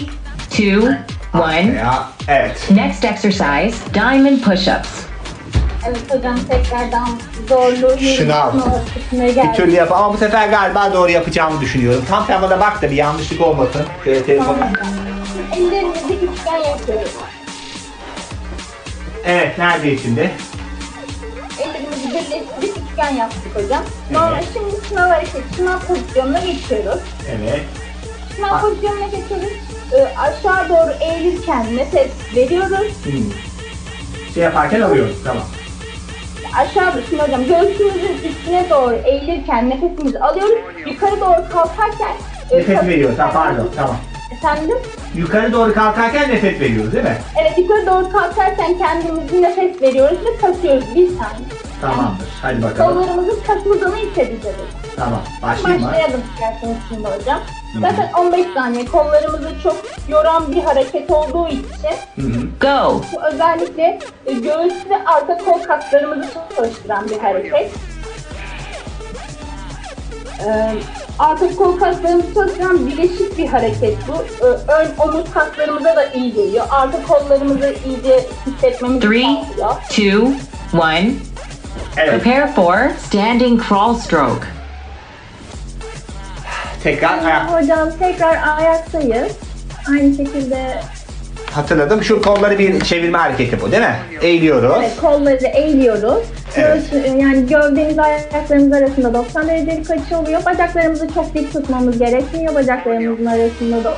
two, 0.50 0.88
one. 1.34 1.44
arkaya. 1.44 2.10
Evet. 2.28 2.68
Next 2.72 3.06
exercise, 3.06 3.74
diamond 3.94 4.40
push-ups. 4.44 4.88
Evet 5.88 6.00
hocam 6.10 6.40
tekrardan 6.50 7.10
zorlu 7.50 7.88
kısmına 8.94 9.26
Bir 9.28 9.36
geldik. 9.36 9.56
türlü 9.56 9.72
yap 9.72 9.92
ama 9.92 10.14
bu 10.14 10.18
sefer 10.18 10.48
galiba 10.50 10.94
doğru 10.94 11.12
yapacağımı 11.12 11.62
düşünüyorum. 11.62 12.06
Tam 12.10 12.28
temada 12.28 12.60
bak 12.60 12.82
da 12.82 12.92
bir 12.92 12.96
yanlışlık 12.96 13.42
olmasın. 13.42 13.86
Şöyle 14.04 14.24
telefonu. 14.26 14.58
Ellerimizi 15.58 16.14
üçgen 16.14 16.58
yapıyoruz. 16.58 17.12
Evet, 19.26 19.58
nerede 19.58 19.98
şimdi? 19.98 20.32
Ellerimizi 21.60 22.10
birleştirip 22.10 22.48
üçgen 22.98 23.16
yaptık 23.16 23.56
hocam. 23.56 23.84
Sonra 24.14 24.39
şimdi 24.54 24.86
sınav 24.89 25.10
hareket, 25.10 25.43
sınav 25.56 25.80
pozisyonuna 25.80 26.39
geçiyoruz. 26.39 27.00
Evet. 27.30 27.62
Sınav 28.36 28.62
pozisyonuna 28.62 29.06
geçiyoruz. 29.06 29.54
Ee, 29.93 30.08
aşağı 30.18 30.70
doğru 30.70 30.91
eğilirken 31.02 31.78
nefes 31.78 32.12
veriyoruz. 32.36 32.93
Hmm. 33.04 33.32
Şey 34.34 34.43
yaparken 34.43 34.82
alıyoruz. 34.82 35.16
Tamam. 35.24 35.43
Aşağı 36.58 36.93
şimdi 37.10 37.22
hocam 37.24 37.43
göğsümüzün 37.45 38.30
üstüne 38.30 38.70
doğru 38.70 38.95
eğilirken 39.06 39.70
nefesimizi 39.70 40.20
alıyoruz. 40.20 40.60
Yukarı 40.86 41.22
doğru 41.22 41.50
kalkarken 41.54 42.16
e, 42.52 42.58
Nefes 42.58 42.84
veriyoruz. 42.84 43.20
Ha, 43.20 43.32
pardon. 43.34 43.70
Tamam. 43.76 43.98
Efendim? 44.32 44.78
Yukarı 45.16 45.54
doğru 45.54 45.74
kalkarken 45.74 46.30
nefes 46.30 46.60
veriyoruz 46.60 46.93
değil 46.93 47.04
mi? 47.04 47.18
Evet 47.41 47.58
yukarı 47.58 47.86
doğru 47.86 48.12
kalkarken 48.12 48.78
kendimizi 48.78 49.41
nefes 49.41 49.82
veriyoruz 49.82 50.18
ve 50.26 50.48
kasıyoruz 50.48 50.86
bir 50.95 51.08
saniye. 51.08 51.66
Tamamdır. 51.82 52.28
Hadi 52.42 52.64
bakalım. 52.64 52.94
Sorularımızın 52.94 53.40
kaçırdığını 53.48 53.96
hissedeceğiz. 53.96 54.58
Tamam. 54.96 55.22
Başlayayım 55.42 55.84
mı? 55.84 55.90
Başlayalım 55.90 56.22
isterseniz 56.34 56.78
şimdi 56.90 57.08
hocam. 57.08 57.40
Hı-hı. 57.74 57.82
Zaten 57.82 58.12
15 58.18 58.54
saniye 58.54 58.86
kollarımızı 58.86 59.50
çok 59.64 59.76
yoran 60.10 60.52
bir 60.52 60.64
hareket 60.64 61.12
olduğu 61.12 61.48
için 61.48 61.64
Hı-hı. 62.16 62.48
Go. 62.62 63.02
Bu 63.14 63.26
özellikle 63.26 64.00
e, 64.26 64.34
göğüs 64.34 64.90
ve 64.90 65.06
arka 65.06 65.38
kol 65.38 65.64
kaslarımızı 65.64 66.30
çalıştıran 66.56 67.10
bir 67.10 67.20
hareket. 67.20 67.72
Ee, 70.46 70.74
arka 71.20 71.56
kol 71.56 71.80
kaslarımızı 71.80 72.34
çalıştıran 72.34 72.88
bileşik 72.88 73.38
bir 73.38 73.48
hareket 73.48 73.98
bu. 74.08 74.46
Ee, 74.46 74.50
ön 74.72 74.88
omuz 75.00 75.32
kaslarımıza 75.34 75.96
da 75.96 76.06
iyi 76.06 76.34
geliyor. 76.34 76.66
Arka 76.70 77.04
kollarımızı 77.04 77.76
iyice 77.86 78.26
hissetmemiz 78.46 79.02
Three, 79.02 79.24
sağlıyor. 79.24 79.76
3, 79.90 80.00
2, 80.00 80.12
1, 80.74 81.27
Prepare 82.06 82.48
for 82.54 82.95
standing 82.98 83.58
crawl 83.58 83.95
stroke. 83.95 84.45
Take 86.80 87.00
that, 87.00 87.24
Ajax. 87.24 87.52
Oh, 87.52 87.68
don't 87.68 87.98
take 87.98 88.18
that, 88.20 88.60
Ajax. 88.60 88.93
Yes, 89.04 89.66
I'm 89.88 90.16
taking 90.16 90.50
the. 90.50 90.97
Hatırladım. 91.62 92.03
Şu 92.03 92.22
kolları 92.22 92.60
bir 92.60 92.80
çevirme 92.80 93.18
hareketi 93.18 93.62
bu 93.62 93.72
değil 93.72 93.84
mi? 93.84 93.95
Eğiliyoruz. 94.22 94.72
evet, 94.80 94.91
kolları 95.01 95.45
eğiliyoruz. 95.55 96.24
Evet. 96.58 96.84
Göğüs- 96.93 97.22
yani 97.22 97.45
gövdemiz 97.47 97.99
ayaklarımız 97.99 98.74
arasında 98.74 99.14
90 99.14 99.47
derecelik 99.47 99.91
açı 99.91 100.18
oluyor. 100.18 100.45
Bacaklarımızı 100.45 101.08
çok 101.14 101.34
dik 101.34 101.53
tutmamız 101.53 101.99
gerekmiyor. 101.99 102.55
Bacaklarımızın 102.55 103.26
arasında 103.26 103.84
da 103.84 103.89
10 103.89 103.95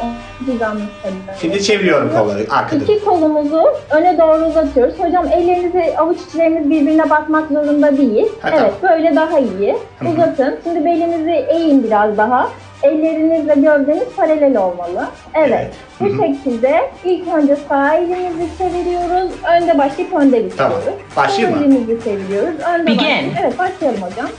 hizamız 0.53 0.81
kalıyor. 1.01 1.37
Şimdi 1.41 1.63
çeviriyorum 1.63 2.11
kolları 2.17 2.45
arkada. 2.49 2.83
İki 2.83 3.05
kolumuzu 3.05 3.63
öne 3.91 4.17
doğru 4.17 4.45
uzatıyoruz. 4.45 4.93
Hocam 4.99 5.27
ellerinizi, 5.27 5.97
avuç 5.97 6.17
içleriniz 6.29 6.69
birbirine 6.69 7.09
bakmak 7.09 7.47
zorunda 7.49 7.97
değil. 7.97 8.27
Ha, 8.41 8.49
evet, 8.59 8.73
böyle 8.83 9.15
daha 9.15 9.39
iyi. 9.39 9.75
Uzatın. 10.13 10.59
Şimdi 10.63 10.85
belinizi 10.85 11.31
eğin 11.31 11.83
biraz 11.83 12.17
daha. 12.17 12.49
Ellerinizle 12.83 13.53
gövdeniz 13.55 14.03
paralel 14.17 14.57
olmalı. 14.57 15.07
Evet. 15.33 15.49
Evet. 15.51 15.73
Bu 15.99 16.05
Hı 16.05 16.09
hı. 16.09 16.17
şekilde 16.27 16.91
ilk 17.05 17.27
önce 17.27 17.57
sağ 17.69 17.93
elimizi 17.95 18.57
çeviriyoruz. 18.57 19.31
Önde 19.57 19.77
başlayıp 19.77 20.13
önde 20.13 20.45
bitiriyoruz. 20.45 20.55
Tamam. 20.57 20.79
Başlayayım 21.15 21.57
Sol 21.59 21.65
mı? 21.67 21.73
elimizi 21.73 22.03
çeviriyoruz. 22.03 22.55
Önde 22.73 22.85
Begin. 22.87 22.97
başlayıp, 22.99 23.33
evet 23.41 23.59
başlayalım 23.59 24.01
hocam. 24.01 24.29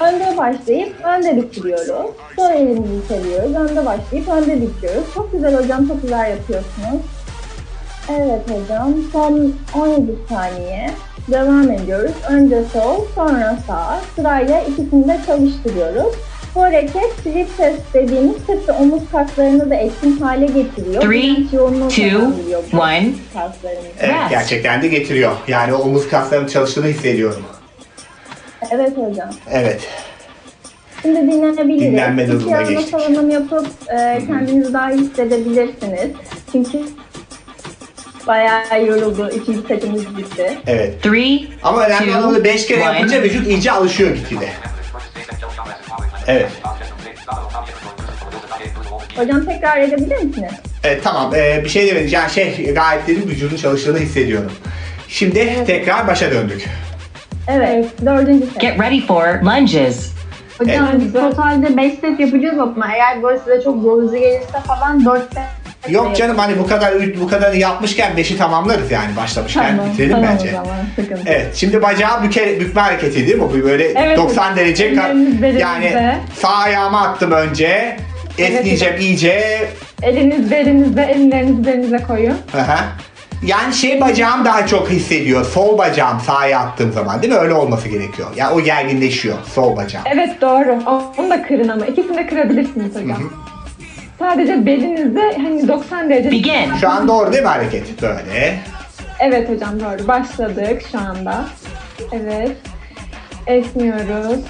Önde 0.00 0.36
başlayıp 0.38 1.04
önde 1.04 1.36
bitiriyoruz. 1.36 2.10
Sol 2.36 2.50
elimizi 2.50 3.08
çeviriyoruz. 3.08 3.54
Önde 3.54 3.86
başlayıp 3.86 4.28
önde 4.28 4.60
bitiriyoruz. 4.62 5.14
Çok 5.14 5.32
güzel 5.32 5.62
hocam. 5.62 5.88
Çok 5.88 6.02
güzel 6.02 6.30
yapıyorsunuz. 6.30 7.02
Evet 8.10 8.40
hocam. 8.50 8.94
Son 9.12 9.52
17 9.74 10.12
saniye. 10.28 10.90
Devam 11.30 11.70
ediyoruz. 11.70 12.12
Önce 12.30 12.62
sol, 12.72 13.04
sonra 13.14 13.58
sağ. 13.66 13.98
Sırayla 14.16 14.60
ikisini 14.60 15.08
de 15.08 15.18
çalıştırıyoruz. 15.26 16.14
Bu 16.56 16.62
hareket 16.62 17.16
triceps 17.24 17.80
dediğimiz 17.94 18.36
sırt 18.46 18.68
ve 18.68 18.72
omuz 18.72 19.02
kaslarını 19.12 19.70
da 19.70 19.74
etkin 19.74 20.16
hale 20.20 20.46
getiriyor. 20.46 21.02
Three, 21.02 21.10
Bilinç 21.10 21.52
yoğunluğu 21.52 21.88
two, 21.88 22.10
kazandırıyor 22.10 22.62
bu 22.72 22.76
one. 22.76 23.08
kaslarımızı. 23.32 23.88
Evet 24.00 24.14
Rest. 24.20 24.30
gerçekten 24.30 24.82
de 24.82 24.88
getiriyor. 24.88 25.32
Yani 25.48 25.74
o 25.74 25.78
omuz 25.78 26.08
kaslarının 26.08 26.46
çalıştığını 26.48 26.86
hissediyorum. 26.86 27.42
Evet 28.70 28.92
hocam. 28.96 29.30
Evet. 29.50 29.80
Şimdi 31.02 31.20
dinlenebiliriz. 31.20 31.82
Dinlenme 31.82 32.28
durumuna 32.28 32.62
geçtik. 32.62 32.88
salınım 32.90 33.30
yapıp 33.30 33.66
e, 33.88 34.22
kendinizi 34.26 34.72
daha 34.72 34.92
iyi 34.92 35.00
hissedebilirsiniz. 35.00 36.10
Çünkü 36.52 36.82
bayağı 38.26 38.84
yoruldu. 38.86 39.30
İkinci 39.34 39.66
setimiz 39.68 40.16
bitti. 40.16 40.58
Evet. 40.66 41.02
Three, 41.02 41.38
Ama 41.62 41.86
önemli 41.86 42.06
two, 42.06 42.18
olan 42.18 42.28
onu 42.28 42.44
5 42.44 42.66
kere 42.66 42.82
one. 42.82 42.94
yapınca 42.96 43.22
vücut 43.22 43.46
iyice 43.46 43.72
alışıyor 43.72 44.10
gitgide. 44.16 44.48
Evet. 46.26 46.50
Hocam 49.16 49.44
tekrar 49.44 49.80
edebilir 49.80 50.22
misiniz? 50.22 50.52
Evet 50.84 51.00
tamam 51.04 51.34
ee, 51.34 51.60
bir 51.64 51.68
şey 51.68 51.86
demedim. 51.86 52.08
Yani 52.12 52.30
şey 52.30 52.74
gayet 52.74 53.06
dedim 53.06 53.28
vücudun 53.28 53.56
çalıştığını 53.56 53.98
hissediyorum. 53.98 54.52
Şimdi 55.08 55.64
tekrar 55.66 56.06
başa 56.06 56.30
döndük. 56.30 56.68
Evet. 57.48 57.86
Dördüncü 58.06 58.46
set. 58.46 58.60
Get 58.60 58.80
ready 58.80 59.06
for 59.06 59.24
lunges. 59.42 60.12
Hocam 60.58 60.88
Evet. 60.92 61.00
biz 61.04 61.12
totalde 61.12 61.76
5 61.76 61.94
set 61.94 62.20
yapacağız 62.20 62.58
ama 62.58 62.92
eğer 62.94 63.22
böyle 63.22 63.38
size 63.38 63.62
çok 63.64 63.84
yorucu 63.84 64.16
gelirse 64.16 64.60
falan 64.66 65.04
4 65.04 65.34
set 65.34 65.42
Yok 65.88 66.16
canım 66.16 66.38
hani 66.38 66.58
bu 66.58 66.66
kadar 66.66 66.94
bu 67.20 67.28
kadar 67.28 67.52
yapmışken 67.52 68.12
5'i 68.16 68.38
tamamlarız 68.38 68.90
yani 68.90 69.16
başlamışken 69.16 69.80
bitirelim 69.90 70.12
tamam 70.12 70.30
bence. 70.32 70.50
zaman. 70.50 70.76
Evet 71.26 71.54
şimdi 71.54 71.82
bacağı 71.82 72.22
büke, 72.22 72.60
bükme 72.60 72.80
hareketi 72.80 73.26
değil 73.26 73.36
mi? 73.38 73.42
Bu 73.42 73.64
böyle 73.64 73.84
Evet, 73.84 74.18
90 74.18 74.56
derece 74.56 74.94
yani 75.58 76.16
sağ 76.34 76.54
ayağımı 76.54 77.00
attım 77.00 77.30
önce. 77.30 77.96
Esneyeceğim 78.38 79.00
iyice. 79.00 79.68
Eliniz 80.02 80.50
belinizde, 80.50 81.02
ellerinizi 81.02 81.66
belinize 81.66 81.98
koyun. 81.98 82.30
Hı. 82.52 82.62
Yani 83.42 83.74
şey 83.74 84.00
bacağım 84.00 84.44
daha 84.44 84.66
çok 84.66 84.90
hissediyor. 84.90 85.44
Sol 85.44 85.78
bacağım 85.78 86.20
sağa 86.26 86.56
attığım 86.58 86.92
zaman 86.92 87.22
değil 87.22 87.32
mi? 87.32 87.38
Öyle 87.38 87.54
olması 87.54 87.88
gerekiyor. 87.88 88.28
Yani 88.36 88.54
o 88.54 88.60
gerginleşiyor 88.60 89.36
sol 89.54 89.76
bacağım. 89.76 90.04
Evet 90.14 90.40
doğru. 90.40 90.78
Onu 91.18 91.30
da 91.30 91.42
kırın 91.42 91.68
ama. 91.68 91.86
İkisini 91.86 92.16
de 92.16 92.26
kırabilirsiniz 92.26 92.94
hocam. 92.94 93.30
Sadece 94.18 94.66
belinizde 94.66 95.36
hani 95.36 95.68
90 95.68 96.10
derece. 96.10 96.30
Begin. 96.30 96.74
Şu 96.80 96.88
an 96.88 97.08
doğru 97.08 97.32
değil 97.32 97.42
mi 97.42 97.48
hareket? 97.48 98.02
Böyle. 98.02 98.58
Evet 99.20 99.48
hocam 99.50 99.80
doğru. 99.80 100.08
Başladık 100.08 100.82
şu 100.92 100.98
anda. 100.98 101.44
Evet. 102.12 102.52
Esniyoruz. 103.46 104.40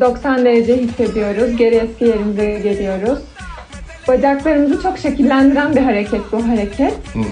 90 0.00 0.44
derece 0.44 0.76
hissediyoruz. 0.76 1.56
Geri 1.56 1.74
eski 1.74 2.04
yerimize 2.04 2.44
geliyoruz. 2.58 3.18
Bacaklarımızı 4.08 4.82
çok 4.82 4.98
şekillendiren 4.98 5.76
bir 5.76 5.80
hareket 5.80 6.32
bu 6.32 6.48
hareket. 6.48 6.94
Hı 7.12 7.18
hı. 7.18 7.24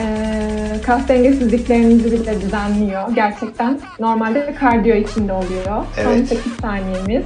Ee, 0.00 0.82
kas 0.86 1.08
dengesizliklerimizi 1.08 2.12
bile 2.12 2.40
düzenliyor. 2.40 3.14
Gerçekten 3.14 3.80
normalde 4.00 4.54
kardiyo 4.60 4.96
içinde 4.96 5.32
oluyor. 5.32 5.84
Son 6.04 6.12
Evet. 6.12 6.28
8 6.28 6.52
saniyemiz. 6.60 7.24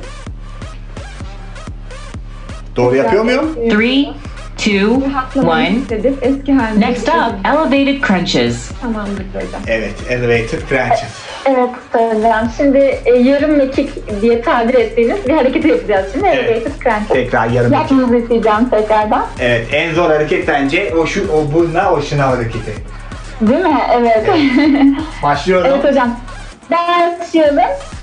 Doğru 2.76 2.96
yapıyor 2.96 3.24
muyum? 3.24 3.54
Three, 3.70 4.06
two, 4.56 5.10
Rahatlamayı 5.10 5.70
one. 5.70 5.76
hissedip 5.76 6.18
eski 6.22 6.52
halinde 6.52 6.86
Next 6.86 7.08
up, 7.08 7.14
elevated 7.46 8.04
crunches. 8.08 8.70
Tamamdır 8.82 9.24
hocam. 9.34 9.60
Evet. 9.66 9.92
Elevated 10.10 10.60
crunches. 10.68 11.14
Evet 11.46 11.70
hocam. 11.92 12.50
Şimdi 12.56 12.78
e, 13.04 13.14
yarım 13.14 13.56
mekik 13.56 13.90
diye 14.22 14.42
tabir 14.42 14.74
ettiğimiz 14.74 15.26
bir 15.28 15.32
hareket 15.32 15.64
yapacağız 15.64 16.06
şimdi. 16.12 16.26
Evet. 16.26 16.48
Elevated 16.48 16.82
crunch. 16.82 17.08
Tekrar 17.12 17.48
yarım. 17.48 17.72
Yapmanızı 17.72 18.16
isteyeceğim 18.16 18.68
tekrardan. 18.70 19.26
Evet. 19.40 19.66
En 19.72 19.94
zor 19.94 20.10
hareket 20.10 20.48
bence 20.48 20.94
o 20.94 21.06
şu 21.06 21.32
o 21.32 21.52
bununla 21.54 21.92
o 21.92 22.02
şınav 22.02 22.28
hareketi. 22.28 22.72
Değil 23.40 23.60
mi? 23.64 23.80
Evet. 23.92 24.28
Başlıyorum. 25.22 25.70
evet 25.74 25.84
hocam. 25.84 26.16
Başlayalım. 26.70 27.58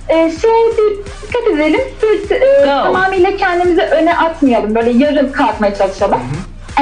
Ee, 0.10 0.32
şey 0.42 0.52
bir 0.78 0.98
dikkat 1.28 1.48
edelim. 1.56 1.82
Sırt, 2.02 2.32
e, 2.32 2.40
Go. 2.40 2.66
tamamıyla 2.66 3.38
kendimizi 3.38 3.82
öne 3.82 4.18
atmayalım. 4.18 4.76
Böyle 4.76 4.92
yarım 4.92 5.32
kalkmaya 5.32 5.76
çalışalım. 5.76 6.20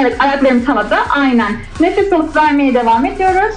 Evet 0.00 0.16
ayaklarımız 0.18 0.68
havada. 0.68 0.98
Aynen. 1.16 1.52
Nefes 1.80 2.12
alıp 2.12 2.36
vermeye 2.36 2.74
devam 2.74 3.04
ediyoruz. 3.06 3.54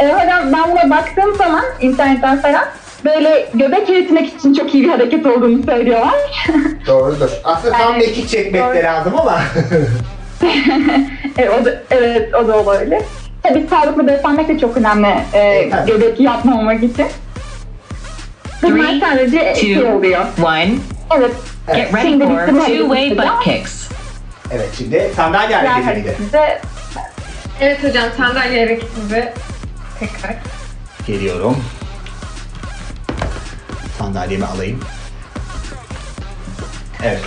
Ee, 0.00 0.06
hocam 0.12 0.52
ben 0.52 0.70
buna 0.72 0.90
baktığım 0.90 1.34
zaman 1.36 1.64
internetten 1.80 2.42
falan 2.42 2.64
böyle 3.04 3.48
göbek 3.54 3.90
eritmek 3.90 4.34
için 4.34 4.54
çok 4.54 4.74
iyi 4.74 4.84
bir 4.84 4.88
hareket 4.88 5.26
olduğunu 5.26 5.62
söylüyorlar. 5.62 6.14
Doğrudur. 6.86 7.30
Aslında 7.44 7.76
tam 7.78 7.92
Evet. 7.94 8.06
mekik 8.06 8.28
çekmek 8.28 8.74
de 8.74 8.82
lazım 8.82 9.12
ama. 9.18 9.40
evet, 11.38 11.50
o 11.60 11.64
da, 11.64 11.70
evet 11.90 12.34
o 12.34 12.48
da 12.48 12.58
olabilir. 12.58 13.02
Tabii 13.42 13.66
sağlıklı 13.70 14.06
beslenmek 14.06 14.48
de 14.48 14.58
çok 14.58 14.76
önemli 14.76 15.06
e, 15.32 15.70
tabii. 15.70 15.90
göbek 15.90 16.20
yapmamak 16.20 16.82
için. 16.82 17.06
Bunlar 18.62 18.86
Three, 18.88 19.00
sadece 19.00 19.54
şey 19.60 19.74
two, 19.78 19.92
oluyor. 19.92 20.24
one. 20.42 20.68
Evet. 21.16 21.30
Get 21.74 21.94
ready 21.94 22.02
Şimdi 22.08 22.24
for 22.24 22.32
two-way 22.48 23.10
butt 23.18 23.44
kicks. 23.44 23.88
evet 24.50 24.68
şimdi 24.78 25.10
sandalye 25.16 25.48
Diğer 25.48 25.64
hareketi 25.64 25.86
miydi? 25.86 25.86
hareketimize 26.06 26.60
Evet 27.60 27.84
hocam 27.84 28.04
sandalye 28.16 28.64
hareketimizi 28.64 29.32
tekrar. 30.00 30.36
Geliyorum. 31.06 31.64
Sandalyemi 33.98 34.46
alayım. 34.46 34.80
Evet. 37.04 37.20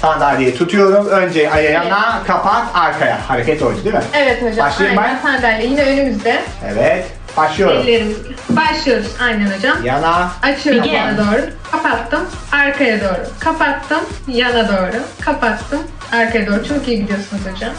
Sandalyeyi 0.00 0.54
tutuyorum. 0.56 1.06
Önce 1.06 1.50
ayağına 1.50 2.22
kapat 2.26 2.64
arkaya. 2.74 3.28
Hareket 3.30 3.62
oydu 3.62 3.84
değil 3.84 3.94
mi? 3.94 4.02
Evet 4.14 4.42
hocam. 4.42 4.66
Başlayayım 4.66 4.98
aynen 4.98 5.18
sandalye 5.22 5.66
yine 5.66 5.82
önümüzde. 5.82 6.42
Evet. 6.68 7.06
Başlıyorum. 7.36 7.76
Ellerimiz. 7.82 8.16
Başlıyoruz 8.50 9.06
aynen 9.22 9.56
hocam. 9.56 9.84
Yana. 9.84 10.30
Açıyorum 10.42 10.82
Begin. 10.82 10.94
yana 10.94 11.18
doğru. 11.18 11.50
Kapattım. 11.72 12.20
Arkaya 12.52 13.00
doğru. 13.00 13.26
Kapattım. 13.40 14.00
Yana 14.28 14.68
doğru. 14.68 15.02
Kapattım. 15.20 15.80
Arkaya 16.12 16.46
doğru. 16.46 16.64
Çok 16.68 16.88
iyi 16.88 17.00
gidiyorsunuz 17.00 17.42
hocam. 17.52 17.72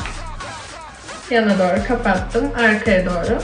Yana 1.30 1.60
doğru 1.60 1.88
kapattım. 1.88 2.52
Arkaya 2.60 3.06
doğru. 3.06 3.42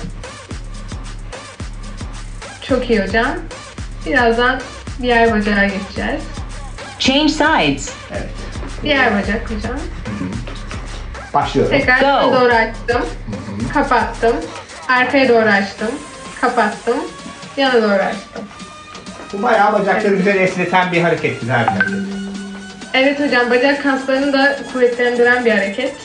Çok 2.69 2.89
iyi 2.89 3.01
hocam. 3.03 3.27
Birazdan 4.05 4.61
diğer 5.01 5.31
bacağa 5.33 5.63
geçeceğiz. 5.65 6.21
Change 6.99 7.29
sides. 7.29 7.89
Evet. 8.11 8.29
Diğer 8.83 9.13
bacak 9.15 9.51
hocam. 9.51 9.77
Başlıyorum. 11.33 11.71
Tekrar 11.71 12.23
Go. 12.23 12.31
doğru 12.33 12.53
açtım. 12.53 13.05
Kapattım. 13.73 14.35
Arkaya 14.87 15.29
doğru 15.29 15.49
açtım. 15.49 15.91
Kapattım. 16.41 16.97
Yana 17.57 17.73
doğru 17.73 18.03
açtım. 18.03 18.43
Bu 19.33 19.43
bayağı 19.43 19.73
bacakları 19.73 20.15
güzel 20.15 20.35
esneten 20.35 20.91
bir 20.91 21.01
hareket. 21.01 21.41
Güzel 21.41 21.61
bir 21.63 21.67
hareket. 21.67 21.95
Evet 22.93 23.19
hocam 23.19 23.49
bacak 23.49 23.83
kaslarını 23.83 24.33
da 24.33 24.59
kuvvetlendiren 24.73 25.45
bir 25.45 25.51
hareket. 25.51 25.95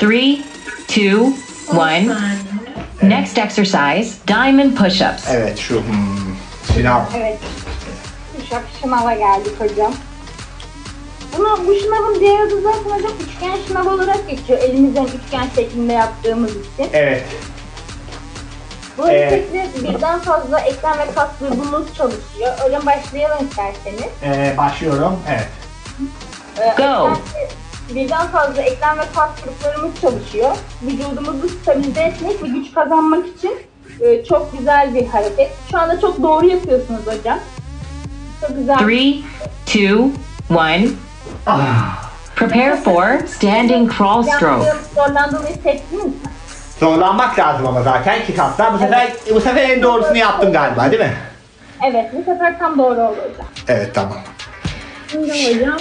Three, 0.00 0.38
two, 0.88 1.32
On 1.70 1.76
one. 1.76 2.08
Next 3.02 3.38
exercise, 3.38 4.10
diamond 4.28 4.76
push-ups. 4.76 5.22
Evet 5.30 5.58
şu 5.58 5.74
hmm, 5.74 6.36
şınav. 6.74 7.00
Evet. 7.16 7.38
Uşak 8.42 8.62
şınava 8.80 9.12
geldik 9.14 9.60
hocam. 9.60 9.94
Ama 11.36 11.66
bu 11.66 11.74
şınavın 11.74 12.20
diğer 12.20 12.40
adı 12.40 12.62
zaten 12.62 12.90
hocam 12.90 13.12
üçgen 13.26 13.56
şınav 13.68 13.94
olarak 13.94 14.30
geçiyor. 14.30 14.58
Elimizden 14.58 15.04
üçgen 15.04 15.46
şeklinde 15.56 15.92
yaptığımız 15.92 16.50
için. 16.50 16.90
Evet. 16.92 17.24
Bu 18.98 19.10
Evet. 19.10 19.32
hareketle 19.32 19.88
birden 19.88 20.18
fazla 20.18 20.60
eklem 20.60 20.98
ve 20.98 21.14
kas 21.14 21.28
grubumuz 21.40 21.94
çalışıyor. 21.94 22.52
Öyle 22.64 22.86
başlayalım 22.86 23.48
isterseniz. 23.48 24.12
Ee, 24.24 24.54
başlıyorum. 24.58 25.16
Evet. 25.28 25.48
Ee, 26.60 26.82
Go. 26.82 27.10
Birden 27.94 28.26
fazla 28.26 28.62
eklem 28.62 28.98
ve 28.98 29.02
kas 29.14 29.30
gruplarımız 29.44 30.00
çalışıyor. 30.00 30.56
Vücudumuzu 30.82 31.48
stabilize 31.48 32.00
etmek 32.00 32.42
ve 32.42 32.48
güç 32.48 32.74
kazanmak 32.74 33.26
için 33.26 33.56
e, 34.00 34.24
çok 34.24 34.58
güzel 34.58 34.94
bir 34.94 35.06
hareket. 35.06 35.50
Şu 35.70 35.78
anda 35.78 36.00
çok 36.00 36.22
doğru 36.22 36.46
yapıyorsunuz 36.46 37.00
hocam. 37.06 37.38
Çok 38.40 38.56
güzel. 38.56 38.78
Three, 38.78 39.14
two, 39.66 40.08
one. 40.58 40.88
Prepare 42.36 42.76
for 42.76 43.26
standing 43.26 43.92
crawl 43.98 44.30
stroke. 44.30 44.66
Yaptığım 44.66 44.78
zorlandığımı 44.94 45.48
hissettiniz 45.48 46.04
mi? 46.04 46.12
Zorlanmak 46.80 47.38
lazım 47.38 47.66
ama 47.66 47.82
zaten 47.82 48.18
kaslar. 48.36 48.74
Bu 48.74 48.78
sefer 48.78 49.08
bu 49.34 49.40
sefer 49.40 49.70
en 49.70 49.82
doğrusunu 49.82 50.16
yaptım 50.18 50.52
galiba 50.52 50.90
değil 50.90 51.02
mi? 51.02 51.12
Evet, 51.90 52.04
bu 52.12 52.32
sefer 52.32 52.58
tam 52.58 52.78
doğru 52.78 53.00
oldu 53.00 53.16
hocam. 53.16 53.46
Evet 53.68 53.90
tamam. 53.94 54.16
Şimdi 55.12 55.28
hocam 55.54 55.76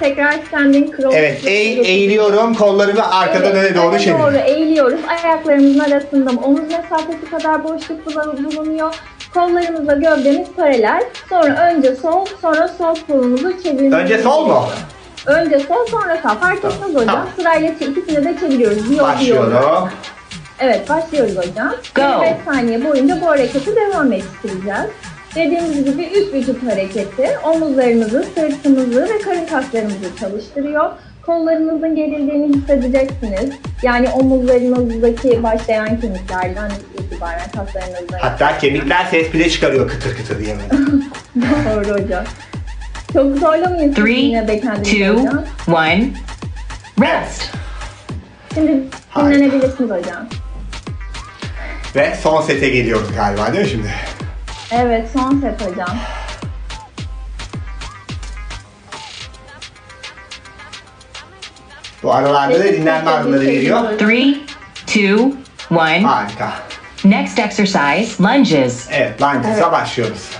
tekrar 0.00 0.32
standing 0.48 0.96
cross. 0.96 1.14
Evet 1.14 1.44
eğ- 1.44 1.80
eğiliyorum 1.86 2.54
kollarımı 2.54 3.10
arkadan 3.18 3.52
öne 3.52 3.74
doğru 3.74 3.86
öne 3.86 3.92
doğru 3.92 3.98
çeviriyorum. 3.98 4.34
eğiliyoruz. 4.46 5.00
Ayaklarımızın 5.08 5.78
arasında 5.78 6.30
omuz 6.30 6.60
mesafesi 6.60 7.30
kadar 7.30 7.64
boşluk 7.64 8.06
bulun- 8.06 8.44
bulunuyor. 8.44 8.94
Kollarımızla 9.34 9.92
gövdemiz 9.94 10.48
paralel. 10.56 11.02
Sonra 11.28 11.70
önce 11.74 11.94
sol, 11.96 12.26
sonra 12.42 12.68
sol 12.68 12.94
kolumuzu 13.06 13.62
çevirmemiz 13.62 13.92
Önce 13.94 14.18
sol 14.18 14.46
mu? 14.46 14.64
Önce 15.26 15.58
sol, 15.58 15.86
sonra 15.86 16.16
sağ. 16.22 16.34
Fark 16.34 16.58
etmez 16.58 16.94
hocam. 16.94 17.06
Tamam. 17.06 17.28
Sırayla 17.36 17.68
ikisini 17.68 18.24
de 18.24 18.36
çeviriyoruz. 18.40 18.90
Bir 18.90 18.96
yol, 18.96 19.08
bir 19.20 19.26
yol. 19.26 19.42
Başlıyorum. 19.42 19.88
Evet 20.60 20.88
başlıyoruz 20.88 21.36
hocam. 21.36 21.74
Go. 21.94 22.02
25 22.02 22.44
saniye 22.44 22.84
boyunca 22.84 23.20
bu 23.20 23.26
hareketi 23.26 23.76
devam 23.76 24.12
ettireceğiz. 24.12 24.90
Dediğimiz 25.34 25.84
gibi 25.84 26.02
üst 26.04 26.34
vücut 26.34 26.66
hareketi 26.66 27.28
omuzlarımızı, 27.44 28.24
sırtımızı 28.34 29.02
ve 29.02 29.18
karın 29.18 29.46
kaslarımızı 29.46 30.16
çalıştırıyor. 30.20 30.90
Kollarınızın 31.26 31.96
gerildiğini 31.96 32.56
hissedeceksiniz. 32.56 33.50
Yani 33.82 34.08
omuzlarınızdaki 34.08 35.42
başlayan 35.42 36.00
kemiklerden 36.00 36.70
itibaren 36.98 37.50
kaslarınızda. 37.56 38.18
Hatta 38.20 38.58
kemikler 38.58 39.04
ses 39.04 39.32
bile 39.34 39.50
çıkarıyor 39.50 39.88
kıtır 39.88 40.16
kıtır 40.16 40.38
diye. 40.38 40.56
Doğru 41.36 42.02
hocam. 42.02 42.24
Çok 43.12 43.38
zorlamayın 43.38 43.94
siz 43.94 44.04
Three, 44.04 44.20
yine 44.20 44.48
de 44.48 44.60
kendinizi 44.60 44.90
two, 44.90 45.20
hocam. 45.20 45.44
one. 45.68 46.08
Rest. 47.00 47.50
Şimdi 48.54 48.84
dinlenebilirsiniz 49.16 49.90
hocam. 49.90 50.26
Ve 51.96 52.16
son 52.22 52.42
sete 52.42 52.68
geliyoruz 52.68 53.08
galiba 53.16 53.52
değil 53.52 53.64
mi 53.64 53.70
şimdi? 53.70 53.88
Evet 54.70 55.08
son 55.12 55.40
set 55.40 55.70
hocam. 55.70 55.96
Bu 62.02 62.14
aralarda 62.14 62.58
da 62.58 62.64
dinlenme 62.64 63.10
araları 63.10 63.40
veriyor. 63.40 63.98
Three, 63.98 64.34
two, 64.86 65.32
one. 65.70 66.02
Harika. 66.02 66.52
Next 67.04 67.38
exercise, 67.38 68.22
lunges. 68.22 68.88
Evet, 68.90 69.22
Langes'a 69.22 69.72
başlıyoruz. 69.72 70.30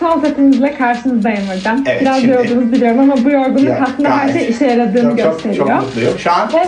Son 0.00 0.20
setimizle 0.20 0.74
karşınızdayım 0.74 1.42
hocam. 1.56 1.84
Evet, 1.88 2.00
Biraz 2.00 2.20
şimdi- 2.20 2.32
yoruldunuz 2.32 2.72
biliyorum 2.72 3.00
ama 3.00 3.24
bu 3.24 3.30
yorgunluk 3.30 3.68
Ya, 3.68 3.80
aslında 3.92 4.10
her 4.18 4.26
gayet. 4.28 4.40
şey 4.40 4.50
işe 4.50 4.64
yaradığını 4.66 5.10
Çok, 5.10 5.18
çok, 5.18 5.32
gösteriyor. 5.42 5.66
çok 5.68 5.82
mutluyum. 5.82 6.18
Şu 6.18 6.32
an 6.32 6.50
Ve 6.52 6.66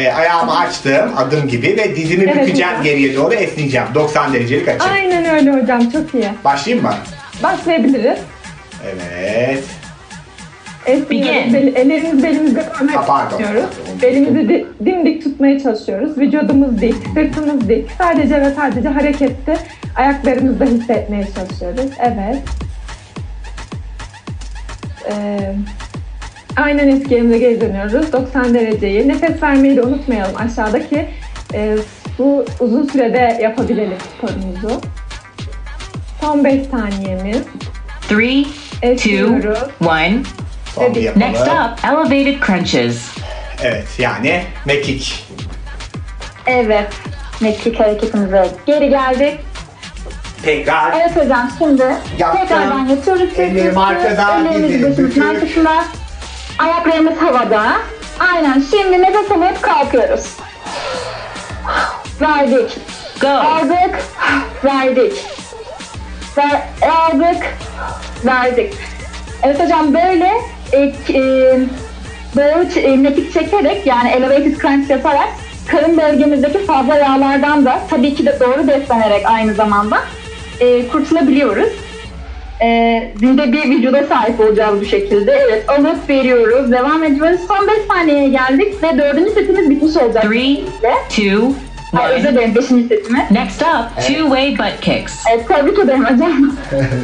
e, 0.00 0.12
ayağımı 0.12 0.58
açtım 0.58 1.10
adım 1.16 1.48
gibi 1.48 1.66
ve 1.78 1.96
dizimi 1.96 2.24
Evet, 2.24 2.34
bükeceğim 2.46 2.70
hocam. 2.70 2.82
geriye 2.84 3.16
doğru 3.16 3.34
esneyeceğim. 3.34 3.86
90 3.94 4.32
derecelik 4.32 4.68
açı. 4.68 4.84
aynen 4.84 5.24
öyle 5.34 5.50
hocam 5.52 5.90
çok 5.90 6.14
iyi. 6.14 6.28
Başlayayım 6.44 6.84
mı? 6.86 6.94
Başlayabiliriz. 7.42 8.18
Evet. 8.84 9.64
Etmiyoruz. 10.86 11.52
Bel, 11.52 11.66
ellerimiz 11.74 12.22
belimizde 12.22 12.64
görmek 12.80 12.96
ha, 12.96 13.28
Belimizi 14.02 14.48
di, 14.48 14.66
dimdik 14.84 15.24
tutmaya 15.24 15.60
çalışıyoruz. 15.60 16.18
Vücudumuz 16.18 16.80
dik, 16.80 16.94
sırtımız 17.14 17.68
dik. 17.68 17.90
Sadece 17.98 18.40
ve 18.40 18.50
sadece 18.50 18.88
harekette 18.88 19.56
ayaklarımızda 19.96 20.64
hissetmeye 20.64 21.26
çalışıyoruz. 21.34 21.90
Evet. 22.00 22.38
Ee, 25.10 25.54
aynen 26.56 26.88
eski 26.88 27.14
yerimize 27.14 27.38
geri 27.38 27.60
90 28.12 28.54
dereceyi. 28.54 29.08
Nefes 29.08 29.42
vermeyi 29.42 29.76
de 29.76 29.82
unutmayalım. 29.82 30.36
Aşağıdaki 30.36 31.06
e, 31.54 31.76
bu 32.18 32.44
uzun 32.60 32.86
sürede 32.86 33.38
yapabilelim 33.42 33.98
sporumuzu. 34.16 34.80
Son 36.20 36.44
5 36.44 36.66
saniyemiz. 36.66 37.42
3, 38.10 38.46
2, 38.82 39.24
1. 39.80 40.53
Onu 40.76 40.98
yapalım. 40.98 41.26
Next 41.26 41.42
up, 41.42 41.84
elevated 41.84 42.46
crunches. 42.46 43.08
Evet, 43.62 43.86
yani 43.98 44.44
mekik. 44.64 45.26
Evet, 46.46 46.92
mekik 47.40 47.80
hareketimize 47.80 48.48
geri 48.66 48.88
geldik. 48.90 49.40
Tekrar. 50.42 50.92
Evet 50.92 51.16
hocam 51.16 51.50
şimdi 51.58 51.82
yaptım. 52.18 52.40
tekrardan 52.40 52.86
yatıyoruz. 52.86 53.38
Ellerimi 53.38 53.80
arkadan, 53.80 54.44
dizlerimi 54.54 54.90
başımızın 54.92 55.20
arkasında. 55.20 55.84
Ayaklarımız 56.58 57.18
havada. 57.18 57.72
Aynen 58.20 58.64
şimdi 58.70 59.02
nefes 59.02 59.30
alıp 59.30 59.62
kalkıyoruz. 59.62 60.26
Verdik. 62.20 62.76
Go. 63.20 63.28
Aldık. 63.28 63.98
Verdik. 64.64 65.24
Ver, 66.38 66.62
aldık. 66.90 67.56
Verdik. 68.24 68.74
Evet 69.42 69.60
hocam 69.60 69.94
böyle 69.94 70.32
e, 70.74 70.92
e, 71.12 71.56
ç- 72.36 72.80
e, 72.80 72.96
mekik 72.96 73.32
çekerek 73.32 73.86
yani 73.86 74.10
elevated 74.10 74.60
crunch 74.60 74.90
yaparak 74.90 75.28
karın 75.70 75.96
bölgemizdeki 75.98 76.58
fazla 76.58 76.96
yağlardan 76.96 77.64
da 77.64 77.80
tabii 77.90 78.14
ki 78.14 78.26
de 78.26 78.36
doğru 78.40 78.68
beslenerek 78.68 79.22
aynı 79.26 79.54
zamanda 79.54 79.98
e, 80.60 80.88
kurtulabiliyoruz. 80.88 81.68
E, 82.62 83.12
zinde 83.16 83.52
bir 83.52 83.70
vücuda 83.70 84.04
sahip 84.04 84.40
olacağız 84.40 84.80
bu 84.80 84.84
şekilde. 84.84 85.32
Evet 85.32 85.70
alıp 85.70 86.08
veriyoruz. 86.10 86.72
Devam 86.72 87.04
ediyoruz. 87.04 87.40
Son 87.48 87.68
5 87.68 87.74
saniyeye 87.88 88.28
geldik 88.28 88.82
ve 88.82 88.98
dördüncü 88.98 89.30
setimiz 89.30 89.70
bitmiş 89.70 89.96
olacak. 89.96 90.22
Three, 90.22 90.56
two, 91.08 91.52
Ay, 92.00 92.12
özür 92.12 92.28
dilerim 92.28 92.54
beşinci 92.54 92.88
setimiz. 92.88 93.30
Next 93.30 93.62
up, 93.62 93.98
two-way 94.04 94.58
butt 94.58 94.80
kicks. 94.80 95.14
Evet 95.32 95.48
tebrik 95.48 95.78
ederim 95.78 96.04
hocam. 96.04 96.56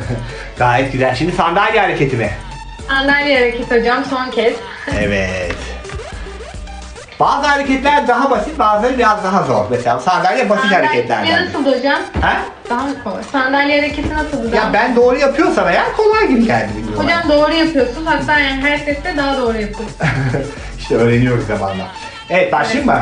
Gayet 0.58 0.92
güzel. 0.92 1.14
Şimdi 1.14 1.32
sandalye 1.32 1.80
hareketi 1.80 2.16
mi? 2.16 2.30
Sandalye 2.94 3.38
hareket 3.38 3.70
hocam 3.70 4.04
son 4.10 4.30
kez. 4.30 4.54
Evet. 4.98 5.54
Bazı 7.20 7.46
hareketler 7.46 8.08
daha 8.08 8.30
basit, 8.30 8.58
bazıları 8.58 8.98
biraz 8.98 9.24
daha 9.24 9.42
zor. 9.42 9.64
Mesela 9.70 9.98
sandalye 10.00 10.48
basit 10.50 10.62
Sandalye 10.64 10.86
hareketlerden. 10.86 11.46
nasıldı 11.46 11.78
hocam? 11.78 12.00
Ha? 12.20 12.36
Daha 12.70 12.80
mı 12.82 12.94
kolay? 13.04 13.22
Sandalye 13.32 13.80
hareketi 13.80 14.14
nasıldı? 14.14 14.56
Ya 14.56 14.62
Daha- 14.62 14.72
ben 14.72 14.96
doğru 14.96 15.18
yapıyorsam 15.18 15.68
eğer 15.68 15.96
kolay 15.96 16.28
gibi 16.28 16.46
geldi 16.46 16.68
bilmiyorum. 16.76 17.04
Hocam 17.04 17.20
doğru 17.28 17.52
yapıyorsun. 17.54 18.06
Hatta 18.06 18.38
yani 18.40 18.62
her 18.62 18.78
sette 18.78 19.16
daha 19.16 19.38
doğru 19.38 19.60
yapıyorsun. 19.60 19.96
işte 20.78 20.94
öğreniyoruz 20.96 21.46
zamanla. 21.46 21.84
Evet 22.30 22.52
başlayayım 22.52 22.86
mı? 22.86 23.00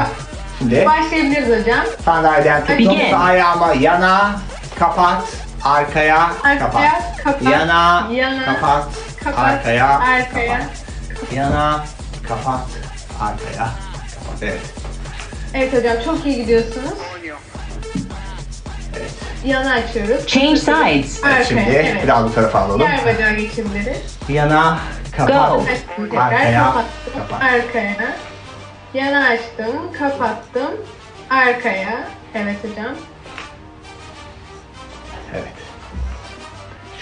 Şimdi 0.59 0.87
Başlayabiliriz 0.87 1.61
hocam. 1.61 1.81
sandalyeden 2.05 2.61
tuttum. 2.61 2.79
Begin. 2.79 3.11
Sağ 3.11 3.19
ayağımı 3.19 3.75
yana, 3.81 4.31
kapat, 4.79 5.23
arkaya, 5.65 6.21
Arkaya, 6.45 6.59
kapat. 6.59 6.83
kapat, 7.25 7.43
Yana, 7.53 8.07
yana, 8.13 8.45
kapat, 8.45 8.85
Kapat, 9.25 9.39
arkaya, 9.39 9.99
arkaya. 9.99 10.59
kapat. 10.59 11.33
Yana, 11.33 11.85
kapat, 12.29 12.61
arkaya, 13.21 13.69
kapat. 14.15 14.43
Evet. 14.43 14.61
Evet 15.55 15.73
hocam 15.75 15.97
çok 16.05 16.27
iyi 16.27 16.37
gidiyorsunuz. 16.37 16.93
Evet. 18.97 19.11
yana 19.45 19.73
açıyoruz. 19.73 20.27
Change 20.27 20.57
sides. 20.57 21.25
Arkaya, 21.25 21.45
Şimdi 21.45 21.61
evet. 21.61 21.97
biraz 22.05 22.25
bu 22.25 22.35
tarafa 22.35 22.59
alalım. 22.59 22.81
Diğer 22.81 23.07
bacağı 23.07 23.35
geçimleri. 23.35 23.97
Yana, 24.29 24.79
kapat. 25.17 25.51
Go. 25.51 25.65
Tekrar, 25.97 26.33
Arkaya, 26.33 26.65
kapattım. 26.65 27.13
kapat. 27.15 27.43
Arkaya. 27.43 28.17
Yana 28.95 29.27
açtım, 29.29 29.93
kapattım. 29.99 30.71
Arkaya. 31.31 32.05
Evet 32.35 32.57
hocam. 32.63 32.95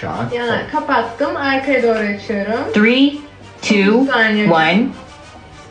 Şu 0.01 0.09
an. 0.09 0.28
Yana 0.32 0.70
kapattım, 0.72 1.36
arkaya 1.36 1.82
doğru 1.82 1.99
açıyorum. 1.99 2.72
Three, 2.74 3.12
two, 3.62 3.99
one. 4.55 4.82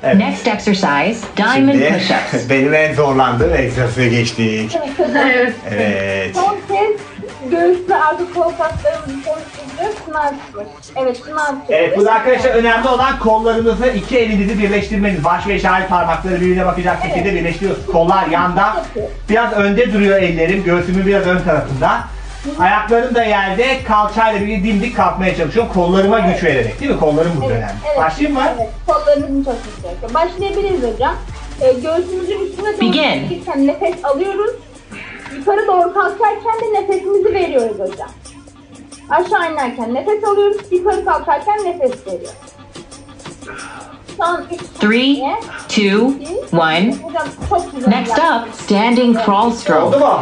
Evet. 0.04 0.16
Next 0.16 0.48
exercise, 0.48 1.28
diamond 1.38 1.72
Şimdi 1.72 1.84
push-ups. 1.84 2.50
benim 2.50 2.74
en 2.74 2.94
zorlandığım 2.94 3.54
egzersize 3.54 4.08
geçtik. 4.08 4.78
Evet. 5.16 5.54
Evet. 5.72 6.36
Son 6.36 6.58
kez 6.68 7.02
göğüs 7.52 7.90
ve 7.90 7.96
arka 7.96 8.24
kol 8.34 8.52
kaslarımızı 8.52 9.24
konuşturacağız. 9.26 9.96
Sınav 10.06 10.30
tutmak. 10.30 10.68
Evet 10.96 11.18
sınav 11.18 11.46
tutmak. 11.46 11.70
Evet 11.70 11.98
burada 11.98 12.14
arkadaşlar 12.14 12.52
önemli 12.52 12.88
olan 12.88 13.20
kollarınızı 13.20 13.88
iki 13.88 14.18
elinizi 14.18 14.60
birleştirmeniz. 14.60 15.24
Baş 15.24 15.48
ve 15.48 15.56
işaret 15.56 15.90
parmakları 15.90 16.36
birbirine 16.36 16.66
bakacak 16.66 17.02
şekilde 17.04 17.36
birleştiriyoruz. 17.36 17.86
Kollar 17.86 18.28
yanda. 18.28 18.86
Biraz 19.30 19.54
önde 19.54 19.94
duruyor 19.94 20.18
ellerim. 20.22 20.64
Göğsümün 20.64 21.06
biraz 21.06 21.28
ön 21.28 21.40
tarafında. 21.40 22.15
Ayaklarım 22.60 23.16
da 23.16 23.24
yerde 23.24 23.84
kalçayla 23.84 24.48
bir 24.48 24.64
dimdik 24.64 24.96
kalkmaya 24.96 25.36
çalışıyorum. 25.38 25.74
Kollarıma 25.74 26.20
güç 26.20 26.44
vererek 26.44 26.80
değil 26.80 26.92
mi? 26.92 27.00
Kollarım 27.00 27.32
burada 27.42 27.54
önemli. 27.54 27.74
Başlayayım 27.98 28.38
mı? 28.40 28.44
Evet, 28.58 28.70
kollarımızın 28.88 29.44
çalışması 29.44 29.82
gerekiyor. 29.84 30.14
Başlayabiliriz 30.14 30.94
hocam. 30.94 31.16
Ee, 31.62 31.74
göğsümüzün 31.74 32.40
üstüne 32.46 32.68
doğru 32.74 32.82
Begin. 32.82 33.28
çekirken 33.30 33.68
nefes 33.68 34.06
alıyoruz. 34.06 34.52
Yukarı 35.38 35.68
doğru 35.68 35.94
kalkarken 35.94 36.54
de 36.62 36.82
nefesimizi 36.82 37.34
veriyoruz 37.34 37.80
hocam. 37.80 38.10
Aşağı 39.10 39.52
inerken 39.54 39.94
nefes 39.94 40.24
alıyoruz. 40.24 40.58
Yukarı 40.72 41.06
kalkarken 41.06 41.58
nefes 41.66 42.08
veriyoruz. 42.08 42.34
Son 44.18 44.42
üç 44.52 44.60
Three, 44.80 45.16
saniye. 45.16 45.36
two, 45.70 46.06
one. 46.58 46.96
Hocam 47.04 47.28
çok 47.50 47.76
güzel. 47.76 47.90
Next 47.90 48.18
up, 48.18 48.54
standing 48.54 49.16
crawl 49.26 49.32
Oldu 49.48 49.56
stroke. 49.56 49.98
mu? 49.98 50.20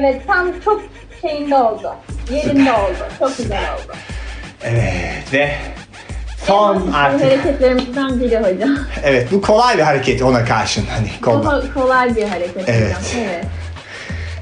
Evet 0.00 0.22
tam 0.26 0.48
çok 0.64 0.82
şeyinde 1.22 1.54
oldu. 1.56 1.94
Yerinde 2.30 2.72
oldu. 2.72 2.96
Çok 3.18 3.36
güzel 3.36 3.58
oldu. 3.74 3.92
Evet 4.64 5.32
ve 5.32 5.50
son 6.46 6.92
Bu 6.92 6.96
artık. 6.96 7.26
hareketlerimizden 7.26 8.20
biri 8.20 8.38
hocam. 8.38 8.78
Evet 9.04 9.32
bu 9.32 9.42
kolay 9.42 9.78
bir 9.78 9.82
hareket 9.82 10.22
ona 10.22 10.44
karşın. 10.44 10.84
Hani 10.90 11.20
kollar. 11.22 11.44
Daha 11.44 11.74
kolay 11.74 12.16
bir 12.16 12.22
hareket 12.28 12.68
Evet. 12.68 12.96
hocam. 12.96 13.22
Evet. 13.28 13.44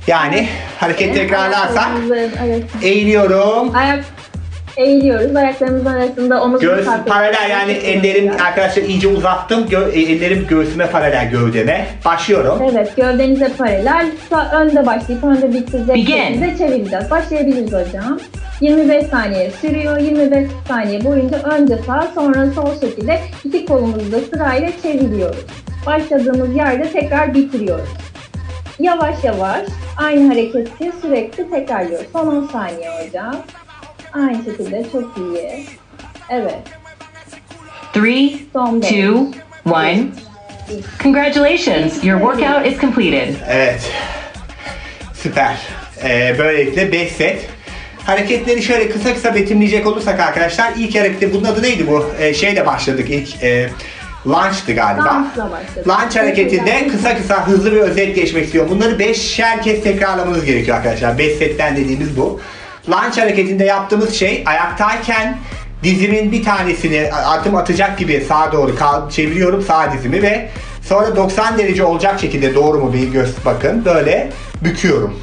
Yani 0.07 0.49
hareket 0.79 1.15
tekrarlarsak 1.15 1.77
Ayaklarımızın 1.77 2.15
arasında- 2.17 2.87
eğiliyorum. 2.87 3.77
Ayak 3.77 4.05
eğiliyoruz. 4.77 5.37
Ayaklarımızın 5.37 5.87
arasında 5.87 6.43
omuz 6.43 6.61
Göğüs 6.61 6.87
paralel 7.07 7.51
yani 7.51 7.73
ellerim 7.73 8.33
arkadaşlar 8.47 8.83
iyice 8.83 9.09
uzattım. 9.09 9.65
Gö- 9.67 9.91
e, 9.93 10.01
ellerim 10.13 10.47
göğsüme 10.49 10.87
paralel 10.87 11.31
gövdeme. 11.31 11.87
Başlıyorum. 12.05 12.63
Evet, 12.73 12.97
gövdenize 12.97 13.53
paralel. 13.59 14.07
Sağ 14.31 14.51
önde 14.61 14.87
başlayıp 14.87 15.25
önde 15.25 15.53
bitirecek 15.53 15.95
Begin. 15.95 16.17
şekilde 16.17 16.59
çevireceğiz. 16.59 17.11
Başlayabiliriz 17.11 17.73
hocam. 17.73 18.21
25 18.61 19.07
saniye 19.07 19.51
sürüyor. 19.51 19.99
25 19.99 20.51
saniye 20.69 21.05
boyunca 21.05 21.39
önce 21.39 21.79
sağ 21.87 22.09
sonra 22.15 22.47
sol 22.55 22.81
şekilde 22.81 23.21
iki 23.45 23.67
kolumuzu 23.67 24.13
da 24.13 24.17
sırayla 24.33 24.69
çeviriyoruz. 24.83 25.45
Başladığımız 25.87 26.57
yerde 26.57 26.93
tekrar 26.93 27.35
bitiriyoruz. 27.35 27.89
Yavaş 28.81 29.25
yavaş 29.25 29.63
aynı 29.97 30.29
hareketi 30.29 30.93
sürekli 31.03 31.51
tekrarlıyoruz. 31.51 32.07
Son 32.13 32.27
10 32.27 32.47
saniye 32.47 32.91
hocam. 33.07 33.37
Aynı 34.13 34.45
şekilde 34.45 34.87
çok 34.93 35.19
iyi. 35.19 35.67
Evet. 36.31 36.59
Three, 37.93 38.33
Son 38.53 38.83
beş. 38.83 38.89
two, 38.91 39.27
one. 39.71 40.03
Congratulations, 41.03 42.05
your 42.05 42.21
workout 42.21 42.67
is 42.67 42.81
completed. 42.81 43.35
Evet. 43.49 43.91
Süper. 45.15 45.57
Ee, 46.05 46.35
böylelikle 46.39 46.93
5 46.93 47.13
set. 47.13 47.47
Hareketleri 48.07 48.63
şöyle 48.63 48.91
kısa 48.91 49.15
kısa 49.15 49.35
betimleyecek 49.35 49.87
olursak 49.87 50.21
arkadaşlar 50.21 50.73
ilk 50.79 50.95
hareketi 50.99 51.35
bunun 51.35 51.45
adı 51.45 51.63
neydi 51.63 51.87
bu? 51.87 52.07
Ee, 52.21 52.35
şeyle 52.35 52.67
başladık 52.67 53.07
ilk 53.11 53.43
e, 53.45 53.71
lunge'dı 54.27 54.73
galiba. 54.75 55.25
Lunge 55.89 56.19
hareketinde 56.19 56.89
kısa 56.89 57.17
kısa 57.17 57.47
hızlı 57.47 57.73
bir 57.73 57.77
özet 57.77 58.15
geçmek 58.17 58.45
istiyorum. 58.45 58.71
Bunları 58.75 58.93
5'şer 58.97 59.63
kez 59.63 59.83
tekrarlamanız 59.83 60.45
gerekiyor 60.45 60.77
arkadaşlar. 60.77 61.19
5 61.19 61.33
setten 61.37 61.77
dediğimiz 61.77 62.17
bu. 62.17 62.41
Lunge 62.91 63.21
hareketinde 63.21 63.65
yaptığımız 63.65 64.15
şey 64.15 64.43
ayaktayken 64.47 65.39
dizimin 65.83 66.33
bir 66.33 66.45
tanesini 66.45 67.11
adım 67.13 67.57
atacak 67.57 67.99
gibi 67.99 68.25
sağa 68.29 68.53
doğru 68.53 68.77
çeviriyorum 69.11 69.63
sağ 69.63 69.93
dizimi 69.93 70.23
ve 70.23 70.49
sonra 70.83 71.17
90 71.17 71.59
derece 71.59 71.85
olacak 71.85 72.21
şekilde 72.21 72.55
doğru 72.55 72.79
mu 72.79 72.93
bir 72.93 73.09
göz 73.09 73.35
bakın 73.45 73.85
böyle 73.85 74.31
büküyorum. 74.65 75.21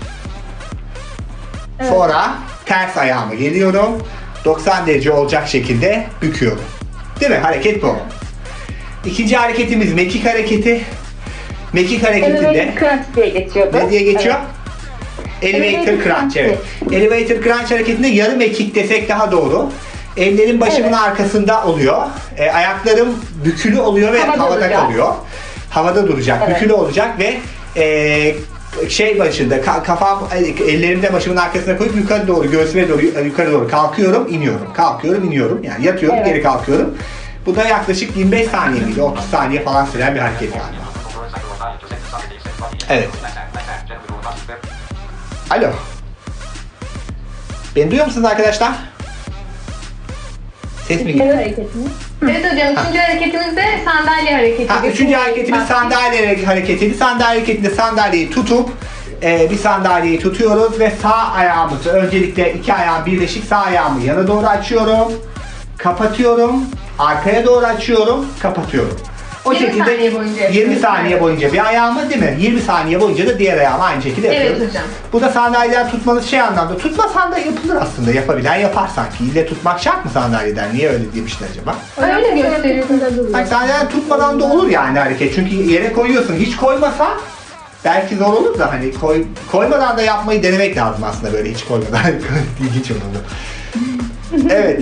Sonra 1.90 2.34
ters 2.66 2.98
ayağıma 2.98 3.34
geliyorum. 3.34 4.04
90 4.46 4.88
derece 4.88 5.12
olacak 5.12 5.48
şekilde 5.48 6.06
büküyorum. 6.22 6.62
Değil 7.20 7.32
mi? 7.32 7.38
Hareket 7.38 7.84
bu. 7.84 7.96
İkinci 9.06 9.38
hareketimiz 9.38 9.94
mekik 9.94 10.26
hareketi. 10.26 10.82
Mekik 11.74 12.04
hareketinde 12.04 12.74
geçiyordu. 13.34 13.78
ne 13.78 13.90
diye 13.90 14.02
geçiyor? 14.02 14.36
Elevator 14.36 14.57
Elevator 15.42 16.04
crunch 16.04 16.38
evet. 16.38 16.58
Elevator 16.92 17.44
crunch 17.44 17.72
hareketinde 17.72 18.08
yarım 18.08 18.38
mekik 18.38 18.76
desek 18.76 19.10
daha 19.10 19.32
doğru. 19.32 19.70
Ellerim 20.18 20.62
başımın 20.62 20.92
arkasında 20.94 21.66
oluyor. 21.66 22.04
E, 22.38 22.52
ayaklarım 22.52 23.16
bükülü 23.46 23.80
oluyor 23.80 24.14
ve 24.14 24.20
Havada 24.20 24.44
havada, 24.44 24.56
duracak. 24.62 24.80
kalıyor. 24.82 25.14
Havada 25.70 26.08
duracak, 26.08 26.44
Evet. 26.48 26.56
bükülü 26.56 26.74
olacak 26.74 27.20
ve 27.20 27.38
e, 27.82 28.36
şey 28.90 29.20
başında 29.20 29.58
ka- 29.58 29.84
kafam 29.84 30.28
ellerimi 30.68 31.02
de 31.02 31.14
başımın 31.14 31.38
arkasına 31.38 31.78
koyup 31.78 31.96
yukarı 31.96 32.28
doğru 32.28 32.52
göğsüme 32.52 32.90
doğru 32.90 33.02
yukarı 33.26 33.52
doğru 33.52 33.68
kalkıyorum, 33.68 34.28
iniyorum. 34.34 34.74
Kalkıyorum, 34.74 35.24
iniyorum. 35.24 35.64
Yani 35.64 35.86
yatıyorum, 35.86 36.18
Evet. 36.18 36.28
geri 36.28 36.44
kalkıyorum. 36.44 36.98
Bu 37.46 37.56
da 37.56 37.64
yaklaşık 37.64 38.18
25 38.18 38.48
saniye 38.48 38.84
miydi? 38.86 39.02
30 39.02 39.26
saniye 39.26 39.64
falan 39.64 39.86
süren 39.86 40.16
bir 40.16 40.20
hareket 40.20 40.54
galiba. 40.54 40.88
Evet. 42.90 43.10
Alo. 45.50 45.68
Beni 47.76 47.92
duyuyor 47.92 48.06
musunuz 48.06 48.26
arkadaşlar? 48.26 48.72
Ses 50.88 51.04
mi 51.04 51.14
geliyor? 51.14 51.36
hareketini. 51.36 51.88
Evet 52.24 52.52
hocam 52.54 52.74
üçüncü 52.74 53.00
hareketimiz 53.00 53.56
de 53.58 53.64
sandalye 53.86 54.36
hareketi. 54.36 54.74
Ha, 54.74 54.88
üçüncü 54.88 55.14
hareketimiz 55.16 55.64
sandalye 55.68 56.46
hareketiydi. 56.46 56.98
Sandalye 56.98 57.28
hareketinde 57.28 57.70
sandalyeyi 57.70 58.30
tutup 58.32 58.70
e, 59.24 59.50
bir 59.52 59.58
sandalyeyi 59.58 60.20
tutuyoruz 60.20 60.80
ve 60.80 60.92
sağ 61.02 61.32
ayağımızı 61.32 61.90
öncelikle 61.90 62.54
iki 62.54 62.74
ayağım 62.74 63.06
birleşik 63.06 63.46
sağ 63.46 63.58
ayağımı 63.58 64.04
yana 64.04 64.28
doğru 64.28 64.48
açıyorum. 64.48 65.14
Kapatıyorum. 65.78 66.64
Arkaya 67.00 67.46
doğru 67.46 67.66
açıyorum. 67.66 68.26
Kapatıyorum. 68.42 69.00
O 69.48 69.54
20 69.54 69.66
şekilde 69.66 69.86
saniye 69.86 70.14
boyunca 70.16 70.42
20 70.48 70.56
yapıyoruz. 70.58 70.82
saniye 70.82 71.22
boyunca 71.22 71.54
bir 71.54 71.66
ayağımı 71.68 72.10
değil 72.10 72.22
mi? 72.22 72.36
20 72.40 72.62
saniye 72.62 73.02
boyunca 73.02 73.28
da 73.28 73.40
diğer 73.40 73.58
ayağımı 73.58 73.84
aynı 73.84 74.02
şekilde 74.02 74.28
Evet 74.28 74.46
yapıyoruz. 74.50 74.70
hocam. 74.70 74.84
Bu 75.14 75.22
da 75.22 75.30
sandalyeler 75.30 75.92
tutmanız 75.92 76.26
şey 76.26 76.42
anlamda. 76.42 76.78
Tutmasan 76.78 77.32
da 77.32 77.38
yapılır 77.38 77.76
aslında. 77.82 78.12
Yapabilen 78.12 78.56
yapar 78.56 78.88
sanki. 78.96 79.24
İlle 79.24 79.46
tutmak 79.48 79.80
şart 79.80 80.06
mı 80.06 80.12
sandalyeden? 80.12 80.74
Niye 80.76 80.90
öyle 80.90 81.04
demişler 81.16 81.48
acaba? 81.52 81.76
Öyle 82.02 82.42
gösteriyor. 82.42 82.86
Sanki 83.32 83.50
sandalye 83.50 83.90
tutmadan 83.90 84.40
da 84.40 84.46
olur 84.46 84.70
yani 84.70 85.00
hareket. 85.00 85.36
Çünkü 85.36 85.56
yere 85.56 85.94
koyuyorsun. 85.94 86.36
Hiç 86.36 86.56
koymasa 86.56 87.08
belki 87.86 88.16
zor 88.16 88.34
olur 88.34 88.60
da 88.60 88.72
hani 88.74 88.94
koy, 88.94 89.24
koymadan 89.52 89.98
da 89.98 90.02
yapmayı 90.02 90.44
denemek 90.44 90.78
lazım 90.78 91.04
aslında 91.04 91.34
böyle 91.34 91.52
hiç 91.52 91.64
koymadan. 91.64 92.00
İlginç 92.62 92.92
olurdu. 92.92 93.20
evet. 94.50 94.82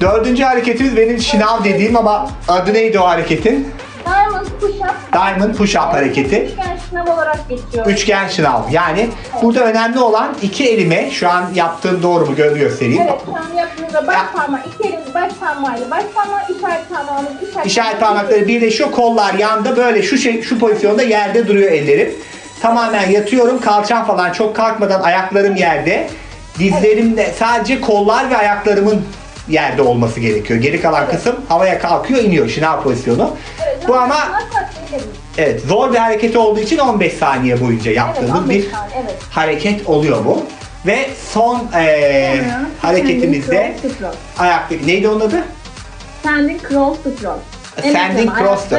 Dördüncü 0.00 0.42
hareketimiz 0.42 0.96
benim 0.96 1.18
şınav 1.20 1.64
dediğim 1.64 1.96
ama 1.96 2.30
adı 2.48 2.74
neydi 2.74 2.98
o 2.98 3.06
hareketin? 3.08 3.68
Diamond 4.04 4.46
push-up. 4.60 4.94
Diamond 5.12 5.54
push-up 5.54 5.92
hareketi. 5.92 6.36
Üçgen 6.42 6.78
şınav 6.90 7.14
olarak 7.14 7.48
geçiyor. 7.48 7.86
Üçgen 7.86 8.28
şınav. 8.28 8.62
Yani 8.70 9.08
burada 9.42 9.64
önemli 9.64 9.98
olan 9.98 10.34
iki 10.42 10.68
elime 10.68 11.10
şu 11.10 11.28
an 11.30 11.44
yaptığım 11.54 12.02
doğru 12.02 12.26
mu 12.26 12.32
gö- 12.36 12.58
göstereyim. 12.58 13.02
Evet, 13.02 13.20
şu 13.26 13.32
an 13.34 13.56
yaptığımızda 13.58 14.06
baş 14.06 14.16
parmağı, 14.36 14.60
iki 14.74 14.88
elimiz 14.88 15.14
baş 15.14 15.32
parmağıyla 15.40 15.90
baş 15.90 16.04
parmağı, 16.14 16.40
işaret 16.58 16.88
parmağımız, 16.94 17.32
işaret, 17.50 17.66
İşaret 17.66 18.00
parmakları 18.00 18.48
birleşiyor. 18.48 18.90
Kollar 18.90 19.34
yanda 19.34 19.76
böyle 19.76 20.02
şu 20.02 20.18
şey, 20.18 20.42
şu 20.42 20.58
pozisyonda 20.58 21.02
yerde 21.02 21.48
duruyor 21.48 21.72
ellerim. 21.72 22.14
Tamamen 22.62 23.10
yatıyorum. 23.10 23.60
Kalçam 23.60 24.06
falan 24.06 24.32
çok 24.32 24.56
kalkmadan 24.56 25.00
ayaklarım 25.02 25.56
yerde. 25.56 26.10
Dizlerim 26.58 27.16
de 27.16 27.32
sadece 27.38 27.80
kollar 27.80 28.30
ve 28.30 28.36
ayaklarımın 28.36 29.04
yerde 29.48 29.82
olması 29.82 30.20
gerekiyor. 30.20 30.60
Geri 30.60 30.82
kalan 30.82 31.08
kısım 31.10 31.36
havaya 31.48 31.78
kalkıyor, 31.78 32.20
iniyor. 32.20 32.48
Şınav 32.48 32.82
pozisyonu. 32.82 33.36
Evet, 33.66 33.88
Bu 33.88 33.96
ama 33.96 34.16
evet 35.38 35.60
zor 35.66 35.92
bir 35.92 35.98
hareket 35.98 36.36
olduğu 36.36 36.60
için 36.60 36.78
15 36.78 37.12
saniye 37.12 37.60
boyunca 37.60 37.90
Evet, 37.90 37.98
yaptığımız 37.98 38.30
15 38.40 38.56
bir 38.56 38.70
saniye, 38.70 38.96
evet. 39.02 39.14
hareket 39.30 39.86
oluyor 39.88 40.24
bu. 40.24 40.42
Ve 40.86 41.06
son 41.32 41.68
eee, 41.74 42.44
hareketimizde 42.82 43.76
ayaktaki 44.38 44.86
neydi 44.86 45.08
onun 45.08 45.20
adı? 45.20 45.44
Standing 46.20 46.60
cross 46.68 46.98
to 47.04 47.10
cross. 47.20 47.38
Standing 47.90 48.38
cross 48.38 48.68
to-. 48.70 48.78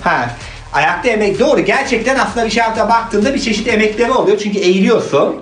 Ha. 0.00 0.30
Ayakta 0.72 1.08
emek 1.08 1.38
doğru. 1.40 1.60
Gerçekten 1.60 2.18
aslında 2.18 2.46
bir 2.46 2.50
şarta 2.50 2.88
baktığında 2.88 3.34
bir 3.34 3.40
çeşit 3.40 3.68
emekleme 3.68 4.12
oluyor. 4.12 4.38
Çünkü 4.38 4.58
eğiliyorsun. 4.58 5.36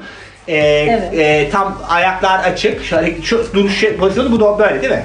Ee, 0.49 0.57
Evet. 0.57 1.15
e, 1.15 1.51
tam 1.51 1.79
ayaklar 1.89 2.39
açık. 2.45 2.85
Şu, 2.85 2.97
şu 3.23 3.55
duruş 3.55 3.85
pozisyonu 3.85 4.33
bu 4.33 4.41
da 4.41 4.59
böyle 4.59 4.83
değil 4.83 4.93
mi? 4.93 5.05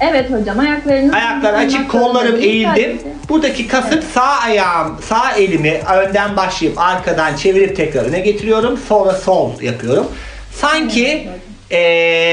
Evet 0.00 0.30
hocam 0.30 0.58
ayaklarını 0.58 1.16
Ayaklar 1.16 1.54
açık, 1.54 1.90
kollarım 1.90 2.36
eğildim. 2.36 3.00
Buradaki 3.28 3.68
kasıt 3.68 4.04
sağ 4.04 4.38
ayağım, 4.46 4.98
sağ 5.02 5.32
elimi 5.32 5.80
önden 5.96 6.36
başlayıp 6.36 6.78
arkadan 6.78 7.36
çevirip 7.36 7.76
tekrar 7.76 8.04
öne 8.04 8.20
getiriyorum. 8.20 8.80
Sonra 8.88 9.12
sol 9.12 9.60
yapıyorum. 9.60 10.06
Sanki 10.52 11.28
e, 11.70 11.78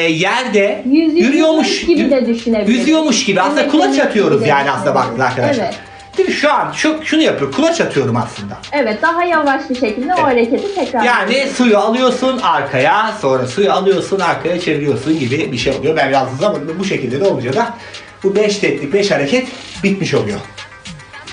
yerde 0.10 0.84
Yüz 0.86 1.16
yürüyormuş 1.16 1.86
gibi 1.86 2.12
de 2.12 2.28
düşünebiliriz. 2.28 2.80
Yüzüyormuş 2.80 3.26
gibi. 3.26 3.42
Aslında 3.42 3.62
Evet, 3.62 3.72
kulaç 3.72 3.96
evet, 3.96 4.06
atıyoruz 4.06 4.48
yani 4.48 4.72
aslında 4.72 4.96
baktın 4.96 5.20
arkadaşlar. 5.20 5.64
Evet. 5.64 5.76
Değil 6.18 6.30
mi? 6.30 6.36
Şu 6.36 6.54
an 6.54 6.72
şu, 6.72 7.00
şunu 7.04 7.22
yapıyor. 7.22 7.52
Kulaç 7.52 7.82
atıyorum 7.82 8.18
aslında. 8.18 8.58
Evet 8.72 9.02
daha 9.02 9.24
yavaş 9.24 9.70
bir 9.70 9.76
şekilde 9.76 10.14
o 10.14 10.24
hareketi 10.24 10.76
tekrar 10.76 11.04
Yani 11.04 11.48
suyu 11.56 11.78
alıyorsun 11.78 12.38
arkaya, 12.38 13.14
sonra 13.22 13.48
suyu 13.48 13.72
alıyorsun 13.72 14.20
arkaya 14.20 14.60
çeviriyorsun 14.60 15.20
gibi 15.20 15.52
bir 15.52 15.58
şey 15.58 15.74
oluyor. 15.74 15.96
Ben 15.98 16.10
biraz 16.10 16.30
hızlamadım. 16.30 16.80
Bu 16.80 16.86
şekilde 16.86 17.20
de 17.20 17.26
olunca 17.28 17.54
da 17.54 17.74
bu 18.24 18.36
5 18.36 18.58
setlik 18.58 18.94
5 18.94 19.12
hareket 19.12 19.48
bitmiş 19.84 20.14
oluyor. 20.14 20.40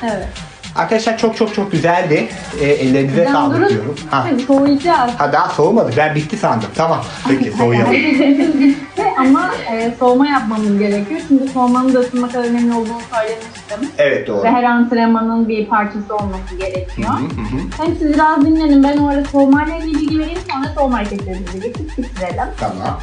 Evet. 0.02 0.28
Arkadaşlar 0.76 1.18
çok 1.18 1.36
çok 1.36 1.54
çok 1.54 1.72
güzeldi. 1.72 2.28
E, 2.60 2.66
ellerinize 2.68 3.28
sağlık 3.32 3.70
diyorum. 3.70 3.94
Ha. 4.10 4.26
Soğuyacağız. 4.46 5.10
ha 5.18 5.32
daha 5.32 5.48
soğumadı. 5.48 5.90
Ben 5.96 6.14
bitti 6.14 6.36
sandım. 6.36 6.68
Tamam. 6.74 7.04
Peki 7.28 7.52
soğuyalım. 7.52 7.92
Bitti 7.92 9.04
ama 9.18 9.50
e, 9.72 9.94
soğuma 9.98 10.26
yapmamız 10.26 10.78
gerekiyor. 10.78 11.20
Çünkü 11.28 11.48
soğumanın 11.48 11.94
da 11.94 11.98
ısınma 11.98 12.28
kadar 12.28 12.44
önemli 12.44 12.74
olduğunu 12.74 13.00
söylemiştim. 13.14 13.90
Evet 13.98 14.26
doğru. 14.28 14.42
Ve 14.42 14.50
her 14.50 14.64
antrenmanın 14.64 15.48
bir 15.48 15.66
parçası 15.66 16.16
olması 16.16 16.54
gerekiyor. 16.58 17.08
Hı 17.10 17.40
hı. 17.40 17.84
Hem 17.84 17.96
siz 17.96 18.14
biraz 18.14 18.46
dinlenin 18.46 18.82
ben 18.82 18.96
o 18.98 19.08
ara 19.08 19.24
soğumayla 19.24 19.76
ilgili 19.76 20.00
bilgi 20.00 20.18
vereyim 20.18 20.38
sonra 20.52 20.74
soğuma 20.74 20.98
hareketlerimizi 20.98 21.60
geçip 21.60 21.98
bitirelim. 21.98 22.44
Tamam. 22.60 23.00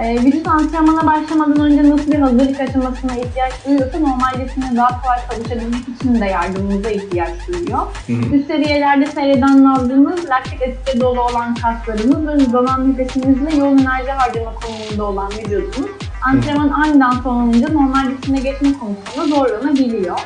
Ee, 0.00 0.24
vücut 0.24 0.48
antrenmana 0.48 1.06
başlamadan 1.06 1.60
önce 1.60 1.90
nasıl 1.90 2.12
bir 2.12 2.18
hazırlık 2.18 2.60
aşamasına 2.60 3.16
ihtiyaç 3.16 3.52
duyuyorsa 3.66 3.98
normal 3.98 4.32
besine 4.40 4.76
daha 4.76 5.02
kolay 5.02 5.18
kavuşabilmek 5.30 5.88
için 5.88 6.20
de 6.20 6.24
yardımımıza 6.24 6.90
ihtiyaç 6.90 7.30
duyuyor. 7.48 7.78
Hı 8.06 8.12
hı. 8.12 8.36
Üst 8.36 8.46
seviyelerde 8.46 9.06
seyreden 9.06 9.64
nabzımız, 9.64 10.28
laktik 10.28 10.62
asitle 10.62 11.00
dolu 11.00 11.20
olan 11.20 11.54
kaslarımız 11.54 12.26
ve 12.26 12.32
hızlanan 12.32 12.92
nefesimizle 12.92 13.56
yoğun 13.56 13.78
enerji 13.78 14.10
harcama 14.10 14.52
konumunda 14.54 15.04
olan 15.04 15.30
vücudumuz 15.30 15.90
antrenman 16.22 16.68
aniden 16.68 17.10
sonlanınca 17.10 17.68
normal 17.68 18.10
besine 18.10 18.40
geçme 18.40 18.68
konusunda 18.78 19.36
zorlanabiliyor. 19.36 20.18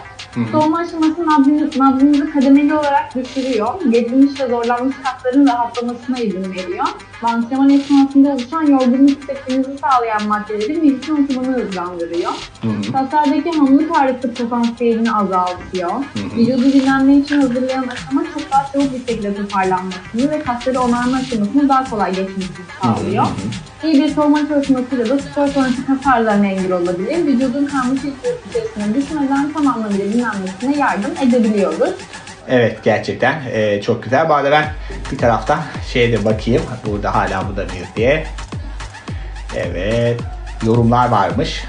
Soğuma 0.53 0.79
aşaması 0.79 1.27
nabzımızı, 1.27 1.79
nabzımızı 1.79 2.33
kademeli 2.33 2.75
olarak 2.75 3.15
düşürüyor. 3.15 3.69
Gerilmiş 3.91 4.41
ve 4.41 4.49
zorlanmış 4.49 4.97
kasların 5.05 5.47
rahatlamasına 5.47 6.19
izin 6.19 6.55
veriyor. 6.55 6.87
Ve 7.23 7.27
antrenman 7.27 7.71
esnasında 7.71 8.29
oluşan 8.29 8.63
yorgunluk 8.63 9.23
hissetmenizi 9.23 9.79
sağlayan 9.79 10.29
maddelerin 10.29 10.81
vücudun 10.83 11.25
oturumunu 11.25 11.57
hızlandırıyor. 11.57 12.33
Hı 12.63 12.69
hı. 12.69 12.93
Kaslardaki 12.93 13.51
hamlık 13.51 14.01
ağrısı 14.01 14.35
potansiyelini 14.35 15.13
azaltıyor. 15.13 15.91
hı. 15.91 16.37
Vücudu 16.37 16.73
dinlenme 16.73 17.17
için 17.17 17.41
hazırlayan 17.41 17.87
aşama 17.87 18.25
çok 18.35 18.53
daha 18.53 18.67
çabuk 18.73 18.93
bir 18.93 18.99
şekilde 18.99 19.35
toparlanmasını 19.35 20.31
ve 20.31 20.43
kasları 20.43 20.81
onarma 20.81 21.17
aşamasını 21.17 21.69
daha 21.69 21.91
kolay 21.91 22.11
geçmesini 22.11 22.67
sağlıyor. 22.83 23.25
Hı 23.25 23.29
hı. 23.29 23.67
İyi 23.87 24.03
bir 24.03 24.09
soğuma 24.09 24.49
çalışmasıyla 24.49 25.09
da 25.09 25.19
spor 25.19 25.49
sonrası 25.49 25.87
kas 25.87 26.07
ağrılarına 26.07 26.47
engel 26.47 26.73
olabilir. 26.73 27.27
Vücudun 27.27 27.67
karmaşık 27.67 28.13
içerisine 28.51 28.95
düşmeden 28.95 29.53
tam 29.53 29.67
anlamıyla 29.67 30.07
dinlenmesine 30.33 30.77
yardım 30.77 31.13
edebiliyoruz. 31.29 31.95
Evet 32.49 32.79
gerçekten 32.85 33.43
e, 33.53 33.83
çok 33.83 34.03
güzel. 34.03 34.29
Bu 34.29 34.35
arada 34.35 34.51
ben 34.51 34.73
bir 35.13 35.19
taraftan 35.19 35.59
şeye 35.93 36.13
de 36.13 36.25
bakayım. 36.25 36.63
Burada 36.87 37.15
hala 37.15 37.49
bu 37.53 37.57
da 37.57 37.65
bir 37.69 37.97
diye. 37.97 38.27
Evet. 39.57 40.21
Yorumlar 40.67 41.09
varmış. 41.09 41.65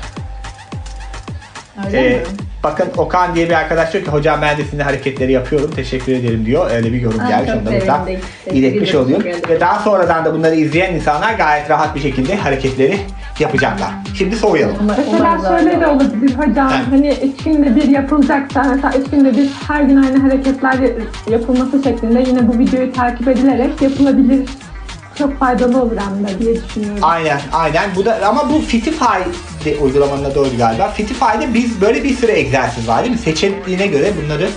Öyle 1.86 2.08
Ee, 2.08 2.10
mi? 2.18 2.24
bakın 2.64 2.90
Okan 2.98 3.36
diye 3.36 3.50
bir 3.50 3.54
arkadaş 3.54 3.94
diyor 3.94 4.04
ki 4.06 4.12
hocam 4.12 4.42
ben 4.42 4.58
de 4.58 4.64
sizin 4.64 4.80
hareketleri 4.80 5.32
yapıyorum. 5.32 5.72
Teşekkür 5.72 6.12
ederim 6.14 6.46
diyor. 6.46 6.72
Öyle 6.72 6.94
bir 6.94 7.02
yorum 7.02 7.20
Aa, 7.20 7.28
gelmiş. 7.30 7.52
Onları 7.62 7.88
da 7.88 8.06
iletmiş 8.52 8.96
oluyor. 8.96 9.24
Ve 9.50 9.60
daha 9.60 9.80
sonradan 9.80 10.26
da 10.26 10.34
bunları 10.34 10.56
izleyen 10.56 10.94
insanlar 10.94 11.34
gayet 11.34 11.70
rahat 11.70 11.96
bir 11.96 12.00
şekilde 12.02 12.36
hareketleri 12.36 13.00
yapacaklar. 13.40 13.90
Şimdi 14.18 14.36
soğuyalım. 14.36 14.76
Umarım- 14.82 15.04
Mesela 15.12 15.38
umarım 15.40 15.58
şöyle 15.60 15.70
öyle 15.76 15.82
de 15.82 15.88
olur. 15.88 15.96
olabilir 15.96 16.36
hocam. 16.36 16.72
Evet. 16.76 16.86
Hani 16.92 17.10
üç 17.24 17.44
günde 17.44 17.76
bir 17.76 17.84
yapılacaksa 17.90 18.64
mesela 18.64 18.94
üç 18.98 19.10
günde 19.12 19.38
bir 19.38 19.50
her 19.68 19.82
gün 19.82 19.98
aynı 20.04 20.20
hareketler 20.20 20.76
yapılması 21.32 21.84
şeklinde 21.84 22.24
yine 22.30 22.48
bu 22.48 22.60
videoyu 22.60 22.94
takip 22.94 23.28
edilerek 23.28 23.82
yapılabilir. 23.82 24.50
Çok 25.18 25.40
faydalı 25.40 25.82
olur 25.82 25.98
hem 25.98 26.28
de 26.28 26.40
diye 26.40 26.56
düşünüyorum. 26.64 27.00
Aynen, 27.02 27.40
aynen. 27.54 27.90
Bu 27.96 28.06
da 28.06 28.20
ama 28.28 28.50
bu 28.54 28.60
Fitify 28.62 29.20
de 29.66 29.76
uygulamanın 29.82 30.24
adı 30.24 30.40
oydu 30.40 30.58
galiba. 30.58 30.88
Fitify'de 30.88 31.54
biz 31.54 31.82
böyle 31.82 32.04
bir 32.04 32.16
sürü 32.16 32.32
egzersiz 32.32 32.88
var 32.88 33.00
değil 33.04 33.12
mi? 33.12 33.18
Seçeneğine 33.20 33.88
göre 33.88 34.12
bunları 34.24 34.50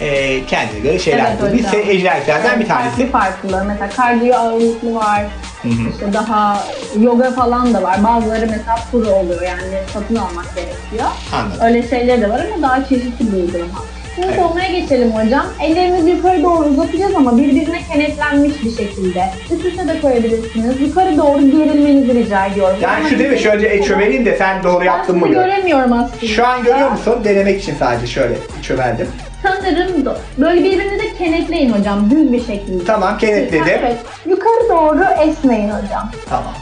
e, 0.00 0.44
kendine 0.46 0.80
göre 0.80 0.98
şeyler 0.98 1.26
Evet 1.40 1.42
hocam. 1.42 1.72
se- 1.72 1.88
egzersizlerden 1.90 2.48
Evet, 2.50 2.60
bir 2.60 2.66
tanesi. 2.68 3.10
Farklı 3.10 3.48
farklı. 3.48 3.64
Mesela 3.68 3.88
kardiyo 3.96 4.34
ağırlıklı 4.36 4.94
var. 4.94 5.24
Hı 5.66 5.82
hı. 5.82 5.90
İşte 5.92 6.12
daha 6.12 6.64
yoga 7.00 7.30
falan 7.30 7.74
da 7.74 7.82
var. 7.82 8.04
Bazıları 8.04 8.46
mesela 8.50 8.78
pro 8.92 8.98
oluyor 8.98 9.42
yani 9.42 9.62
satın 9.92 10.16
almak 10.16 10.54
gerekiyor. 10.54 11.10
Anladım. 11.34 11.60
Öyle 11.64 11.88
şeyler 11.88 12.20
de 12.20 12.30
var 12.30 12.40
ama 12.54 12.62
daha 12.62 12.84
çeşitli 12.84 13.32
bir 13.32 13.36
uygulama. 13.42 13.78
Şimdi 14.14 14.28
Evet. 14.28 14.40
soğumaya 14.40 14.80
geçelim 14.80 15.10
hocam. 15.12 15.46
Ellerimizi 15.62 16.10
yukarı 16.10 16.42
doğru 16.42 16.68
uzatacağız 16.68 17.14
ama 17.16 17.38
birbirine 17.38 17.80
kenetlenmiş 17.92 18.64
bir 18.64 18.70
şekilde. 18.70 19.24
Üst 19.50 19.64
üste 19.64 19.88
de 19.88 20.00
koyabilirsiniz. 20.00 20.80
Yukarı 20.80 21.16
doğru 21.16 21.40
gerilmenizi 21.50 22.14
rica 22.14 22.46
ediyorum. 22.46 22.76
Yani 22.82 22.96
Ama 23.00 23.08
şu 23.08 23.18
değil 23.18 23.30
mi? 23.30 23.38
Şöyle 23.38 23.74
e, 23.74 23.82
çömeleyim 23.82 24.24
de 24.24 24.36
sen 24.36 24.62
doğru 24.62 24.80
Ben 24.80 24.84
yaptın 24.84 25.18
mı? 25.18 25.28
gör. 25.28 25.34
göremiyorum 25.34 25.92
aslında. 25.92 26.26
Şu 26.26 26.46
an 26.46 26.62
görüyor 26.64 26.90
musun? 26.90 27.14
Denemek 27.24 27.62
için 27.62 27.74
sadece 27.78 28.06
şöyle 28.06 28.34
çömeldim. 28.62 29.08
Sanırım 29.46 30.04
böyle 30.38 30.64
birbirinize 30.64 31.14
kenetleyin 31.18 31.72
hocam 31.72 32.10
düz 32.10 32.32
bir 32.32 32.46
şekilde. 32.46 32.84
Tamam 32.84 33.18
kenetledim. 33.18 33.64
Evet. 33.68 33.98
Yukarı 34.26 34.68
doğru 34.68 35.04
esneyin 35.28 35.68
hocam. 35.68 36.10
Tamam. 36.28 36.52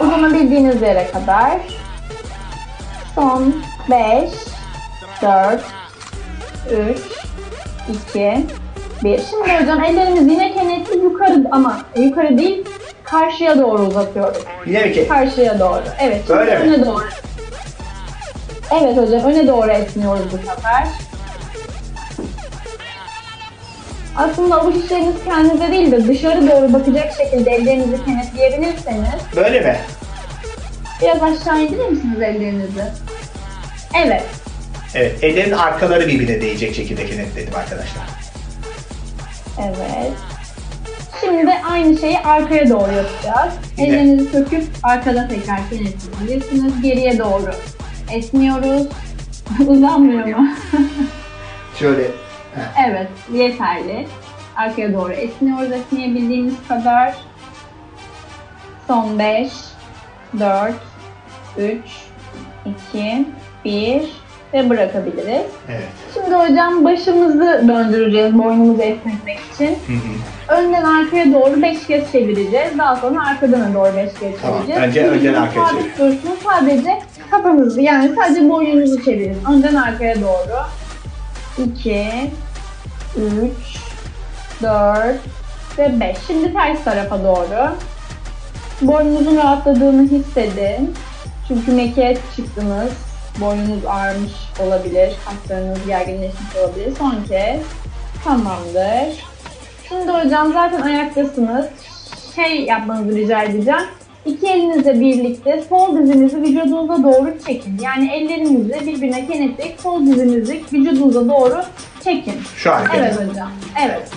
Uzanabildiğiniz 0.00 0.82
yere 0.82 1.10
kadar. 1.10 1.52
Son 3.14 3.54
5, 3.90 4.30
4, 5.22 5.60
3, 6.70 6.98
2, 8.08 8.46
1. 9.04 9.20
Şimdi 9.30 9.62
hocam 9.62 9.84
ellerimizi 9.84 10.30
yine 10.30 10.54
kenetli 10.54 10.98
yukarı 10.98 11.44
ama 11.50 11.80
yukarı 11.96 12.38
değil 12.38 12.64
karşıya 13.04 13.58
doğru 13.58 13.82
uzatıyoruz. 13.82 14.42
Yine 14.66 14.84
mi 14.84 14.92
ki? 14.92 15.08
Karşıya 15.08 15.58
doğru. 15.58 15.82
Evet. 16.00 16.28
Böyle 16.28 16.58
mi? 16.58 16.64
öne 16.64 16.86
doğru. 16.86 17.04
Evet 18.80 18.96
hocam 18.96 19.30
öne 19.30 19.48
doğru 19.48 19.70
esniyoruz 19.70 20.24
bu 20.32 20.36
sefer. 20.36 20.86
Aslında 24.16 24.60
avuç 24.60 24.84
içleriniz 24.84 25.14
kendinize 25.24 25.72
değil 25.72 25.92
de 25.92 26.08
dışarı 26.08 26.50
doğru 26.50 26.72
bakacak 26.72 27.12
şekilde 27.16 27.50
ellerinizi 27.50 28.04
kenetleyebilirseniz 28.04 29.08
Böyle 29.36 29.60
mi? 29.60 29.76
Biraz 31.02 31.22
aşağı 31.22 31.62
indirir 31.62 31.88
misiniz 31.88 32.20
ellerinizi? 32.20 32.84
Evet. 34.04 34.22
Evet. 34.94 35.24
Ellerin 35.24 35.52
arkaları 35.52 36.08
birbirine 36.08 36.40
değecek 36.40 36.74
şekilde 36.74 37.06
kenetledim 37.06 37.54
arkadaşlar. 37.56 38.02
Evet. 39.58 40.12
Şimdi 41.20 41.46
de 41.46 41.62
aynı 41.70 41.98
şeyi 41.98 42.18
arkaya 42.18 42.68
doğru 42.68 42.92
yapacağız. 42.92 43.52
Yine. 43.78 43.88
Ellerinizi 43.88 44.30
söküp 44.30 44.64
arkada 44.82 45.28
tekrar 45.28 45.60
kenetleyebilirsiniz. 45.70 46.82
Geriye 46.82 47.18
doğru 47.18 47.50
esniyoruz. 48.12 48.86
Uzanmıyor 49.66 50.26
mu? 50.26 50.48
Şöyle. 51.78 52.02
evet, 52.88 53.08
yeterli. 53.32 54.06
Arkaya 54.56 54.94
doğru 54.94 55.12
esniyoruz 55.12 55.72
esneyebildiğimiz 55.72 56.54
kadar. 56.68 57.14
Son 58.86 59.18
5, 59.18 59.52
4, 60.38 60.74
3, 61.58 61.80
2, 62.92 63.26
1 63.64 64.20
ve 64.54 64.70
bırakabiliriz. 64.70 65.46
Evet. 65.68 65.88
Şimdi 66.14 66.34
hocam 66.34 66.84
başımızı 66.84 67.64
döndüreceğiz 67.68 68.38
boynumuzu 68.38 68.82
esnetmek 68.82 69.38
için. 69.54 69.66
Hı 69.66 69.92
hı. 69.92 70.58
Önden 70.58 70.84
arkaya 70.84 71.32
doğru 71.32 71.62
5 71.62 71.86
kez 71.86 72.12
çevireceğiz. 72.12 72.78
Daha 72.78 72.96
sonra 72.96 73.26
arkadan 73.26 73.74
doğru 73.74 73.96
5 73.96 74.14
kez 74.20 74.40
Tamam, 74.42 74.66
çevireceğiz. 74.66 75.08
önce 75.08 75.28
önden 75.28 75.42
arkaya 75.42 75.66
dursun. 75.98 76.30
Sadece 76.44 76.98
kafanızı 77.30 77.80
yani 77.80 78.14
sadece 78.16 78.48
boynunuzu 78.48 79.04
çevirin. 79.04 79.38
Önden 79.52 79.74
arkaya 79.74 80.20
doğru. 80.20 80.56
2, 81.58 82.30
3, 83.16 83.52
4 84.62 85.16
ve 85.78 86.00
5. 86.00 86.16
Şimdi 86.26 86.52
ters 86.52 86.84
tarafa 86.84 87.24
doğru. 87.24 87.76
boynunuzun 88.82 89.36
rahatladığını 89.36 90.02
hissedin. 90.02 90.94
Çünkü 91.48 91.72
meke 91.72 92.18
çıktınız. 92.36 92.92
Boynunuz 93.40 93.84
ağrımış 93.88 94.32
olabilir. 94.60 95.12
Kaslarınız 95.24 95.86
gerginleşmiş 95.86 96.56
olabilir. 96.56 96.92
Son 96.98 97.24
kez. 97.28 97.60
Tamamdır. 98.24 99.24
Şimdi 99.88 100.12
hocam 100.12 100.52
zaten 100.52 100.80
ayaktasınız. 100.80 101.66
Şey 102.34 102.64
yapmanızı 102.64 103.16
rica 103.16 103.42
edeceğim. 103.42 103.80
İki 104.26 104.46
elinizle 104.46 105.00
birlikte 105.00 105.62
sol 105.68 105.98
dizinizi 105.98 106.42
vücudunuza 106.42 107.02
doğru 107.02 107.34
çekin. 107.46 107.78
Yani 107.82 108.12
ellerinizi 108.12 108.86
birbirine 108.86 109.26
kenetleyip 109.26 109.80
sol 109.80 110.06
dizinizi 110.06 110.62
vücudunuza 110.72 111.28
doğru 111.28 111.62
çekin. 112.04 112.34
Şu. 112.56 112.70
Evet 112.96 113.14
hocam. 113.14 113.50
Evet. 113.86 114.08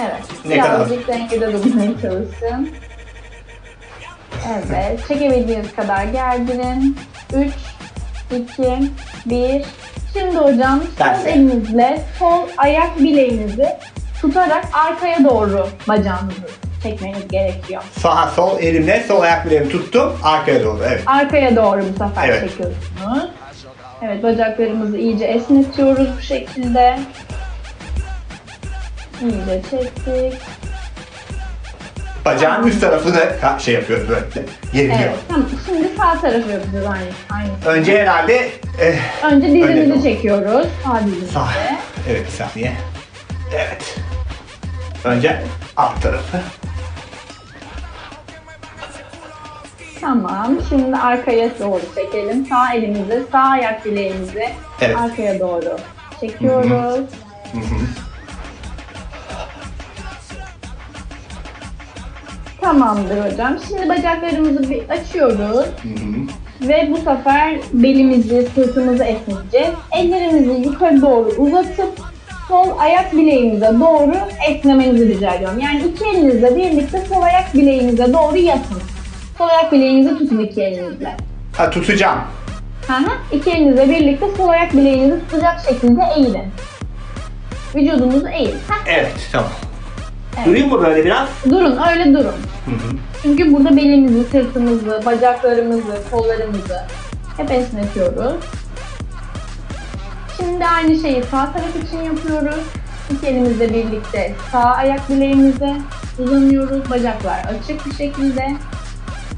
Evet. 0.00 0.22
Ne 0.48 0.58
kadar? 0.58 0.76
Birazcık 0.76 1.08
dengede 1.08 1.52
durmaya 1.52 1.90
çalışın. 2.02 2.70
Evet. 4.48 5.00
Çekebildiğiniz 5.08 5.74
kadar 5.76 6.04
gerdirin. 6.04 6.96
3, 7.36 7.52
2, 8.30 8.90
1. 9.26 9.64
Şimdi 10.12 10.36
hocam 10.36 10.80
sol 10.98 11.26
elinizle 11.26 12.02
sol 12.18 12.48
ayak 12.56 12.98
bileğinizi 12.98 13.68
tutarak 14.20 14.64
arkaya 14.72 15.24
doğru 15.24 15.68
bacağınızı 15.88 16.63
çekmeniz 16.88 17.28
gerekiyor. 17.28 17.82
Sağ 18.00 18.28
sol 18.28 18.58
elimle 18.60 19.04
sol 19.08 19.20
ayak 19.22 19.46
bileğimi 19.46 19.68
tuttum. 19.68 20.12
Arkaya 20.22 20.64
doğru. 20.64 20.80
Evet. 20.88 21.02
Arkaya 21.06 21.56
doğru 21.56 21.80
bu 21.80 22.04
sefer 22.04 22.28
Evet. 22.28 22.40
çekiyorsunuz. 22.50 23.30
Evet 24.02 24.22
bacaklarımızı 24.22 24.96
iyice 24.96 25.24
esnetiyoruz 25.24 26.08
bu 26.18 26.22
şekilde. 26.22 26.98
İyice 29.22 29.62
çektik. 29.70 30.40
Bacağın 32.24 32.66
üst 32.66 32.80
tarafını 32.80 33.16
ka- 33.42 33.60
şey 33.60 33.74
yapıyoruz 33.74 34.08
böyle. 34.08 34.24
Yeriliyor. 34.72 34.98
Evet 35.00 35.14
tamam. 35.28 35.46
Şimdi 35.66 35.88
sağ 35.96 36.20
tarafı 36.20 36.50
yapacağız 36.50 36.86
aynı. 36.86 37.40
aynı. 37.40 37.76
Önce 37.78 37.98
herhalde 38.00 38.48
eh, 38.80 39.24
Önce 39.24 39.46
dizimizi 39.46 39.90
doğru. 39.94 40.02
çekiyoruz. 40.02 40.66
Sağ 40.84 41.00
dizimizi. 41.06 41.32
sağ. 41.32 41.48
Evet 42.10 42.26
bir 42.26 42.32
saniye. 42.32 42.72
Evet. 43.54 43.96
Önce 45.04 45.42
alt 45.76 46.02
tarafı. 46.02 46.38
Tamam. 50.04 50.56
Şimdi 50.68 50.96
arkaya 50.96 51.50
doğru 51.60 51.80
çekelim. 51.94 52.46
Sağ 52.46 52.74
elimizi, 52.74 53.22
sağ 53.32 53.38
ayak 53.38 53.84
bileğimizi 53.84 54.48
Evet. 54.80 54.96
arkaya 54.96 55.40
doğru 55.40 55.76
çekiyoruz. 56.20 57.04
Hı 57.52 57.58
hı. 57.58 57.80
Tamamdır 62.60 63.30
hocam. 63.30 63.58
Şimdi 63.68 63.88
bacaklarımızı 63.88 64.70
bir 64.70 64.88
açıyoruz. 64.88 65.66
Hı 65.82 65.88
hı. 65.88 66.68
Ve 66.68 66.88
bu 66.90 66.96
sefer 66.96 67.54
belimizi, 67.72 68.48
sırtımızı 68.54 69.04
esneteceğiz. 69.04 69.74
Ellerimizi 69.98 70.68
yukarı 70.68 71.02
doğru 71.02 71.28
uzatıp 71.28 72.00
sol 72.48 72.78
ayak 72.78 73.12
bileğimize 73.12 73.72
doğru 73.80 74.14
esnemenizi 74.48 75.08
rica 75.08 75.34
ediyorum. 75.34 75.58
Yani 75.58 75.82
iki 75.82 76.04
elinizle 76.04 76.56
birlikte 76.56 77.00
sol 77.08 77.22
ayak 77.22 77.54
bileğinize 77.54 78.12
doğru 78.12 78.36
yatın. 78.36 78.93
Sol 79.38 79.48
ayak 79.48 79.72
bileğinizi 79.72 80.18
tutun 80.18 80.38
iki 80.38 80.62
elinizle. 80.62 81.16
Ha 81.56 81.70
tutacağım. 81.70 82.18
Hı 82.86 82.92
hı. 82.92 83.10
İki 83.32 83.50
elinizle 83.50 83.88
birlikte 83.88 84.26
sol 84.36 84.48
ayak 84.48 84.72
bileğinizi 84.72 85.20
tutacak 85.20 85.60
şekilde 85.68 86.02
eğilin. 86.16 86.44
Vücudunuzu 87.74 88.28
eğin. 88.28 88.48
Heh, 88.68 88.82
Evet 88.86 89.28
tamam. 89.32 89.50
Evet. 90.36 90.46
Durayım 90.46 90.70
mı 90.70 90.82
böyle 90.82 91.04
biraz? 91.04 91.28
Durun, 91.50 91.78
öyle 91.90 92.04
durun. 92.14 92.34
Hı 92.64 92.70
hı. 92.70 92.96
Çünkü 93.22 93.52
burada 93.52 93.76
belimizi, 93.76 94.24
sırtımızı, 94.24 95.00
bacaklarımızı, 95.06 95.98
kollarımızı 96.10 96.80
hep 97.36 97.50
esnetiyoruz. 97.50 98.32
Şimdi 100.36 100.66
aynı 100.66 100.98
şeyi 100.98 101.22
sağ 101.22 101.52
taraf 101.52 101.76
için 101.86 102.02
yapıyoruz. 102.02 102.64
İki 103.10 103.26
elimizle 103.26 103.68
birlikte 103.74 104.32
sağ 104.52 104.58
ayak 104.64 105.10
bileğimize 105.10 105.74
uzanıyoruz. 106.18 106.90
Bacaklar 106.90 107.38
açık 107.38 107.86
bir 107.86 107.94
şekilde. 107.94 108.56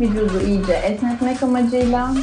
Vücudu 0.01 0.40
iyice 0.47 0.72
esnetmek 0.72 1.42
amacıyla. 1.42 2.14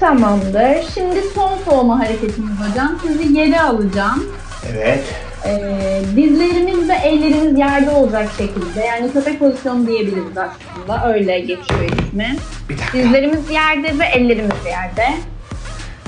Tamamdır. 0.00 0.82
Şimdi 0.94 1.22
son 1.34 1.52
soğuma 1.64 1.98
hareketimiz 1.98 2.52
hocam. 2.60 2.98
Sizi 3.02 3.38
yere 3.38 3.60
alacağım. 3.60 4.26
Evet. 4.72 5.04
Ee, 5.46 6.00
dizlerimiz 6.16 6.88
ve 6.88 6.94
ellerimiz 6.94 7.58
yerde 7.58 7.90
olacak 7.90 8.28
şekilde. 8.38 8.80
Yani 8.86 9.12
köpek 9.12 9.38
pozisyonu 9.38 9.86
diyebiliriz 9.86 10.38
aslında. 10.38 11.12
Öyle 11.14 11.40
geçiyor 11.40 11.80
ismi. 11.82 12.36
Bir 12.68 12.78
dakika. 12.78 12.98
Dizlerimiz 12.98 13.50
yerde 13.50 13.98
ve 13.98 14.04
ellerimiz 14.04 14.66
yerde. 14.66 15.06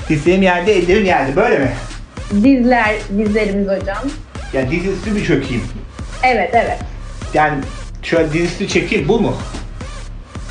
Dizlerim 0.09 0.41
yerde, 0.41 0.73
ellerim 0.73 1.05
yerde. 1.05 1.35
Böyle 1.35 1.59
mi? 1.59 1.71
Dizler, 2.43 2.95
dizlerimiz 3.17 3.67
hocam. 3.67 3.97
Yani 4.53 4.71
dizüstü 4.71 5.15
bir 5.15 5.25
çökeyim. 5.25 5.63
Evet, 6.23 6.49
evet. 6.53 6.77
Yani 7.33 7.55
şöyle 8.03 8.33
dizüstü 8.33 8.67
çekeyim. 8.67 9.07
Bu 9.07 9.19
mu? 9.19 9.33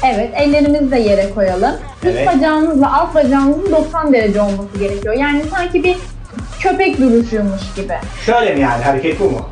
Evet, 0.04 0.30
ellerimizi 0.36 0.90
de 0.90 0.98
yere 0.98 1.30
koyalım. 1.30 1.74
Üst 2.04 2.16
Evet. 2.16 2.26
bacağımızla 2.26 3.00
alt 3.00 3.14
bacağımızın 3.14 3.72
90 3.72 4.12
derece 4.12 4.40
olması 4.40 4.78
gerekiyor. 4.78 5.14
Yani 5.14 5.42
sanki 5.50 5.84
bir 5.84 5.96
köpek 6.60 6.98
duruşuymuş 6.98 7.62
gibi. 7.76 7.94
Şöyle 8.26 8.54
mi 8.54 8.60
yani? 8.60 8.84
Hareket 8.84 9.20
bu 9.20 9.24
mu? 9.30 9.48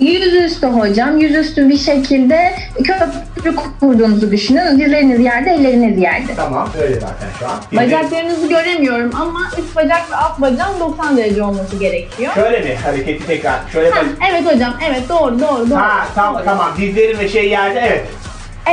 Yüzüstü 0.00 0.66
hocam, 0.66 1.18
yüzüstü 1.18 1.68
bir 1.68 1.78
şekilde 1.78 2.52
köprü 2.84 3.56
kurduğunuzu 3.80 4.30
düşünün. 4.30 4.80
Dizleriniz 4.80 5.20
yerde, 5.20 5.50
elleriniz 5.50 5.98
yerde. 6.02 6.34
Tamam. 6.36 6.68
Öyle 6.82 6.94
zaten 6.94 7.28
şu 7.38 7.46
an. 7.48 7.52
Bacaklarınızı 7.72 8.48
göremiyorum 8.48 9.10
ama 9.20 9.40
üst 9.58 9.76
bacak 9.76 10.10
ve 10.10 10.16
alt 10.16 10.40
bacağın 10.40 10.80
90 10.80 11.16
derece 11.16 11.42
olması 11.42 11.76
gerekiyor. 11.76 12.32
Şöyle 12.34 12.60
mi? 12.60 12.74
Hareketi 12.84 13.26
tekrar. 13.26 13.60
Şöyle 13.72 13.90
Ha, 13.90 13.96
bak. 13.96 14.28
evet 14.30 14.54
hocam, 14.54 14.74
evet 14.90 15.08
doğru 15.08 15.40
doğru 15.40 15.70
doğru. 15.70 15.78
Ha 15.78 16.06
tamam 16.14 16.34
Doğru. 16.34 16.44
tamam. 16.44 16.70
Dizlerim 16.80 17.18
ve 17.18 17.28
şey 17.28 17.48
yerde. 17.48 17.80
Evet. 17.80 18.04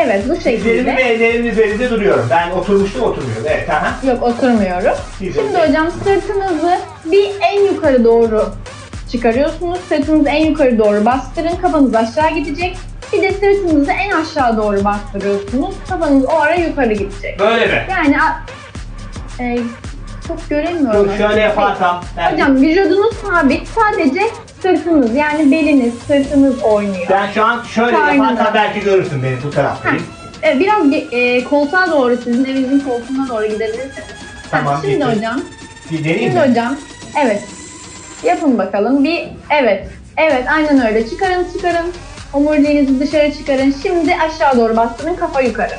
Evet 0.06 0.24
bu 0.30 0.36
Dizlerim 0.36 0.58
ve 0.60 0.64
şekilde. 0.64 0.92
ellerimin 0.92 1.50
üzerinde 1.52 1.90
duruyorum. 1.90 2.26
Ben 2.30 2.52
oturmuştum 2.52 3.02
oturmuyorum. 3.04 3.44
Evet. 3.48 3.70
Aha. 3.70 3.94
Yok 4.08 4.24
oturmuyorum. 4.24 4.98
Dizlerim. 5.20 5.48
Şimdi 5.54 5.68
hocam 5.68 5.88
sırtınızı 5.92 6.78
bir 7.06 7.30
en 7.42 7.62
yukarı 7.62 8.04
doğru 8.04 8.50
çıkarıyorsunuz. 9.16 9.80
Sırtınızı 9.90 10.30
en 10.30 10.46
yukarı 10.46 10.78
doğru 10.80 11.06
bastırın. 11.06 11.56
Kafanız 11.62 11.96
aşağı 11.96 12.30
gidecek. 12.36 12.78
Bir 13.14 13.22
de 13.22 13.32
sırtınızı 13.32 13.92
en 13.92 14.12
aşağı 14.12 14.58
doğru 14.58 14.84
bastırıyorsunuz. 14.84 15.76
Kafanız 15.90 16.26
o 16.26 16.32
ara 16.40 16.56
yukarı 16.56 16.94
gidecek. 16.94 17.40
Böyle 17.40 17.66
mi? 17.66 17.86
Yani 17.92 18.18
a- 18.22 18.40
e, 19.44 19.58
çok 20.28 20.50
göremiyorum. 20.50 21.10
Dur 21.10 21.18
şöyle 21.18 21.40
yaparsam. 21.42 22.04
Ben, 22.18 22.34
Hocam 22.34 22.56
vücudunuz 22.56 23.16
sabit. 23.16 23.68
Sadece 23.68 24.22
sırtınız 24.62 25.16
yani 25.16 25.52
beliniz, 25.52 25.94
sırtınız 26.08 26.64
oynuyor. 26.64 27.08
ben 27.10 27.32
şu 27.32 27.44
an 27.46 27.64
şöyle 27.64 27.98
Aynen 27.98 28.24
yaparsam 28.24 28.54
belki 28.54 28.80
görürsün 28.80 29.24
beni 29.24 29.36
bu 29.44 29.50
taraftayım. 29.52 30.04
E, 30.48 30.60
biraz 30.60 30.84
e, 31.12 31.44
koltuğa 31.44 31.92
doğru 31.92 32.18
sizin 32.18 32.46
evinizin 32.46 32.80
koltuğuna 32.80 33.30
doğru 33.30 33.46
gidebilirsiniz. 33.46 34.06
Tamam, 34.52 34.74
Ha, 34.74 34.80
şimdi 34.82 34.96
gitti. 34.96 35.06
hocam. 35.18 35.42
Bir 35.92 36.00
deneyeyim 36.04 36.32
Şimdi 36.32 36.46
mi? 36.46 36.50
hocam. 36.52 36.76
Evet. 37.26 37.44
Yapın 38.24 38.58
bakalım. 38.58 39.04
Bir 39.04 39.28
evet. 39.50 39.88
Evet 40.18 40.46
aynen 40.50 40.88
öyle. 40.88 41.10
Çıkarın 41.10 41.48
çıkarın. 41.54 41.94
Omuriliğinizi 42.34 43.00
dışarı 43.00 43.34
çıkarın. 43.34 43.76
Şimdi 43.84 44.16
aşağı 44.16 44.58
doğru 44.58 44.78
bastırın. 44.78 45.16
Kafa 45.16 45.42
yukarı. 45.42 45.76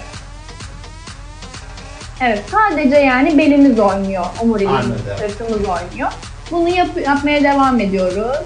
Evet 2.21 2.43
sadece 2.51 2.97
yani 2.97 3.39
belimiz 3.39 3.79
oynuyor. 3.81 4.27
Omuriliğimiz, 4.43 4.85
Anladım. 4.87 5.03
sırtımız 5.19 5.53
oynuyor. 5.69 6.13
Bunu 6.51 6.69
yap- 6.69 7.07
yapmaya 7.07 7.45
devam 7.45 7.81
ediyoruz. 7.81 8.37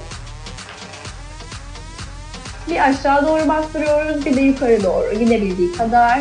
Bir 2.68 2.88
aşağı 2.88 3.26
doğru 3.26 3.48
bastırıyoruz. 3.48 4.26
Bir 4.26 4.36
de 4.36 4.40
yukarı 4.40 4.84
doğru 4.84 5.14
gidebildiği 5.18 5.72
kadar. 5.72 6.20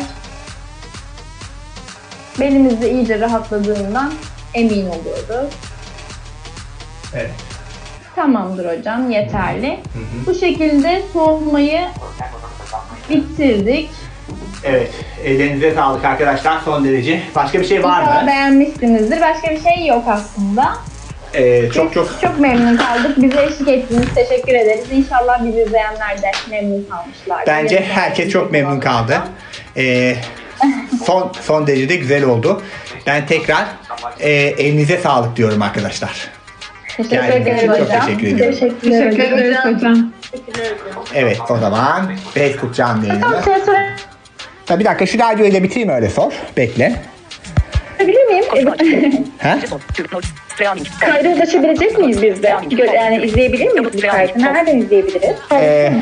Belimiz 2.40 2.80
de 2.80 2.90
iyice 2.92 3.20
rahatladığından 3.20 4.12
emin 4.54 4.86
oluyoruz. 4.86 5.52
Evet. 7.14 7.30
Tamamdır 8.20 8.78
hocam 8.78 9.10
yeterli. 9.10 9.70
hı. 9.70 10.26
Bu 10.26 10.34
şekilde 10.34 11.02
soğumayı 11.12 11.80
bitirdik. 13.10 13.90
Evet. 14.64 14.90
Ellerinize 15.24 15.74
sağlık 15.74 16.04
arkadaşlar. 16.04 16.60
Son 16.64 16.84
derece. 16.84 17.20
Başka 17.34 17.60
bir 17.60 17.64
şey 17.64 17.84
var 17.84 18.02
mı? 18.02 18.26
beğenmişsinizdir. 18.26 19.20
Başka 19.20 19.50
bir 19.50 19.60
şey 19.60 19.86
yok 19.86 20.04
aslında. 20.08 20.72
Ee, 21.34 21.70
çok 21.74 21.94
çok 21.94 22.20
Çok 22.22 22.40
memnun 22.40 22.76
kaldık. 22.76 23.22
Bize 23.22 23.42
eşlik 23.42 23.68
ettiniz. 23.68 24.14
Teşekkür 24.14 24.54
ederiz. 24.54 24.84
İnşallah 24.92 25.44
bizi 25.44 25.60
izleyenler 25.62 26.22
de 26.22 26.30
memnun 26.50 26.86
kalmışlardır. 26.90 27.46
Bence 27.46 27.74
Yanımızda 27.74 28.00
herkes 28.00 28.32
çok 28.32 28.52
memnun 28.52 28.80
kaldı. 28.80 29.22
Ee, 29.76 30.16
son 31.04 31.32
son 31.40 31.66
derecede 31.66 31.96
güzel 31.96 32.24
oldu. 32.24 32.62
Ben 33.06 33.26
tekrar 33.26 33.66
e, 34.20 34.30
elinize 34.30 34.96
sağlık 34.98 35.36
diyorum 35.36 35.62
arkadaşlar. 35.62 36.39
Geldiğiniz 36.98 37.58
için 37.58 37.66
çok 37.66 37.80
hocam. 37.80 38.00
teşekkür 38.06 38.26
ediyorum. 38.26 38.54
Teşekkürler. 38.54 39.10
Teşekkür 39.10 39.34
ederiz 39.38 39.56
hocam. 39.64 40.12
Evet 41.14 41.38
o 41.50 41.56
zaman 41.56 42.12
Facebook 42.34 42.74
canlı 42.74 43.06
yayını. 43.06 43.24
Şey 43.44 43.54
Ha, 44.68 44.78
Bir 44.80 44.84
dakika 44.84 45.06
şu 45.06 45.18
radyoyu 45.18 45.54
da 45.54 45.62
bitireyim 45.62 45.88
öyle 45.88 46.10
sor. 46.10 46.32
Bekle. 46.56 46.94
miyim? 48.00 48.44
Ha? 49.38 49.58
Kayda 51.00 51.28
ulaşabilecek 51.28 51.98
miyiz 51.98 52.22
biz 52.22 52.42
de? 52.42 52.48
Gö- 52.48 52.94
Yani 52.94 53.22
izleyebilir 53.24 53.66
miyiz 53.72 53.94
bu 53.94 54.00
kaydı? 54.10 54.32
Nereden 54.38 54.76
izleyebiliriz? 54.78 55.36
Ee, 55.52 55.92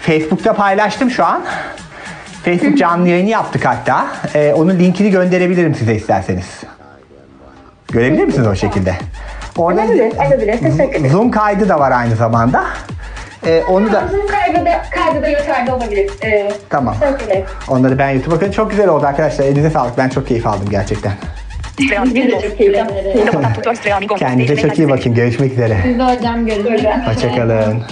Facebook'ta 0.00 0.52
paylaştım 0.54 1.10
şu 1.10 1.24
an. 1.24 1.44
Facebook 2.44 2.78
canlı 2.78 3.08
yayını 3.08 3.30
yaptık 3.30 3.64
hatta. 3.64 4.06
Ee, 4.34 4.52
onun 4.52 4.78
linkini 4.78 5.10
gönderebilirim 5.10 5.74
size 5.74 5.94
isterseniz. 5.94 6.46
Görebilir 7.92 8.24
misiniz 8.24 8.46
o 8.46 8.54
şekilde? 8.56 8.94
Orada 9.56 9.80
Olabilir, 9.80 10.12
olabilir. 10.28 10.58
Teşekkür 10.58 10.98
ederim. 11.00 11.10
Zoom 11.10 11.30
kaydı 11.30 11.68
da 11.68 11.80
var 11.80 11.92
aynı 11.92 12.16
zamanda. 12.16 12.64
Ee, 13.46 13.62
onu 13.70 13.92
da 13.92 14.08
Zoom 14.10 14.26
kaydı 14.26 14.66
da, 14.66 14.82
kaydı 14.90 15.22
da 15.22 15.28
yukarıda 15.28 15.76
olabilir. 15.76 16.10
Ee, 16.24 16.52
tamam. 16.70 16.96
ederim. 17.26 17.44
Onları 17.68 17.98
ben 17.98 18.10
YouTube'a 18.10 18.36
bakın. 18.36 18.50
Çok 18.50 18.70
güzel 18.70 18.88
oldu 18.88 19.06
arkadaşlar. 19.06 19.44
Elinize 19.44 19.70
sağlık. 19.70 19.98
Ben 19.98 20.08
çok 20.08 20.28
keyif 20.28 20.46
aldım 20.46 20.68
gerçekten. 20.70 21.12
Kendinize 24.18 24.56
çok 24.56 24.78
iyi 24.78 24.88
bakın. 24.88 25.14
Görüşmek 25.14 25.52
üzere. 25.52 25.76
Biz 25.84 25.98
de 25.98 26.02
hocam 26.02 26.46
görüşürüz. 26.46 26.84
Hoşçakalın. 27.06 27.82